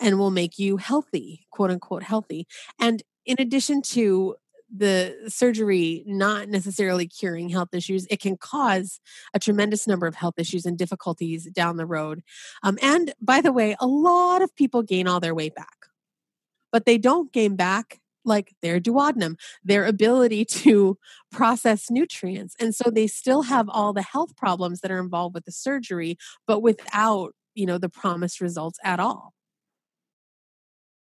and 0.00 0.18
will 0.18 0.30
make 0.30 0.58
you 0.58 0.78
healthy 0.78 1.46
quote 1.50 1.70
unquote 1.70 2.02
healthy 2.02 2.46
and 2.80 3.02
in 3.24 3.36
addition 3.38 3.82
to 3.82 4.34
the 4.74 5.14
surgery 5.28 6.02
not 6.06 6.48
necessarily 6.48 7.06
curing 7.06 7.50
health 7.50 7.74
issues, 7.74 8.06
it 8.10 8.20
can 8.20 8.36
cause 8.36 9.00
a 9.34 9.38
tremendous 9.38 9.86
number 9.86 10.06
of 10.06 10.14
health 10.14 10.34
issues 10.38 10.64
and 10.64 10.78
difficulties 10.78 11.46
down 11.50 11.76
the 11.76 11.86
road. 11.86 12.22
Um, 12.62 12.78
and 12.80 13.12
by 13.20 13.40
the 13.40 13.52
way, 13.52 13.76
a 13.80 13.86
lot 13.86 14.40
of 14.40 14.54
people 14.56 14.82
gain 14.82 15.06
all 15.06 15.20
their 15.20 15.34
weight 15.34 15.54
back, 15.54 15.86
but 16.70 16.86
they 16.86 16.96
don't 16.96 17.32
gain 17.32 17.54
back 17.54 18.00
like 18.24 18.54
their 18.62 18.80
duodenum, 18.80 19.36
their 19.64 19.84
ability 19.84 20.44
to 20.44 20.96
process 21.32 21.90
nutrients. 21.90 22.54
And 22.58 22.74
so 22.74 22.90
they 22.90 23.06
still 23.06 23.42
have 23.42 23.68
all 23.68 23.92
the 23.92 24.02
health 24.02 24.36
problems 24.36 24.80
that 24.80 24.90
are 24.90 25.00
involved 25.00 25.34
with 25.34 25.44
the 25.44 25.52
surgery, 25.52 26.16
but 26.46 26.60
without, 26.60 27.34
you 27.54 27.66
know, 27.66 27.78
the 27.78 27.88
promised 27.88 28.40
results 28.40 28.78
at 28.84 29.00
all. 29.00 29.34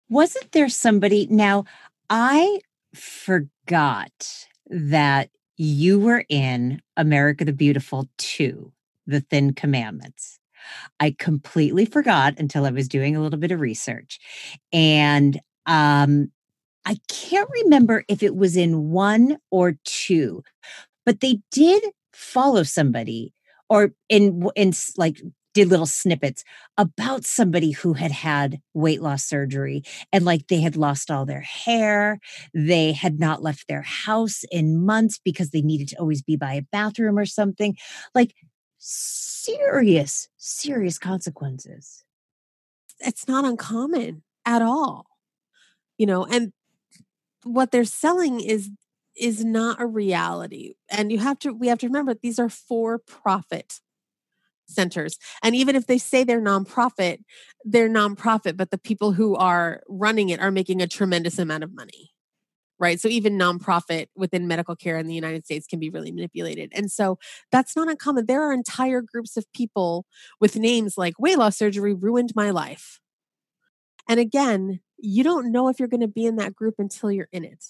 Wasn't 0.09 0.52
there 0.52 0.68
somebody 0.68 1.26
now? 1.30 1.64
I 2.09 2.61
forgot 2.99 4.46
that 4.66 5.30
you 5.57 5.99
were 5.99 6.24
in 6.28 6.80
America 6.96 7.44
the 7.44 7.53
Beautiful 7.53 8.09
2, 8.18 8.72
The 9.07 9.20
Thin 9.20 9.55
Commandments. 9.55 10.38
I 11.01 11.14
completely 11.18 11.86
forgot 11.86 12.34
until 12.38 12.64
I 12.64 12.70
was 12.70 12.88
doing 12.88 13.16
a 13.16 13.20
little 13.20 13.38
bit 13.38 13.53
of 13.53 13.61
research. 13.61 14.18
And 14.72 15.40
um, 15.66 16.30
I 16.84 16.99
can't 17.09 17.49
remember 17.64 18.05
if 18.09 18.22
it 18.22 18.36
was 18.36 18.57
in 18.57 18.90
one 18.90 19.38
or 19.51 19.78
two, 19.84 20.42
but 21.05 21.20
they 21.20 21.40
did 21.51 21.82
follow 22.12 22.62
somebody 22.62 23.32
or 23.68 23.92
in 24.09 24.49
in 24.57 24.72
like 24.96 25.20
did 25.55 25.68
little 25.68 25.86
snippets 25.86 26.44
about 26.76 27.24
somebody 27.24 27.72
who 27.72 27.94
had 27.94 28.12
had 28.12 28.61
weight 28.74 29.03
loss 29.03 29.24
surgery 29.24 29.82
and 30.12 30.24
like 30.24 30.46
they 30.49 30.61
had 30.61 30.76
lost 30.76 31.11
all 31.11 31.24
their 31.24 31.40
hair. 31.40 32.20
They 32.55 32.92
had 32.92 33.18
not 33.18 33.42
left 33.42 33.66
their 33.68 33.82
house 33.82 34.44
in 34.51 34.84
months 34.84 35.18
because 35.22 35.51
they 35.51 35.62
needed 35.62 35.88
to 35.88 35.99
always 35.99 36.22
be 36.22 36.36
by 36.36 36.55
a 36.55 36.62
bathroom 36.62 37.18
or 37.18 37.26
something. 37.26 37.76
Like 38.14 38.34
serious, 38.78 40.28
serious 40.36 40.99
consequences. 40.99 42.05
It's 43.01 43.28
not 43.28 43.44
uncommon 43.44 44.22
at 44.44 44.62
all. 44.62 45.07
You 45.96 46.07
know, 46.07 46.24
and 46.24 46.53
what 47.44 47.70
they're 47.70 47.84
selling 47.84 48.40
is 48.40 48.70
is 49.16 49.44
not 49.44 49.80
a 49.80 49.86
reality. 49.86 50.74
And 50.90 51.11
you 51.11 51.18
have 51.18 51.38
to 51.40 51.53
we 51.53 51.68
have 51.68 51.78
to 51.78 51.86
remember 51.86 52.14
these 52.14 52.38
are 52.38 52.49
for 52.49 52.99
profit 52.99 53.80
centers. 54.69 55.19
And 55.43 55.55
even 55.55 55.77
if 55.77 55.87
they 55.87 55.99
say 55.99 56.25
they're 56.25 56.41
nonprofit, 56.41 57.19
they're 57.64 57.89
nonprofit, 57.89 58.57
but 58.57 58.71
the 58.71 58.79
people 58.79 59.12
who 59.12 59.35
are 59.37 59.83
running 59.89 60.29
it 60.29 60.41
are 60.41 60.51
making 60.51 60.81
a 60.81 60.87
tremendous 60.87 61.39
amount 61.39 61.64
of 61.64 61.75
money. 61.75 62.11
Right. 62.81 63.01
So 63.01 63.09
even 63.09 63.37
nonprofit 63.37 64.07
within 64.14 64.47
medical 64.47 64.77
care 64.77 64.99
in 64.99 65.09
the 65.09 65.14
United 65.14 65.45
States 65.45 65.66
can 65.66 65.81
be 65.81 65.91
really 65.91 66.12
manipulated. 66.12 66.71
And 66.73 66.93
so 66.93 67.19
that's 67.51 67.75
not 67.75 67.89
uncommon. 67.89 68.27
There 68.27 68.43
are 68.43 68.53
entire 68.53 69.03
groups 69.03 69.37
of 69.37 69.53
people 69.53 70.07
with 70.41 70.55
names 70.55 70.97
like 70.97 71.19
weight 71.19 71.39
loss 71.39 71.57
surgery 71.57 71.93
ruined 71.93 72.35
my 72.37 72.51
life. 72.51 73.01
And 74.09 74.21
again, 74.21 74.79
you 74.97 75.25
don't 75.25 75.51
know 75.51 75.69
if 75.69 75.81
you're 75.81 75.89
going 75.89 76.03
to 76.03 76.09
be 76.09 76.25
in 76.25 76.37
that 76.37 76.55
group 76.55 76.77
until 76.79 77.11
you're 77.11 77.29
in 77.33 77.45
it. 77.45 77.64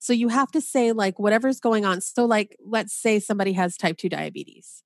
So 0.00 0.12
you 0.12 0.26
have 0.28 0.50
to 0.50 0.60
say, 0.60 0.90
like, 0.90 1.20
whatever's 1.20 1.60
going 1.60 1.84
on. 1.84 2.00
So, 2.00 2.24
like, 2.24 2.56
let's 2.64 2.92
say 2.92 3.20
somebody 3.20 3.52
has 3.52 3.76
type 3.76 3.96
2 3.96 4.08
diabetes 4.08 4.82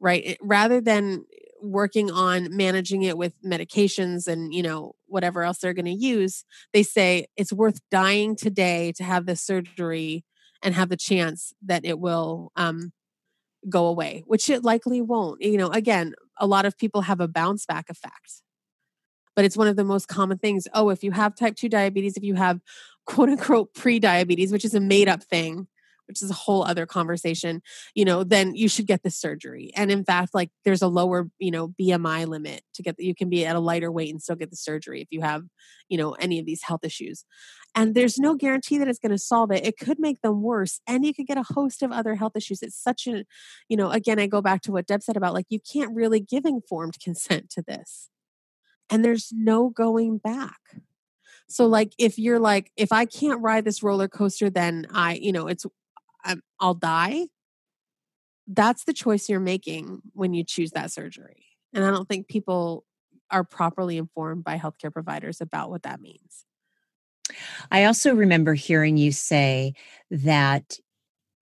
right 0.00 0.36
rather 0.40 0.80
than 0.80 1.24
working 1.62 2.10
on 2.10 2.54
managing 2.54 3.02
it 3.02 3.16
with 3.16 3.32
medications 3.42 4.26
and 4.26 4.54
you 4.54 4.62
know 4.62 4.94
whatever 5.06 5.42
else 5.42 5.58
they're 5.58 5.72
going 5.72 5.84
to 5.84 5.90
use 5.90 6.44
they 6.72 6.82
say 6.82 7.26
it's 7.36 7.52
worth 7.52 7.80
dying 7.90 8.36
today 8.36 8.92
to 8.92 9.02
have 9.02 9.26
this 9.26 9.40
surgery 9.40 10.24
and 10.62 10.74
have 10.74 10.88
the 10.88 10.96
chance 10.96 11.52
that 11.62 11.84
it 11.84 11.98
will 11.98 12.52
um, 12.56 12.92
go 13.68 13.86
away 13.86 14.22
which 14.26 14.50
it 14.50 14.64
likely 14.64 15.00
won't 15.00 15.40
you 15.40 15.56
know 15.56 15.68
again 15.68 16.14
a 16.38 16.46
lot 16.46 16.66
of 16.66 16.76
people 16.76 17.02
have 17.02 17.20
a 17.20 17.28
bounce 17.28 17.66
back 17.66 17.86
effect. 17.88 18.42
But 19.34 19.44
it's 19.44 19.56
one 19.56 19.68
of 19.68 19.76
the 19.76 19.84
most 19.84 20.08
common 20.08 20.38
things 20.38 20.66
oh 20.74 20.90
if 20.90 21.02
you 21.02 21.12
have 21.12 21.34
type 21.34 21.56
2 21.56 21.68
diabetes 21.68 22.16
if 22.16 22.22
you 22.22 22.34
have 22.34 22.60
quote 23.06 23.28
unquote 23.28 23.74
pre-diabetes 23.74 24.52
which 24.52 24.64
is 24.64 24.74
a 24.74 24.80
made 24.80 25.08
up 25.08 25.22
thing 25.22 25.66
which 26.08 26.22
is 26.22 26.30
a 26.30 26.34
whole 26.34 26.62
other 26.64 26.86
conversation, 26.86 27.62
you 27.94 28.04
know, 28.04 28.24
then 28.24 28.54
you 28.54 28.68
should 28.68 28.86
get 28.86 29.02
the 29.02 29.10
surgery. 29.10 29.70
And 29.74 29.90
in 29.90 30.04
fact, 30.04 30.34
like 30.34 30.50
there's 30.64 30.82
a 30.82 30.88
lower, 30.88 31.28
you 31.38 31.50
know, 31.50 31.68
BMI 31.80 32.26
limit 32.26 32.62
to 32.74 32.82
get 32.82 32.96
that 32.96 33.04
you 33.04 33.14
can 33.14 33.28
be 33.28 33.44
at 33.44 33.56
a 33.56 33.60
lighter 33.60 33.90
weight 33.90 34.10
and 34.10 34.22
still 34.22 34.36
get 34.36 34.50
the 34.50 34.56
surgery 34.56 35.00
if 35.00 35.08
you 35.10 35.20
have, 35.22 35.44
you 35.88 35.98
know, 35.98 36.12
any 36.12 36.38
of 36.38 36.46
these 36.46 36.62
health 36.62 36.84
issues. 36.84 37.24
And 37.74 37.94
there's 37.94 38.18
no 38.18 38.34
guarantee 38.34 38.78
that 38.78 38.88
it's 38.88 38.98
going 38.98 39.12
to 39.12 39.18
solve 39.18 39.50
it. 39.50 39.66
It 39.66 39.78
could 39.78 39.98
make 39.98 40.22
them 40.22 40.42
worse 40.42 40.80
and 40.86 41.04
you 41.04 41.12
could 41.12 41.26
get 41.26 41.38
a 41.38 41.42
host 41.42 41.82
of 41.82 41.92
other 41.92 42.14
health 42.14 42.32
issues. 42.36 42.62
It's 42.62 42.80
such 42.80 43.06
a, 43.06 43.24
you 43.68 43.76
know, 43.76 43.90
again, 43.90 44.18
I 44.18 44.26
go 44.26 44.40
back 44.40 44.62
to 44.62 44.72
what 44.72 44.86
Deb 44.86 45.02
said 45.02 45.16
about 45.16 45.34
like 45.34 45.46
you 45.48 45.60
can't 45.60 45.94
really 45.94 46.20
give 46.20 46.44
informed 46.44 46.98
consent 47.04 47.50
to 47.50 47.62
this. 47.62 48.08
And 48.88 49.04
there's 49.04 49.32
no 49.32 49.68
going 49.68 50.18
back. 50.18 50.60
So 51.48 51.66
like 51.66 51.92
if 51.98 52.18
you're 52.18 52.40
like 52.40 52.70
if 52.76 52.92
I 52.92 53.04
can't 53.04 53.40
ride 53.40 53.64
this 53.64 53.82
roller 53.82 54.08
coaster 54.08 54.50
then 54.50 54.86
I 54.92 55.14
you 55.14 55.32
know 55.32 55.46
it's 55.46 55.64
I'm, 56.26 56.42
I'll 56.60 56.74
die, 56.74 57.26
that's 58.46 58.84
the 58.84 58.92
choice 58.92 59.28
you're 59.28 59.40
making 59.40 60.02
when 60.12 60.34
you 60.34 60.44
choose 60.44 60.72
that 60.72 60.90
surgery. 60.90 61.46
And 61.74 61.84
I 61.84 61.90
don't 61.90 62.08
think 62.08 62.28
people 62.28 62.84
are 63.30 63.44
properly 63.44 63.98
informed 63.98 64.44
by 64.44 64.58
healthcare 64.58 64.92
providers 64.92 65.40
about 65.40 65.70
what 65.70 65.82
that 65.82 66.00
means. 66.00 66.44
I 67.70 67.84
also 67.84 68.14
remember 68.14 68.54
hearing 68.54 68.96
you 68.96 69.10
say 69.10 69.74
that 70.10 70.78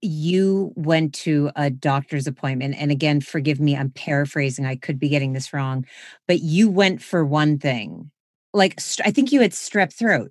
you 0.00 0.72
went 0.76 1.14
to 1.14 1.50
a 1.56 1.70
doctor's 1.70 2.26
appointment. 2.26 2.74
And 2.78 2.90
again, 2.90 3.20
forgive 3.20 3.60
me, 3.60 3.76
I'm 3.76 3.90
paraphrasing, 3.90 4.66
I 4.66 4.76
could 4.76 4.98
be 4.98 5.08
getting 5.08 5.32
this 5.32 5.52
wrong, 5.52 5.86
but 6.28 6.40
you 6.40 6.70
went 6.70 7.02
for 7.02 7.24
one 7.24 7.58
thing. 7.58 8.10
Like, 8.52 8.78
I 9.04 9.10
think 9.10 9.32
you 9.32 9.40
had 9.40 9.52
strep 9.52 9.92
throat. 9.92 10.30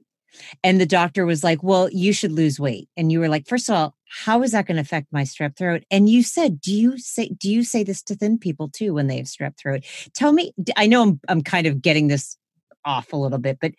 And 0.64 0.80
the 0.82 0.86
doctor 0.86 1.26
was 1.26 1.44
like, 1.44 1.62
Well, 1.62 1.90
you 1.92 2.14
should 2.14 2.32
lose 2.32 2.60
weight. 2.60 2.90
And 2.98 3.12
you 3.12 3.20
were 3.20 3.30
like, 3.30 3.48
First 3.48 3.70
of 3.70 3.76
all, 3.76 3.96
how 4.14 4.44
is 4.44 4.52
that 4.52 4.68
going 4.68 4.76
to 4.76 4.82
affect 4.82 5.12
my 5.12 5.24
strep 5.24 5.58
throat? 5.58 5.84
And 5.90 6.08
you 6.10 6.22
said, 6.24 6.62
Do 6.62 6.74
you 6.74 6.98
say 6.98 7.30
do 7.30 7.50
you 7.50 7.64
say 7.64 7.84
this 7.84 8.02
to 8.04 8.16
thin 8.16 8.38
people 8.38 8.70
too 8.70 8.94
when 8.94 9.08
they 9.08 9.18
have 9.18 9.26
strep 9.26 9.58
throat? 9.58 9.84
Tell 10.14 10.32
me, 10.32 10.54
I 10.78 10.88
know 10.88 11.02
I'm 11.02 11.20
I'm 11.28 11.42
kind 11.42 11.68
of 11.68 11.82
getting 11.82 12.08
this 12.08 12.38
off 12.86 13.14
a 13.14 13.18
little 13.18 13.40
bit, 13.40 13.58
but 13.60 13.74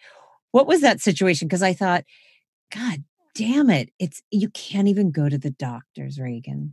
what 0.51 0.67
was 0.67 0.81
that 0.81 1.01
situation? 1.01 1.49
Because 1.49 1.63
I 1.63 1.73
thought, 1.73 2.05
God 2.75 3.05
damn 3.35 3.71
it. 3.71 3.91
It's 3.99 4.23
you 4.31 4.49
can't 4.51 4.89
even 4.89 5.11
go 5.11 5.29
to 5.29 5.39
the 5.39 5.51
doctors, 5.51 6.19
Ragen. 6.19 6.73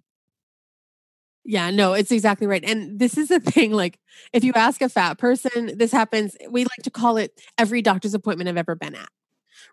Yeah, 1.44 1.72
no, 1.72 1.94
it's 1.94 2.12
exactly 2.12 2.46
right. 2.46 2.64
And 2.64 3.00
this 3.00 3.18
is 3.18 3.30
the 3.30 3.40
thing 3.40 3.72
like 3.72 4.00
if 4.34 4.44
you 4.44 4.54
ask 4.56 4.82
a 4.82 4.90
fat 4.90 5.18
person, 5.18 5.78
this 5.78 5.92
happens, 5.92 6.36
we 6.50 6.64
like 6.64 6.84
to 6.84 6.92
call 6.92 7.18
it 7.18 7.40
every 7.58 7.82
doctor's 7.82 8.14
appointment 8.14 8.50
I've 8.50 8.58
ever 8.58 8.76
been 8.76 8.96
at 8.96 9.10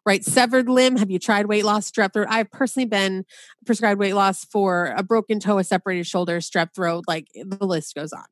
right? 0.05 0.25
Severed 0.25 0.69
limb. 0.69 0.97
Have 0.97 1.11
you 1.11 1.19
tried 1.19 1.47
weight 1.47 1.65
loss, 1.65 1.91
strep 1.91 2.13
throat? 2.13 2.29
I've 2.31 2.51
personally 2.51 2.87
been 2.87 3.25
prescribed 3.67 4.01
weight 4.01 4.15
loss 4.15 4.45
for 4.45 4.95
a 4.97 5.03
broken 5.03 5.41
toe, 5.41 5.59
a 5.59 5.65
separated 5.65 6.07
shoulder, 6.07 6.39
strep 6.39 6.75
throat. 6.75 7.05
Like 7.07 7.27
the 7.35 7.67
list 7.67 7.95
goes 7.95 8.13
on. 8.13 8.25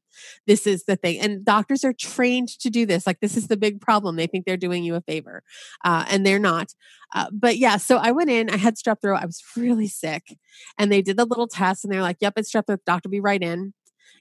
This 0.47 0.67
is 0.67 0.85
the 0.85 0.97
thing. 0.97 1.21
And 1.21 1.45
doctors 1.45 1.85
are 1.85 1.93
trained 1.93 2.49
to 2.61 2.71
do 2.71 2.87
this. 2.87 3.07
Like, 3.07 3.21
this 3.21 3.37
is 3.37 3.49
the 3.49 3.57
big 3.57 3.81
problem. 3.81 4.17
They 4.17 4.27
think 4.27 4.45
they're 4.45 4.57
doing 4.57 4.85
you 4.85 4.95
a 4.95 5.01
favor, 5.01 5.43
uh, 5.85 6.07
and 6.09 6.25
they're 6.25 6.39
not. 6.39 6.75
Uh, 7.15 7.27
but 7.33 7.57
yeah, 7.57 7.77
so 7.77 7.99
I 7.99 8.13
went 8.13 8.31
in, 8.31 8.51
I 8.51 8.57
had 8.57 8.77
strep 8.77 9.01
throat. 9.01 9.21
I 9.23 9.27
was 9.27 9.43
really 9.57 9.89
sick. 9.89 10.37
And 10.79 10.91
they 10.91 11.03
did 11.03 11.17
the 11.17 11.25
little 11.25 11.47
test, 11.47 11.85
and 11.85 11.93
they're 11.93 12.03
like, 12.03 12.19
yep, 12.21 12.35
it's 12.37 12.51
strep 12.51 12.67
throat. 12.67 12.81
Doctor, 12.87 13.09
be 13.09 13.21
right 13.21 13.43
in. 13.43 13.75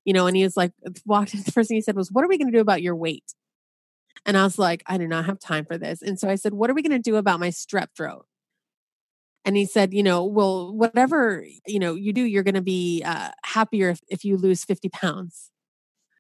You 0.04 0.14
know, 0.14 0.28
and 0.28 0.38
he 0.38 0.44
was 0.44 0.56
like, 0.56 0.72
walked. 1.06 1.32
The 1.46 1.52
first 1.52 1.70
thing 1.70 1.76
he 1.76 1.82
said 1.82 1.96
was, 1.96 2.12
What 2.12 2.24
are 2.24 2.28
we 2.28 2.38
going 2.38 2.52
to 2.52 2.58
do 2.58 2.62
about 2.62 2.82
your 2.82 2.96
weight? 2.96 3.34
And 4.26 4.38
I 4.38 4.44
was 4.44 4.58
like, 4.58 4.84
I 4.88 4.98
do 4.98 5.08
not 5.08 5.26
have 5.26 5.40
time 5.40 5.66
for 5.66 5.78
this. 5.78 6.02
And 6.02 6.20
so 6.20 6.28
I 6.28 6.36
said, 6.36 6.54
What 6.54 6.70
are 6.70 6.74
we 6.74 6.82
going 6.82 6.92
to 6.92 7.00
do 7.00 7.16
about 7.16 7.40
my 7.40 7.50
strep 7.50 7.88
throat? 7.96 8.26
And 9.44 9.56
he 9.56 9.66
said, 9.66 9.94
You 9.94 10.04
know, 10.04 10.26
well, 10.26 10.74
whatever, 10.74 11.46
you 11.68 11.80
know, 11.80 11.94
you 11.94 12.12
do, 12.12 12.24
you're 12.24 12.44
going 12.44 12.56
to 12.56 12.62
be 12.62 13.04
uh, 13.06 13.30
happier 13.44 13.90
if, 13.90 14.02
if 14.08 14.26
you 14.26 14.38
lose 14.38 14.64
50 14.64 14.90
pounds. 14.90 15.52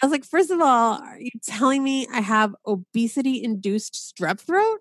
I 0.01 0.05
was 0.05 0.11
like, 0.11 0.23
First 0.25 0.51
of 0.51 0.61
all, 0.61 0.99
are 1.01 1.19
you 1.19 1.31
telling 1.43 1.83
me 1.83 2.07
I 2.13 2.21
have 2.21 2.55
obesity 2.65 3.43
induced 3.43 3.93
strep 3.93 4.39
throat? 4.39 4.79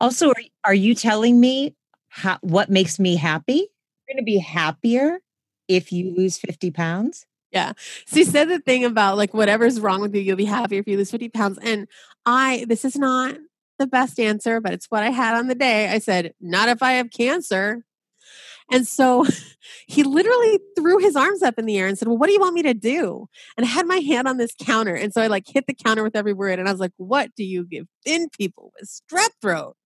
Also, 0.00 0.30
are, 0.30 0.42
are 0.64 0.74
you 0.74 0.94
telling 0.94 1.38
me 1.40 1.74
how, 2.08 2.38
what 2.40 2.70
makes 2.70 2.98
me 2.98 3.16
happy? 3.16 3.68
You're 4.08 4.14
going 4.14 4.18
to 4.18 4.24
be 4.24 4.38
happier 4.38 5.18
if 5.66 5.92
you 5.92 6.14
lose 6.16 6.38
50 6.38 6.70
pounds? 6.70 7.26
Yeah. 7.50 7.72
She 8.06 8.24
said 8.24 8.48
the 8.48 8.58
thing 8.58 8.84
about 8.84 9.16
like 9.16 9.32
whatever's 9.32 9.80
wrong 9.80 10.00
with 10.00 10.14
you, 10.14 10.20
you'll 10.20 10.36
be 10.36 10.44
happy 10.44 10.76
if 10.76 10.86
you 10.86 10.96
lose 10.96 11.10
50 11.10 11.30
pounds. 11.30 11.58
And 11.62 11.88
I, 12.26 12.66
this 12.68 12.84
is 12.84 12.96
not 12.96 13.36
the 13.78 13.86
best 13.86 14.20
answer, 14.20 14.60
but 14.60 14.72
it's 14.72 14.86
what 14.90 15.02
I 15.02 15.10
had 15.10 15.34
on 15.34 15.46
the 15.46 15.54
day. 15.54 15.88
I 15.88 15.98
said, 15.98 16.34
not 16.40 16.68
if 16.68 16.82
I 16.82 16.92
have 16.92 17.10
cancer. 17.10 17.84
And 18.70 18.86
so 18.86 19.24
he 19.86 20.02
literally 20.02 20.60
threw 20.76 20.98
his 20.98 21.16
arms 21.16 21.42
up 21.42 21.58
in 21.58 21.66
the 21.66 21.78
air 21.78 21.86
and 21.86 21.98
said, 21.98 22.08
Well, 22.08 22.18
what 22.18 22.26
do 22.26 22.32
you 22.32 22.40
want 22.40 22.54
me 22.54 22.62
to 22.62 22.74
do? 22.74 23.28
And 23.56 23.64
I 23.64 23.68
had 23.68 23.86
my 23.86 23.98
hand 23.98 24.28
on 24.28 24.36
this 24.36 24.54
counter. 24.60 24.94
And 24.94 25.12
so 25.12 25.22
I 25.22 25.26
like 25.28 25.44
hit 25.46 25.66
the 25.66 25.74
counter 25.74 26.02
with 26.02 26.16
every 26.16 26.32
word. 26.32 26.58
And 26.58 26.68
I 26.68 26.72
was 26.72 26.80
like, 26.80 26.92
What 26.96 27.30
do 27.36 27.44
you 27.44 27.64
give 27.64 27.86
thin 28.04 28.28
people 28.36 28.72
with 28.78 28.90
strep 28.90 29.30
throat? 29.40 29.76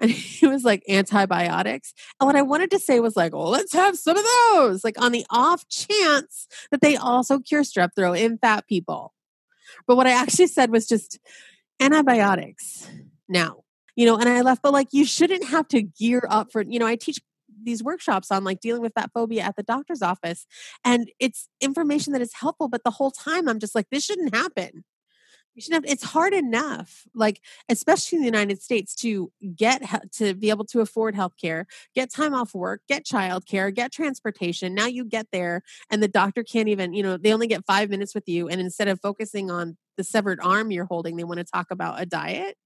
And 0.00 0.10
he 0.10 0.46
was 0.46 0.64
like 0.64 0.82
antibiotics. 0.88 1.94
And 2.20 2.26
what 2.26 2.36
I 2.36 2.42
wanted 2.42 2.70
to 2.72 2.78
say 2.78 3.00
was 3.00 3.16
like, 3.16 3.32
well, 3.32 3.50
let's 3.50 3.72
have 3.72 3.96
some 3.96 4.16
of 4.16 4.24
those, 4.24 4.84
like 4.84 5.00
on 5.00 5.12
the 5.12 5.26
off 5.30 5.68
chance 5.68 6.46
that 6.70 6.80
they 6.80 6.96
also 6.96 7.38
cure 7.38 7.62
strep 7.62 7.90
throat 7.94 8.18
in 8.18 8.38
fat 8.38 8.66
people. 8.68 9.12
But 9.86 9.96
what 9.96 10.06
I 10.06 10.12
actually 10.12 10.46
said 10.46 10.70
was 10.70 10.86
just 10.86 11.18
antibiotics 11.80 12.88
now, 13.28 13.64
you 13.96 14.06
know, 14.06 14.16
and 14.16 14.28
I 14.28 14.42
left, 14.42 14.62
but 14.62 14.72
like 14.72 14.88
you 14.92 15.04
shouldn't 15.04 15.44
have 15.44 15.68
to 15.68 15.82
gear 15.82 16.22
up 16.28 16.52
for, 16.52 16.62
you 16.62 16.78
know, 16.78 16.86
I 16.86 16.96
teach 16.96 17.20
these 17.62 17.82
workshops 17.82 18.30
on 18.30 18.44
like 18.44 18.60
dealing 18.60 18.82
with 18.82 18.92
fat 18.94 19.10
phobia 19.14 19.42
at 19.42 19.56
the 19.56 19.62
doctor's 19.62 20.02
office 20.02 20.46
and 20.84 21.10
it's 21.18 21.48
information 21.60 22.12
that 22.12 22.20
is 22.20 22.34
helpful 22.34 22.68
but 22.68 22.82
the 22.84 22.90
whole 22.90 23.10
time 23.10 23.48
i'm 23.48 23.58
just 23.58 23.74
like 23.74 23.86
this 23.90 24.04
shouldn't 24.04 24.34
happen 24.34 24.84
you 25.54 25.62
should 25.62 25.74
have 25.74 25.84
it's 25.86 26.02
hard 26.02 26.32
enough 26.32 27.06
like 27.14 27.40
especially 27.68 28.16
in 28.16 28.22
the 28.22 28.28
united 28.28 28.60
states 28.60 28.94
to 28.94 29.30
get 29.56 29.82
to 30.12 30.34
be 30.34 30.50
able 30.50 30.64
to 30.64 30.80
afford 30.80 31.14
health 31.14 31.34
care 31.40 31.66
get 31.94 32.12
time 32.12 32.34
off 32.34 32.54
work 32.54 32.80
get 32.88 33.04
child 33.04 33.46
care 33.46 33.70
get 33.70 33.92
transportation. 33.92 34.74
Now 34.74 34.86
you 34.86 35.04
get 35.04 35.28
there 35.32 35.62
and 35.90 36.02
the 36.02 36.08
doctor 36.08 36.42
can't 36.42 36.68
even 36.68 36.92
you 36.92 37.02
know 37.02 37.16
they 37.16 37.32
only 37.32 37.46
get 37.46 37.64
five 37.66 37.90
minutes 37.90 38.14
with 38.14 38.28
you 38.28 38.48
and 38.48 38.60
instead 38.60 38.88
of 38.88 39.00
focusing 39.00 39.50
on 39.50 39.76
the 39.96 40.04
severed 40.04 40.40
arm 40.42 40.70
you're 40.70 40.86
holding 40.86 41.16
they 41.16 41.24
want 41.24 41.38
to 41.38 41.44
talk 41.44 41.70
about 41.70 42.00
a 42.00 42.06
diet. 42.06 42.56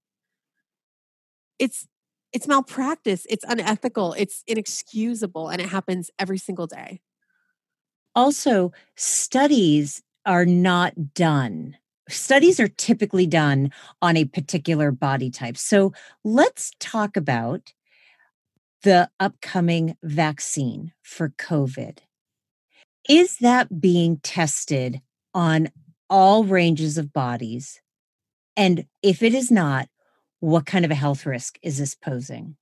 It's 1.57 1.87
it's 2.31 2.47
malpractice. 2.47 3.25
It's 3.27 3.43
unethical. 3.47 4.13
It's 4.13 4.43
inexcusable 4.45 5.49
and 5.49 5.59
it 5.59 5.69
happens 5.69 6.11
every 6.19 6.37
single 6.37 6.67
day. 6.67 7.01
Also 8.15 8.71
studies 8.95 10.03
are 10.25 10.45
not 10.45 11.13
done 11.13 11.77
studies 12.09 12.59
are 12.59 12.67
typically 12.67 13.27
done 13.27 13.71
on 14.01 14.17
a 14.17 14.25
particular 14.25 14.91
body 14.91 15.29
type. 15.29 15.57
So 15.57 15.93
let's 16.23 16.71
talk 16.79 17.15
about 17.17 17.73
the 18.83 19.09
upcoming 19.19 19.97
vaccine 20.03 20.93
for 21.03 21.29
COVID. 21.29 21.99
Is 23.07 23.37
that 23.37 23.81
being 23.81 24.17
tested 24.17 25.01
on 25.33 25.69
all 26.09 26.43
ranges 26.43 26.97
of 26.97 27.13
bodies? 27.13 27.81
And 28.55 28.85
if 29.01 29.23
it 29.23 29.33
is 29.33 29.51
not, 29.51 29.89
what 30.39 30.65
kind 30.65 30.85
of 30.85 30.91
a 30.91 30.95
health 30.95 31.25
risk 31.25 31.59
is 31.61 31.77
this 31.77 31.95
posing? 31.95 32.55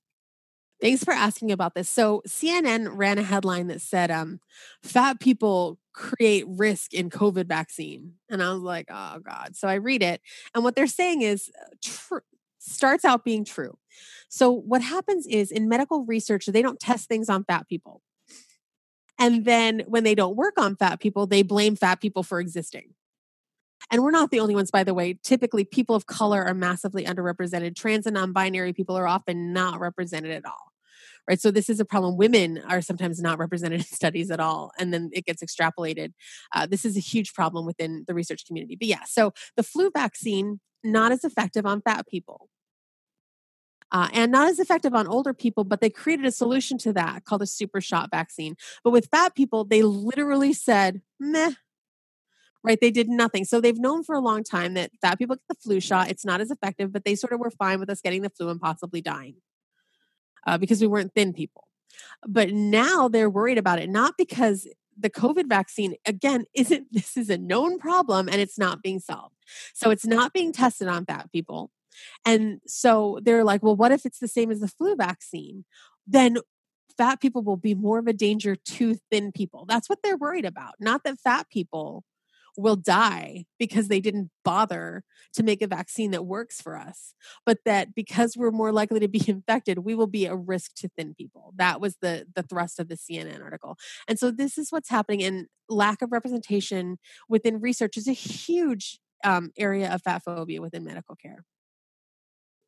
Thanks 0.80 1.02
for 1.02 1.12
asking 1.12 1.50
about 1.50 1.74
this. 1.74 1.90
So 1.90 2.22
CNN 2.26 2.90
ran 2.92 3.18
a 3.18 3.22
headline 3.22 3.66
that 3.66 3.80
said, 3.80 4.10
um, 4.10 4.40
fat 4.82 5.18
people 5.18 5.78
create 5.98 6.44
risk 6.46 6.94
in 6.94 7.10
COVID 7.10 7.46
vaccine. 7.46 8.14
And 8.30 8.42
I 8.42 8.52
was 8.52 8.62
like, 8.62 8.86
oh 8.88 9.18
God. 9.18 9.56
So 9.56 9.66
I 9.66 9.74
read 9.74 10.02
it. 10.02 10.20
And 10.54 10.62
what 10.62 10.76
they're 10.76 10.86
saying 10.86 11.22
is 11.22 11.50
uh, 11.60 11.74
true 11.82 12.20
starts 12.58 13.04
out 13.04 13.24
being 13.24 13.44
true. 13.44 13.78
So 14.28 14.50
what 14.50 14.82
happens 14.82 15.26
is 15.26 15.50
in 15.50 15.68
medical 15.68 16.04
research, 16.04 16.46
they 16.46 16.62
don't 16.62 16.78
test 16.78 17.08
things 17.08 17.28
on 17.28 17.44
fat 17.44 17.68
people. 17.68 18.02
And 19.18 19.44
then 19.44 19.82
when 19.86 20.04
they 20.04 20.14
don't 20.14 20.36
work 20.36 20.54
on 20.58 20.76
fat 20.76 21.00
people, 21.00 21.26
they 21.26 21.42
blame 21.42 21.74
fat 21.74 22.00
people 22.00 22.22
for 22.22 22.38
existing. 22.38 22.94
And 23.90 24.02
we're 24.02 24.10
not 24.10 24.30
the 24.30 24.40
only 24.40 24.54
ones, 24.54 24.70
by 24.70 24.84
the 24.84 24.94
way. 24.94 25.18
Typically, 25.24 25.64
people 25.64 25.96
of 25.96 26.06
color 26.06 26.44
are 26.44 26.54
massively 26.54 27.04
underrepresented. 27.04 27.74
Trans 27.74 28.06
and 28.06 28.14
non 28.14 28.32
binary 28.32 28.72
people 28.72 28.96
are 28.96 29.08
often 29.08 29.52
not 29.52 29.80
represented 29.80 30.30
at 30.30 30.44
all. 30.44 30.72
Right. 31.28 31.40
So, 31.40 31.50
this 31.50 31.68
is 31.68 31.78
a 31.78 31.84
problem. 31.84 32.16
Women 32.16 32.62
are 32.66 32.80
sometimes 32.80 33.20
not 33.20 33.38
represented 33.38 33.80
in 33.80 33.86
studies 33.86 34.30
at 34.30 34.40
all. 34.40 34.72
And 34.78 34.94
then 34.94 35.10
it 35.12 35.26
gets 35.26 35.44
extrapolated. 35.44 36.12
Uh, 36.54 36.66
this 36.66 36.84
is 36.84 36.96
a 36.96 37.00
huge 37.00 37.34
problem 37.34 37.66
within 37.66 38.04
the 38.08 38.14
research 38.14 38.46
community. 38.46 38.76
But 38.76 38.88
yeah, 38.88 39.04
so 39.06 39.32
the 39.56 39.62
flu 39.62 39.90
vaccine, 39.90 40.60
not 40.82 41.12
as 41.12 41.24
effective 41.24 41.66
on 41.66 41.82
fat 41.82 42.06
people. 42.08 42.48
Uh, 43.90 44.08
and 44.12 44.30
not 44.30 44.48
as 44.48 44.58
effective 44.58 44.94
on 44.94 45.06
older 45.06 45.32
people, 45.32 45.64
but 45.64 45.80
they 45.80 45.88
created 45.88 46.26
a 46.26 46.30
solution 46.30 46.76
to 46.76 46.92
that 46.92 47.24
called 47.24 47.40
a 47.40 47.46
super 47.46 47.80
shot 47.80 48.10
vaccine. 48.10 48.54
But 48.84 48.90
with 48.90 49.08
fat 49.10 49.34
people, 49.34 49.64
they 49.64 49.82
literally 49.82 50.52
said, 50.52 51.00
meh, 51.18 51.52
right? 52.62 52.78
They 52.78 52.90
did 52.90 53.08
nothing. 53.08 53.46
So 53.46 53.62
they've 53.62 53.78
known 53.78 54.04
for 54.04 54.14
a 54.14 54.20
long 54.20 54.44
time 54.44 54.74
that 54.74 54.90
fat 55.00 55.18
people 55.18 55.36
get 55.36 55.48
the 55.48 55.54
flu 55.54 55.80
shot. 55.80 56.10
It's 56.10 56.24
not 56.24 56.42
as 56.42 56.50
effective, 56.50 56.92
but 56.92 57.06
they 57.06 57.14
sort 57.14 57.32
of 57.32 57.40
were 57.40 57.50
fine 57.50 57.80
with 57.80 57.88
us 57.88 58.02
getting 58.02 58.20
the 58.20 58.30
flu 58.30 58.50
and 58.50 58.60
possibly 58.60 59.00
dying 59.00 59.36
uh, 60.46 60.58
because 60.58 60.80
we 60.80 60.86
weren't 60.86 61.14
thin 61.14 61.32
people. 61.32 61.64
But 62.26 62.52
now 62.52 63.08
they're 63.08 63.30
worried 63.30 63.58
about 63.58 63.78
it, 63.78 63.88
not 63.88 64.14
because 64.16 64.66
the 64.98 65.10
COVID 65.10 65.48
vaccine, 65.48 65.94
again, 66.06 66.44
isn't 66.54 66.88
this 66.92 67.16
is 67.16 67.30
a 67.30 67.38
known 67.38 67.78
problem 67.78 68.28
and 68.28 68.40
it's 68.40 68.58
not 68.58 68.82
being 68.82 69.00
solved. 69.00 69.34
So 69.74 69.90
it's 69.90 70.06
not 70.06 70.32
being 70.32 70.52
tested 70.52 70.88
on 70.88 71.06
fat 71.06 71.30
people. 71.32 71.70
And 72.24 72.60
so 72.66 73.18
they're 73.22 73.44
like, 73.44 73.62
well, 73.62 73.74
what 73.74 73.92
if 73.92 74.06
it's 74.06 74.20
the 74.20 74.28
same 74.28 74.50
as 74.50 74.60
the 74.60 74.68
flu 74.68 74.94
vaccine? 74.94 75.64
Then 76.06 76.38
fat 76.96 77.20
people 77.20 77.42
will 77.42 77.56
be 77.56 77.74
more 77.74 77.98
of 77.98 78.06
a 78.06 78.12
danger 78.12 78.54
to 78.54 78.96
thin 79.10 79.32
people. 79.32 79.64
That's 79.66 79.88
what 79.88 80.00
they're 80.02 80.16
worried 80.16 80.44
about. 80.44 80.74
Not 80.78 81.04
that 81.04 81.18
fat 81.18 81.48
people 81.50 82.04
will 82.56 82.76
die 82.76 83.44
because 83.58 83.88
they 83.88 84.00
didn't 84.00 84.30
bother 84.44 85.04
to 85.34 85.42
make 85.42 85.62
a 85.62 85.66
vaccine 85.66 86.10
that 86.12 86.24
works 86.24 86.60
for 86.60 86.76
us, 86.76 87.14
but 87.44 87.58
that 87.64 87.94
because 87.94 88.36
we're 88.36 88.50
more 88.50 88.72
likely 88.72 89.00
to 89.00 89.08
be 89.08 89.22
infected, 89.28 89.80
we 89.80 89.94
will 89.94 90.06
be 90.06 90.26
a 90.26 90.36
risk 90.36 90.74
to 90.76 90.88
thin 90.96 91.14
people. 91.14 91.52
That 91.56 91.80
was 91.80 91.96
the 92.00 92.26
the 92.34 92.42
thrust 92.42 92.78
of 92.78 92.88
the 92.88 92.96
CNN 92.96 93.42
article. 93.42 93.76
And 94.06 94.18
so 94.18 94.30
this 94.30 94.58
is 94.58 94.70
what's 94.70 94.90
happening 94.90 95.22
and 95.22 95.46
lack 95.68 96.02
of 96.02 96.12
representation 96.12 96.98
within 97.28 97.60
research 97.60 97.96
is 97.96 98.08
a 98.08 98.12
huge 98.12 98.98
um, 99.24 99.50
area 99.58 99.92
of 99.92 100.02
fat 100.02 100.22
phobia 100.24 100.62
within 100.62 100.84
medical 100.84 101.16
care 101.16 101.44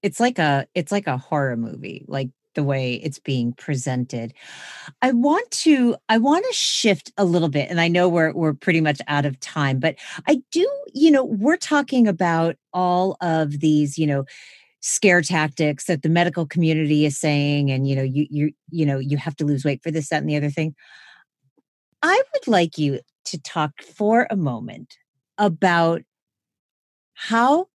it's 0.03 0.21
like 0.21 0.39
a 0.39 0.67
it's 0.75 0.93
like 0.93 1.07
a 1.07 1.17
horror 1.17 1.57
movie 1.57 2.05
like 2.09 2.31
the 2.55 2.63
way 2.63 2.95
it's 2.95 3.19
being 3.19 3.53
presented. 3.53 4.35
I 5.03 5.13
want 5.13 5.51
to 5.53 5.97
I 6.09 6.19
want 6.19 6.45
to 6.47 6.53
shift 6.53 7.13
a 7.17 7.25
little 7.25 7.49
bit 7.49 7.71
and 7.71 7.81
I 7.81 7.89
know 7.89 8.09
we're 8.09 8.33
we're 8.33 8.55
pretty 8.55 8.81
much 8.81 9.01
out 9.09 9.27
of 9.27 9.39
time, 9.41 9.79
but 9.79 9.97
I 10.27 10.43
do, 10.51 10.69
you 10.93 11.11
know, 11.11 11.25
we're 11.25 11.57
talking 11.57 12.09
about 12.09 12.57
all 12.73 13.17
of 13.21 13.61
these, 13.61 13.99
you 13.99 14.07
know, 14.07 14.25
scare 14.81 15.23
tactics 15.23 15.85
that 15.85 16.03
the 16.03 16.09
medical 16.09 16.47
community 16.47 17.05
is 17.05 17.19
saying 17.19 17.71
and 17.71 17.89
you 17.89 17.95
know, 17.97 18.03
you 18.03 18.27
you 18.31 18.53
you 18.71 18.87
know, 18.87 18.99
you 18.99 19.17
have 19.17 19.37
to 19.37 19.45
lose 19.45 19.65
weight 19.65 19.83
for 19.83 19.91
this 19.91 20.09
that 20.09 20.23
and 20.23 20.29
the 20.29 20.37
other 20.37 20.51
thing. 20.51 20.75
I 22.03 22.23
would 22.35 22.49
like 22.49 22.79
you 22.79 23.01
to 23.27 23.39
talk 23.39 23.83
for 23.83 24.27
a 24.31 24.37
moment 24.37 24.97
about 25.39 26.03
how 27.15 27.69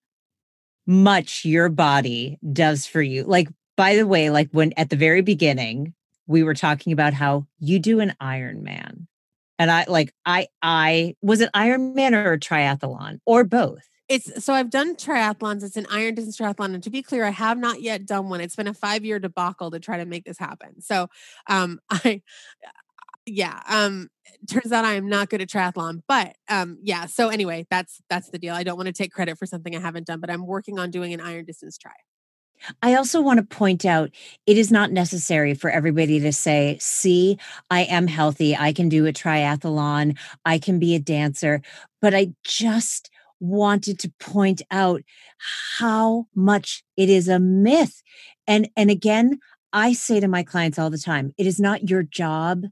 much 0.88 1.46
your 1.46 1.70
body 1.70 2.38
does 2.52 2.86
for 2.86 3.02
you. 3.02 3.24
Like 3.24 3.50
by 3.76 3.96
the 3.96 4.08
way, 4.08 4.30
like 4.30 4.50
when 4.52 4.74
at 4.78 4.90
the 4.90 4.96
very 4.96 5.22
beginning, 5.22 5.94
we 6.28 6.44
were 6.44 6.54
talking 6.54 6.94
about 6.94 7.14
how 7.14 7.46
you 7.60 7.80
do 7.80 8.00
an 8.00 8.14
Ironman. 8.22 9.08
And 9.58 9.72
I 9.72 9.86
like 9.88 10.14
I 10.26 10.48
I 10.62 11.16
was 11.22 11.42
it 11.42 11.50
Ironman 11.54 12.14
or 12.14 12.34
a 12.34 12.40
triathlon 12.40 13.20
or 13.26 13.44
both? 13.44 13.88
It's 14.08 14.44
so 14.44 14.54
I've 14.54 14.70
done 14.70 14.96
triathlons. 14.96 15.64
It's 15.64 15.78
an 15.78 15.88
iron 15.90 16.16
distance 16.16 16.38
triathlon. 16.38 16.74
And 16.74 16.84
to 16.84 16.90
be 16.90 17.02
clear, 17.02 17.26
I 17.26 17.32
have 17.32 17.58
not 17.58 17.82
yet 17.82 18.06
done 18.06 18.30
one. 18.30 18.42
It's 18.42 18.56
been 18.56 18.68
a 18.68 18.74
five 18.74 19.06
year 19.06 19.18
debacle 19.18 19.72
to 19.72 19.80
try 19.80 19.98
to 19.98 20.06
make 20.06 20.26
this 20.26 20.38
happen. 20.38 20.82
So 20.82 21.08
um 21.48 21.80
I 21.90 22.22
yeah, 23.26 23.62
um 23.70 24.10
turns 24.50 24.72
out 24.72 24.86
I 24.86 24.94
am 24.94 25.10
not 25.10 25.30
good 25.30 25.42
at 25.42 25.50
triathlon. 25.50 26.02
But 26.08 26.36
um 26.50 26.78
yeah, 26.84 27.06
so 27.06 27.30
anyway, 27.30 27.66
that's 27.72 28.02
that's 28.10 28.30
the 28.30 28.38
deal. 28.38 28.54
I 28.54 28.64
don't 28.64 28.78
want 28.78 28.88
to 28.88 28.94
take 28.94 29.12
credit 29.14 29.38
for 29.38 29.46
something 29.46 29.76
I 29.76 29.80
haven't 29.80 30.06
done, 30.06 30.20
but 30.20 30.30
I'm 30.30 30.46
working 30.46 30.80
on 30.80 30.92
doing 30.92 31.14
an 31.14 31.22
iron 31.22 31.46
distance 31.46 31.78
try. 31.78 31.94
I 32.82 32.96
also 32.96 33.22
want 33.22 33.40
to 33.40 33.56
point 33.56 33.86
out 33.86 34.12
it 34.46 34.58
is 34.58 34.72
not 34.72 34.92
necessary 34.92 35.54
for 35.54 35.70
everybody 35.70 36.20
to 36.20 36.32
say, 36.32 36.78
see, 36.80 37.38
I 37.70 37.82
am 37.82 38.08
healthy. 38.08 38.56
I 38.56 38.74
can 38.74 38.90
do 38.90 39.06
a 39.06 39.14
triathlon. 39.14 40.18
I 40.46 40.60
can 40.60 40.80
be 40.80 40.96
a 40.96 41.00
dancer. 41.00 41.62
But 42.02 42.14
I 42.14 42.34
just 42.44 43.10
wanted 43.40 44.00
to 44.00 44.12
point 44.20 44.62
out 44.72 45.02
how 45.78 46.28
much 46.36 46.84
it 46.98 47.10
is 47.10 47.28
a 47.28 47.40
myth. 47.40 48.02
And, 48.48 48.70
and 48.76 48.90
again, 48.90 49.40
I 49.74 49.94
say 49.94 50.20
to 50.20 50.28
my 50.28 50.44
clients 50.44 50.80
all 50.80 50.90
the 50.90 50.98
time, 50.98 51.34
it 51.38 51.46
is 51.46 51.60
not 51.60 51.90
your 51.90 52.04
job 52.04 52.64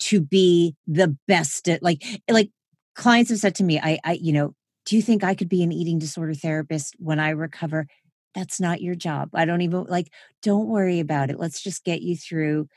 to 0.00 0.20
be 0.20 0.76
the 0.86 1.16
best 1.26 1.68
at 1.68 1.82
like, 1.82 2.02
like 2.30 2.50
clients 2.94 3.30
have 3.30 3.40
said 3.40 3.54
to 3.56 3.64
me, 3.64 3.80
I, 3.80 3.98
I, 4.04 4.12
you 4.12 4.32
know, 4.32 4.54
do 4.86 4.96
you 4.96 5.02
think 5.02 5.24
I 5.24 5.34
could 5.34 5.48
be 5.48 5.62
an 5.62 5.72
eating 5.72 5.98
disorder 5.98 6.34
therapist 6.34 6.94
when 6.98 7.18
I 7.18 7.30
recover? 7.30 7.86
That's 8.34 8.60
not 8.60 8.82
your 8.82 8.94
job. 8.94 9.30
I 9.34 9.44
don't 9.44 9.62
even 9.62 9.84
like, 9.84 10.10
don't 10.42 10.66
worry 10.66 11.00
about 11.00 11.30
it. 11.30 11.38
Let's 11.38 11.62
just 11.62 11.84
get 11.84 12.02
you 12.02 12.16
through. 12.16 12.68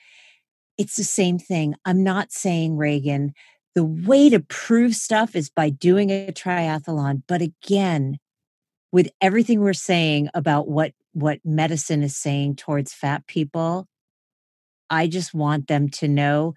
It's 0.77 0.95
the 0.95 1.03
same 1.03 1.39
thing. 1.39 1.75
I'm 1.85 2.03
not 2.03 2.31
saying, 2.31 2.77
Ragen, 2.77 3.31
the 3.73 3.83
way 3.83 4.29
to 4.29 4.39
prove 4.39 4.95
stuff 4.95 5.35
is 5.35 5.49
by 5.49 5.69
doing 5.69 6.11
a 6.11 6.31
triathlon. 6.31 7.23
But 7.27 7.41
again, 7.41 8.19
with 8.91 9.09
everything 9.21 9.59
we're 9.59 9.73
saying 9.73 10.29
about 10.33 10.67
what 10.67 10.93
what 11.13 11.39
medicine 11.43 12.03
is 12.03 12.15
saying 12.15 12.55
towards 12.55 12.93
fat 12.93 13.25
people, 13.27 13.87
I 14.89 15.07
just 15.07 15.33
want 15.33 15.67
them 15.67 15.89
to 15.89 16.07
know 16.07 16.53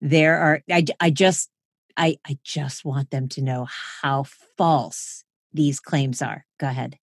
there 0.00 0.38
are 0.38 0.62
I, 0.70 0.84
I 0.98 1.10
just 1.10 1.50
I 1.96 2.16
I 2.26 2.38
just 2.44 2.84
want 2.84 3.10
them 3.10 3.28
to 3.30 3.42
know 3.42 3.66
how 4.02 4.24
false 4.56 5.24
these 5.52 5.80
claims 5.80 6.22
are. 6.22 6.46
Go 6.58 6.68
ahead 6.68 6.98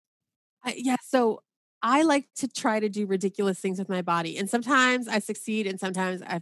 yeah. 0.76 0.98
So 1.04 1.42
I 1.82 2.02
like 2.04 2.28
to 2.38 2.48
try 2.48 2.80
to 2.80 2.90
do 2.90 3.06
ridiculous 3.06 3.60
things 3.60 3.80
with 3.80 3.90
my 3.90 4.02
body. 4.02 4.38
And 4.38 4.50
sometimes 4.50 5.08
I 5.08 5.20
succeed 5.20 5.68
and 5.68 5.80
sometimes 5.80 6.22
I 6.22 6.42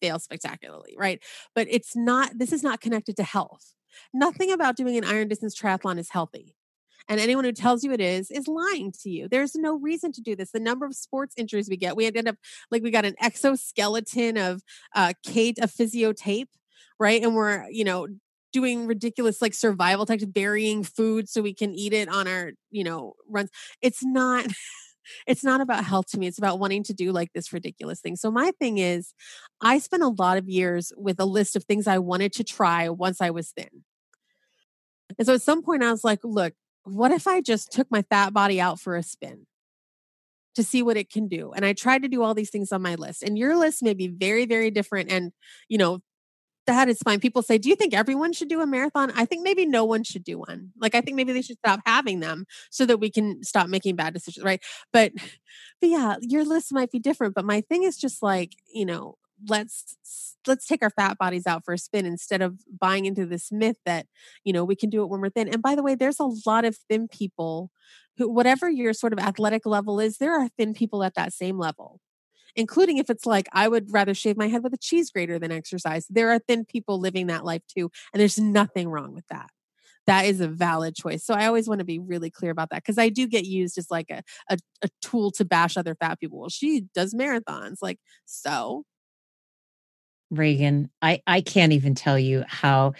fail 0.00 0.18
spectacularly, 0.18 0.94
right? 0.98 1.22
But 1.54 1.66
it's 1.70 1.94
not, 1.94 2.38
this 2.38 2.52
is 2.52 2.62
not 2.62 2.80
connected 2.80 3.16
to 3.16 3.22
health. 3.22 3.74
Nothing 4.14 4.50
about 4.50 4.76
doing 4.76 4.96
an 4.96 5.04
iron 5.04 5.28
distance 5.28 5.58
triathlon 5.58 5.98
is 5.98 6.10
healthy. 6.10 6.54
And 7.08 7.20
anyone 7.20 7.44
who 7.44 7.52
tells 7.52 7.82
you 7.82 7.92
it 7.92 8.00
is, 8.00 8.30
is 8.30 8.46
lying 8.46 8.92
to 9.02 9.10
you. 9.10 9.28
There's 9.28 9.56
no 9.56 9.74
reason 9.76 10.12
to 10.12 10.20
do 10.20 10.36
this. 10.36 10.52
The 10.52 10.60
number 10.60 10.86
of 10.86 10.94
sports 10.94 11.34
injuries 11.36 11.68
we 11.68 11.76
get, 11.76 11.96
we 11.96 12.06
end 12.06 12.28
up 12.28 12.36
like 12.70 12.82
we 12.82 12.90
got 12.90 13.04
an 13.04 13.16
exoskeleton 13.20 14.36
of 14.36 14.62
uh, 14.94 15.12
KT, 15.26 15.58
a 15.60 15.68
physio 15.68 16.12
tape, 16.12 16.50
right? 16.98 17.22
And 17.22 17.34
we're, 17.34 17.68
you 17.68 17.84
know, 17.84 18.06
doing 18.52 18.86
ridiculous 18.86 19.40
like 19.40 19.54
survival 19.54 20.06
tactics, 20.06 20.30
burying 20.30 20.82
food 20.82 21.28
so 21.28 21.42
we 21.42 21.54
can 21.54 21.74
eat 21.74 21.92
it 21.92 22.08
on 22.08 22.26
our, 22.26 22.52
you 22.70 22.84
know, 22.84 23.14
runs. 23.28 23.50
It's 23.80 24.04
not 24.04 24.46
it's 25.26 25.44
not 25.44 25.60
about 25.60 25.84
health 25.84 26.06
to 26.10 26.18
me. 26.18 26.26
It's 26.26 26.38
about 26.38 26.58
wanting 26.58 26.82
to 26.84 26.94
do 26.94 27.12
like 27.12 27.32
this 27.32 27.52
ridiculous 27.52 28.00
thing. 28.00 28.16
So 28.16 28.30
my 28.30 28.52
thing 28.58 28.78
is 28.78 29.12
I 29.60 29.78
spent 29.78 30.02
a 30.02 30.08
lot 30.08 30.38
of 30.38 30.48
years 30.48 30.92
with 30.96 31.18
a 31.20 31.24
list 31.24 31.56
of 31.56 31.64
things 31.64 31.86
I 31.86 31.98
wanted 31.98 32.32
to 32.34 32.44
try 32.44 32.88
once 32.88 33.20
I 33.20 33.30
was 33.30 33.50
thin. 33.50 33.84
And 35.18 35.26
so 35.26 35.34
at 35.34 35.42
some 35.42 35.62
point 35.62 35.82
I 35.82 35.90
was 35.90 36.04
like, 36.04 36.20
look, 36.22 36.54
what 36.84 37.10
if 37.10 37.26
I 37.26 37.40
just 37.40 37.72
took 37.72 37.90
my 37.90 38.02
fat 38.02 38.32
body 38.32 38.60
out 38.60 38.80
for 38.80 38.96
a 38.96 39.02
spin? 39.02 39.46
to 40.54 40.64
see 40.64 40.82
what 40.82 40.96
it 40.96 41.10
can 41.10 41.28
do. 41.28 41.52
And 41.52 41.64
I 41.64 41.72
tried 41.72 42.02
to 42.02 42.08
do 42.08 42.22
all 42.22 42.34
these 42.34 42.50
things 42.50 42.72
on 42.72 42.82
my 42.82 42.96
list. 42.96 43.22
And 43.22 43.38
your 43.38 43.56
list 43.56 43.82
may 43.82 43.94
be 43.94 44.08
very, 44.08 44.46
very 44.46 44.70
different. 44.70 45.10
And, 45.10 45.32
you 45.68 45.78
know, 45.78 46.00
that 46.70 46.88
is 46.88 46.98
fine. 46.98 47.20
People 47.20 47.42
say, 47.42 47.58
Do 47.58 47.68
you 47.68 47.76
think 47.76 47.94
everyone 47.94 48.32
should 48.32 48.48
do 48.48 48.60
a 48.60 48.66
marathon? 48.66 49.12
I 49.14 49.24
think 49.24 49.42
maybe 49.42 49.66
no 49.66 49.84
one 49.84 50.04
should 50.04 50.24
do 50.24 50.38
one. 50.38 50.72
Like, 50.80 50.94
I 50.94 51.00
think 51.00 51.16
maybe 51.16 51.32
they 51.32 51.42
should 51.42 51.58
stop 51.58 51.80
having 51.84 52.20
them 52.20 52.46
so 52.70 52.86
that 52.86 52.98
we 52.98 53.10
can 53.10 53.42
stop 53.42 53.68
making 53.68 53.96
bad 53.96 54.14
decisions, 54.14 54.44
right? 54.44 54.62
But, 54.92 55.12
but 55.80 55.90
yeah, 55.90 56.16
your 56.20 56.44
list 56.44 56.72
might 56.72 56.90
be 56.90 56.98
different. 56.98 57.34
But 57.34 57.44
my 57.44 57.60
thing 57.60 57.82
is 57.82 57.96
just 57.96 58.22
like, 58.22 58.52
you 58.72 58.86
know, 58.86 59.16
let's 59.48 60.36
let's 60.46 60.66
take 60.66 60.82
our 60.82 60.90
fat 60.90 61.18
bodies 61.18 61.46
out 61.46 61.64
for 61.64 61.72
a 61.74 61.78
spin 61.78 62.06
instead 62.06 62.42
of 62.42 62.60
buying 62.78 63.06
into 63.06 63.24
this 63.26 63.50
myth 63.50 63.76
that 63.86 64.06
you 64.44 64.52
know 64.52 64.64
we 64.64 64.76
can 64.76 64.90
do 64.90 65.02
it 65.02 65.08
when 65.08 65.20
we're 65.20 65.30
thin 65.30 65.48
and 65.48 65.62
by 65.62 65.74
the 65.74 65.82
way 65.82 65.94
there's 65.94 66.20
a 66.20 66.30
lot 66.46 66.64
of 66.64 66.76
thin 66.90 67.08
people 67.08 67.70
who 68.18 68.28
whatever 68.28 68.68
your 68.68 68.92
sort 68.92 69.12
of 69.12 69.18
athletic 69.18 69.64
level 69.64 69.98
is 69.98 70.18
there 70.18 70.38
are 70.38 70.48
thin 70.58 70.74
people 70.74 71.02
at 71.02 71.14
that 71.14 71.32
same 71.32 71.58
level 71.58 72.00
including 72.56 72.98
if 72.98 73.10
it's 73.10 73.26
like 73.26 73.48
I 73.52 73.68
would 73.68 73.92
rather 73.92 74.14
shave 74.14 74.36
my 74.36 74.48
head 74.48 74.62
with 74.62 74.74
a 74.74 74.78
cheese 74.78 75.10
grater 75.10 75.38
than 75.38 75.52
exercise. 75.52 76.06
There 76.08 76.30
are 76.30 76.38
thin 76.38 76.64
people 76.64 76.98
living 77.00 77.26
that 77.28 77.44
life 77.44 77.62
too, 77.66 77.90
and 78.12 78.20
there's 78.20 78.38
nothing 78.38 78.88
wrong 78.88 79.14
with 79.14 79.26
that. 79.28 79.50
That 80.06 80.24
is 80.24 80.40
a 80.40 80.48
valid 80.48 80.96
choice. 80.96 81.24
So 81.24 81.34
I 81.34 81.46
always 81.46 81.68
want 81.68 81.80
to 81.80 81.84
be 81.84 81.98
really 81.98 82.30
clear 82.30 82.50
about 82.50 82.70
that 82.70 82.82
because 82.82 82.98
I 82.98 83.10
do 83.10 83.26
get 83.26 83.44
used 83.44 83.78
as 83.78 83.90
like 83.90 84.10
a, 84.10 84.22
a, 84.48 84.58
a 84.82 84.88
tool 85.02 85.30
to 85.32 85.44
bash 85.44 85.76
other 85.76 85.94
fat 85.94 86.18
people. 86.18 86.40
Well, 86.40 86.48
she 86.48 86.86
does 86.94 87.14
marathons, 87.14 87.76
like 87.82 87.98
so. 88.24 88.84
Ragen, 90.32 90.88
I, 91.02 91.22
I 91.26 91.40
can't 91.40 91.72
even 91.72 91.94
tell 91.94 92.18
you 92.18 92.44
how 92.46 92.94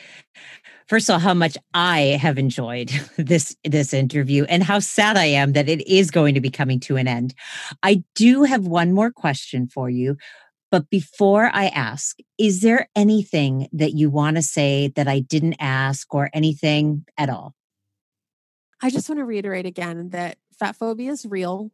first 0.88 1.08
of 1.08 1.14
all 1.14 1.20
how 1.20 1.34
much 1.34 1.56
I 1.72 2.18
have 2.20 2.38
enjoyed 2.38 2.88
this 3.16 3.56
this 3.64 3.94
interview 3.94 4.44
and 4.44 4.62
how 4.62 4.80
sad 4.80 5.16
I 5.16 5.26
am 5.26 5.52
that 5.52 5.68
it 5.68 5.86
is 5.86 6.10
going 6.10 6.34
to 6.34 6.40
be 6.40 6.50
coming 6.50 6.80
to 6.80 6.96
an 6.96 7.08
end. 7.08 7.34
I 7.82 8.02
do 8.14 8.42
have 8.42 8.66
one 8.66 8.92
more 8.92 9.10
question 9.10 9.68
for 9.68 9.88
you. 9.88 10.16
But 10.70 10.88
before 10.88 11.50
I 11.52 11.66
ask, 11.66 12.16
is 12.38 12.60
there 12.60 12.88
anything 12.94 13.68
that 13.72 13.94
you 13.94 14.08
want 14.08 14.36
to 14.36 14.42
say 14.42 14.92
that 14.94 15.08
I 15.08 15.18
didn't 15.18 15.56
ask 15.58 16.14
or 16.14 16.30
anything 16.32 17.04
at 17.18 17.28
all? 17.28 17.54
I 18.80 18.90
just 18.90 19.08
want 19.08 19.18
to 19.18 19.24
reiterate 19.24 19.66
again 19.66 20.10
that 20.10 20.38
fat 20.58 20.76
phobia 20.76 21.10
is 21.10 21.26
real 21.26 21.70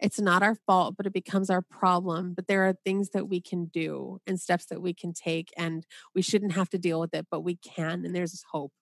it's 0.00 0.20
not 0.20 0.42
our 0.42 0.54
fault, 0.66 0.96
but 0.96 1.06
it 1.06 1.12
becomes 1.12 1.50
our 1.50 1.62
problem. 1.62 2.34
But 2.34 2.46
there 2.46 2.66
are 2.66 2.74
things 2.84 3.10
that 3.10 3.28
we 3.28 3.40
can 3.40 3.66
do 3.66 4.20
and 4.26 4.40
steps 4.40 4.66
that 4.66 4.82
we 4.82 4.92
can 4.94 5.12
take, 5.12 5.52
and 5.56 5.86
we 6.14 6.22
shouldn't 6.22 6.52
have 6.52 6.68
to 6.70 6.78
deal 6.78 7.00
with 7.00 7.14
it, 7.14 7.26
but 7.30 7.40
we 7.40 7.56
can, 7.56 8.04
and 8.04 8.14
there's 8.14 8.44
hope. 8.50 8.72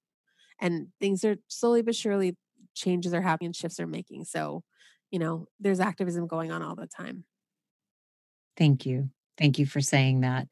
And 0.60 0.88
things 1.00 1.24
are 1.24 1.36
slowly 1.48 1.82
but 1.82 1.94
surely 1.94 2.36
changes 2.74 3.12
are 3.12 3.20
happening 3.20 3.48
and 3.48 3.56
shifts 3.56 3.80
are 3.80 3.86
making. 3.86 4.24
So, 4.24 4.62
you 5.10 5.18
know, 5.18 5.46
there's 5.60 5.80
activism 5.80 6.26
going 6.26 6.50
on 6.52 6.62
all 6.62 6.76
the 6.76 6.86
time. 6.86 7.24
Thank 8.56 8.86
you. 8.86 9.10
Thank 9.38 9.58
you 9.58 9.66
for 9.66 9.80
saying 9.80 10.20
that. 10.20 10.46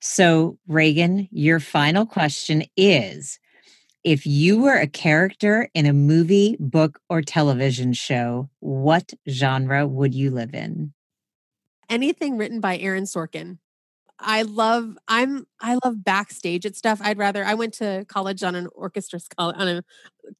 So, 0.00 0.58
Ragen, 0.68 1.28
your 1.30 1.60
final 1.60 2.06
question 2.06 2.64
is 2.76 3.38
if 4.06 4.24
you 4.24 4.62
were 4.62 4.76
a 4.76 4.86
character 4.86 5.68
in 5.74 5.84
a 5.84 5.92
movie, 5.92 6.56
book, 6.60 7.00
or 7.10 7.22
television 7.22 7.92
show, 7.92 8.48
what 8.60 9.12
genre 9.28 9.84
would 9.84 10.14
you 10.14 10.30
live 10.30 10.54
in? 10.54 10.92
Anything 11.90 12.38
written 12.38 12.60
by 12.60 12.78
Aaron 12.78 13.02
Sorkin. 13.02 13.58
I 14.20 14.42
love 14.42 14.96
I'm 15.08 15.44
I 15.60 15.76
love 15.84 16.04
backstage 16.04 16.64
at 16.64 16.76
stuff. 16.76 17.00
I'd 17.02 17.18
rather 17.18 17.44
I 17.44 17.54
went 17.54 17.74
to 17.74 18.06
college 18.08 18.44
on 18.44 18.54
an 18.54 18.68
orchestra 18.76 19.18
uh, 19.38 19.52
on 19.56 19.68
a, 19.68 19.84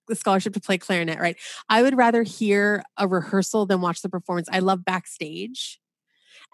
a 0.08 0.14
scholarship 0.14 0.54
to 0.54 0.60
play 0.60 0.78
clarinet, 0.78 1.18
right? 1.18 1.36
I 1.68 1.82
would 1.82 1.96
rather 1.96 2.22
hear 2.22 2.84
a 2.96 3.08
rehearsal 3.08 3.66
than 3.66 3.80
watch 3.80 4.00
the 4.00 4.08
performance. 4.08 4.48
I 4.50 4.60
love 4.60 4.84
backstage 4.84 5.80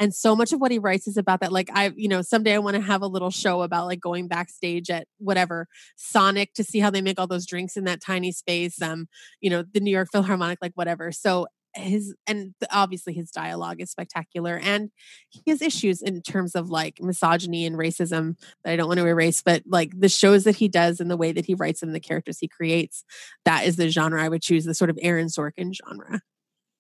and 0.03 0.13
so 0.13 0.35
much 0.35 0.53
of 0.53 0.61
what 0.61 0.73
he 0.73 0.81
writes 0.81 1.07
is 1.07 1.17
about 1.17 1.41
that 1.41 1.53
like 1.53 1.71
i 1.75 1.93
you 1.97 2.09
know 2.09 2.23
someday 2.23 2.55
i 2.55 2.59
want 2.59 2.75
to 2.75 2.83
have 2.83 3.03
a 3.03 3.07
little 3.07 3.31
show 3.31 3.63
about 3.63 3.87
like 3.87 4.01
going 4.01 4.27
backstage 4.27 4.91
at 4.91 5.07
whatever 5.19 5.69
sonic 5.97 6.53
to 6.55 6.65
see 6.65 6.81
how 6.81 6.91
they 6.91 7.01
make 7.01 7.21
all 7.21 7.29
those 7.29 7.47
drinks 7.47 7.77
in 7.77 7.85
that 7.85 8.01
tiny 8.01 8.33
space 8.33 8.83
um 8.83 9.07
you 9.41 9.49
know 9.49 9.63
the 9.73 9.81
new 9.81 9.91
york 9.91 10.09
philharmonic 10.13 10.59
like 10.61 10.73
whatever. 10.75 11.13
So 11.13 11.47
his 11.75 12.15
and 12.27 12.55
obviously 12.71 13.15
his 13.15 13.31
dialogue 13.31 13.81
is 13.81 13.91
spectacular 13.91 14.61
and 14.63 14.91
he 15.31 15.51
has 15.51 15.63
issues 15.63 16.03
in 16.03 16.21
terms 16.21 16.55
of 16.55 16.69
like 16.69 16.99
misogyny 17.01 17.65
and 17.65 17.77
racism 17.77 18.37
that 18.63 18.73
I 18.73 18.77
don't 18.77 18.89
want 18.89 19.01
to 19.01 19.07
erase 19.07 19.43
but 19.43 19.63
like 19.67 19.99
the 19.99 20.11
shows 20.11 20.45
that 20.45 20.57
he 20.57 20.69
does 20.69 21.01
and 21.01 21.11
the 21.11 21.17
way 21.17 21.33
that 21.33 21.47
he 21.47 21.55
writes 21.55 21.81
them 21.81 21.93
the 21.93 22.01
characters 22.01 22.39
he 22.39 22.47
creates 22.47 23.05
that 23.47 23.65
is 23.65 23.77
the 23.77 23.89
genre 23.89 24.23
I 24.23 24.29
would 24.29 24.43
choose 24.43 24.67
the 24.67 24.75
sort 24.75 24.91
of 24.91 24.99
Aaron 25.01 25.29
Sorkin 25.29 25.73
genre. 25.73 26.21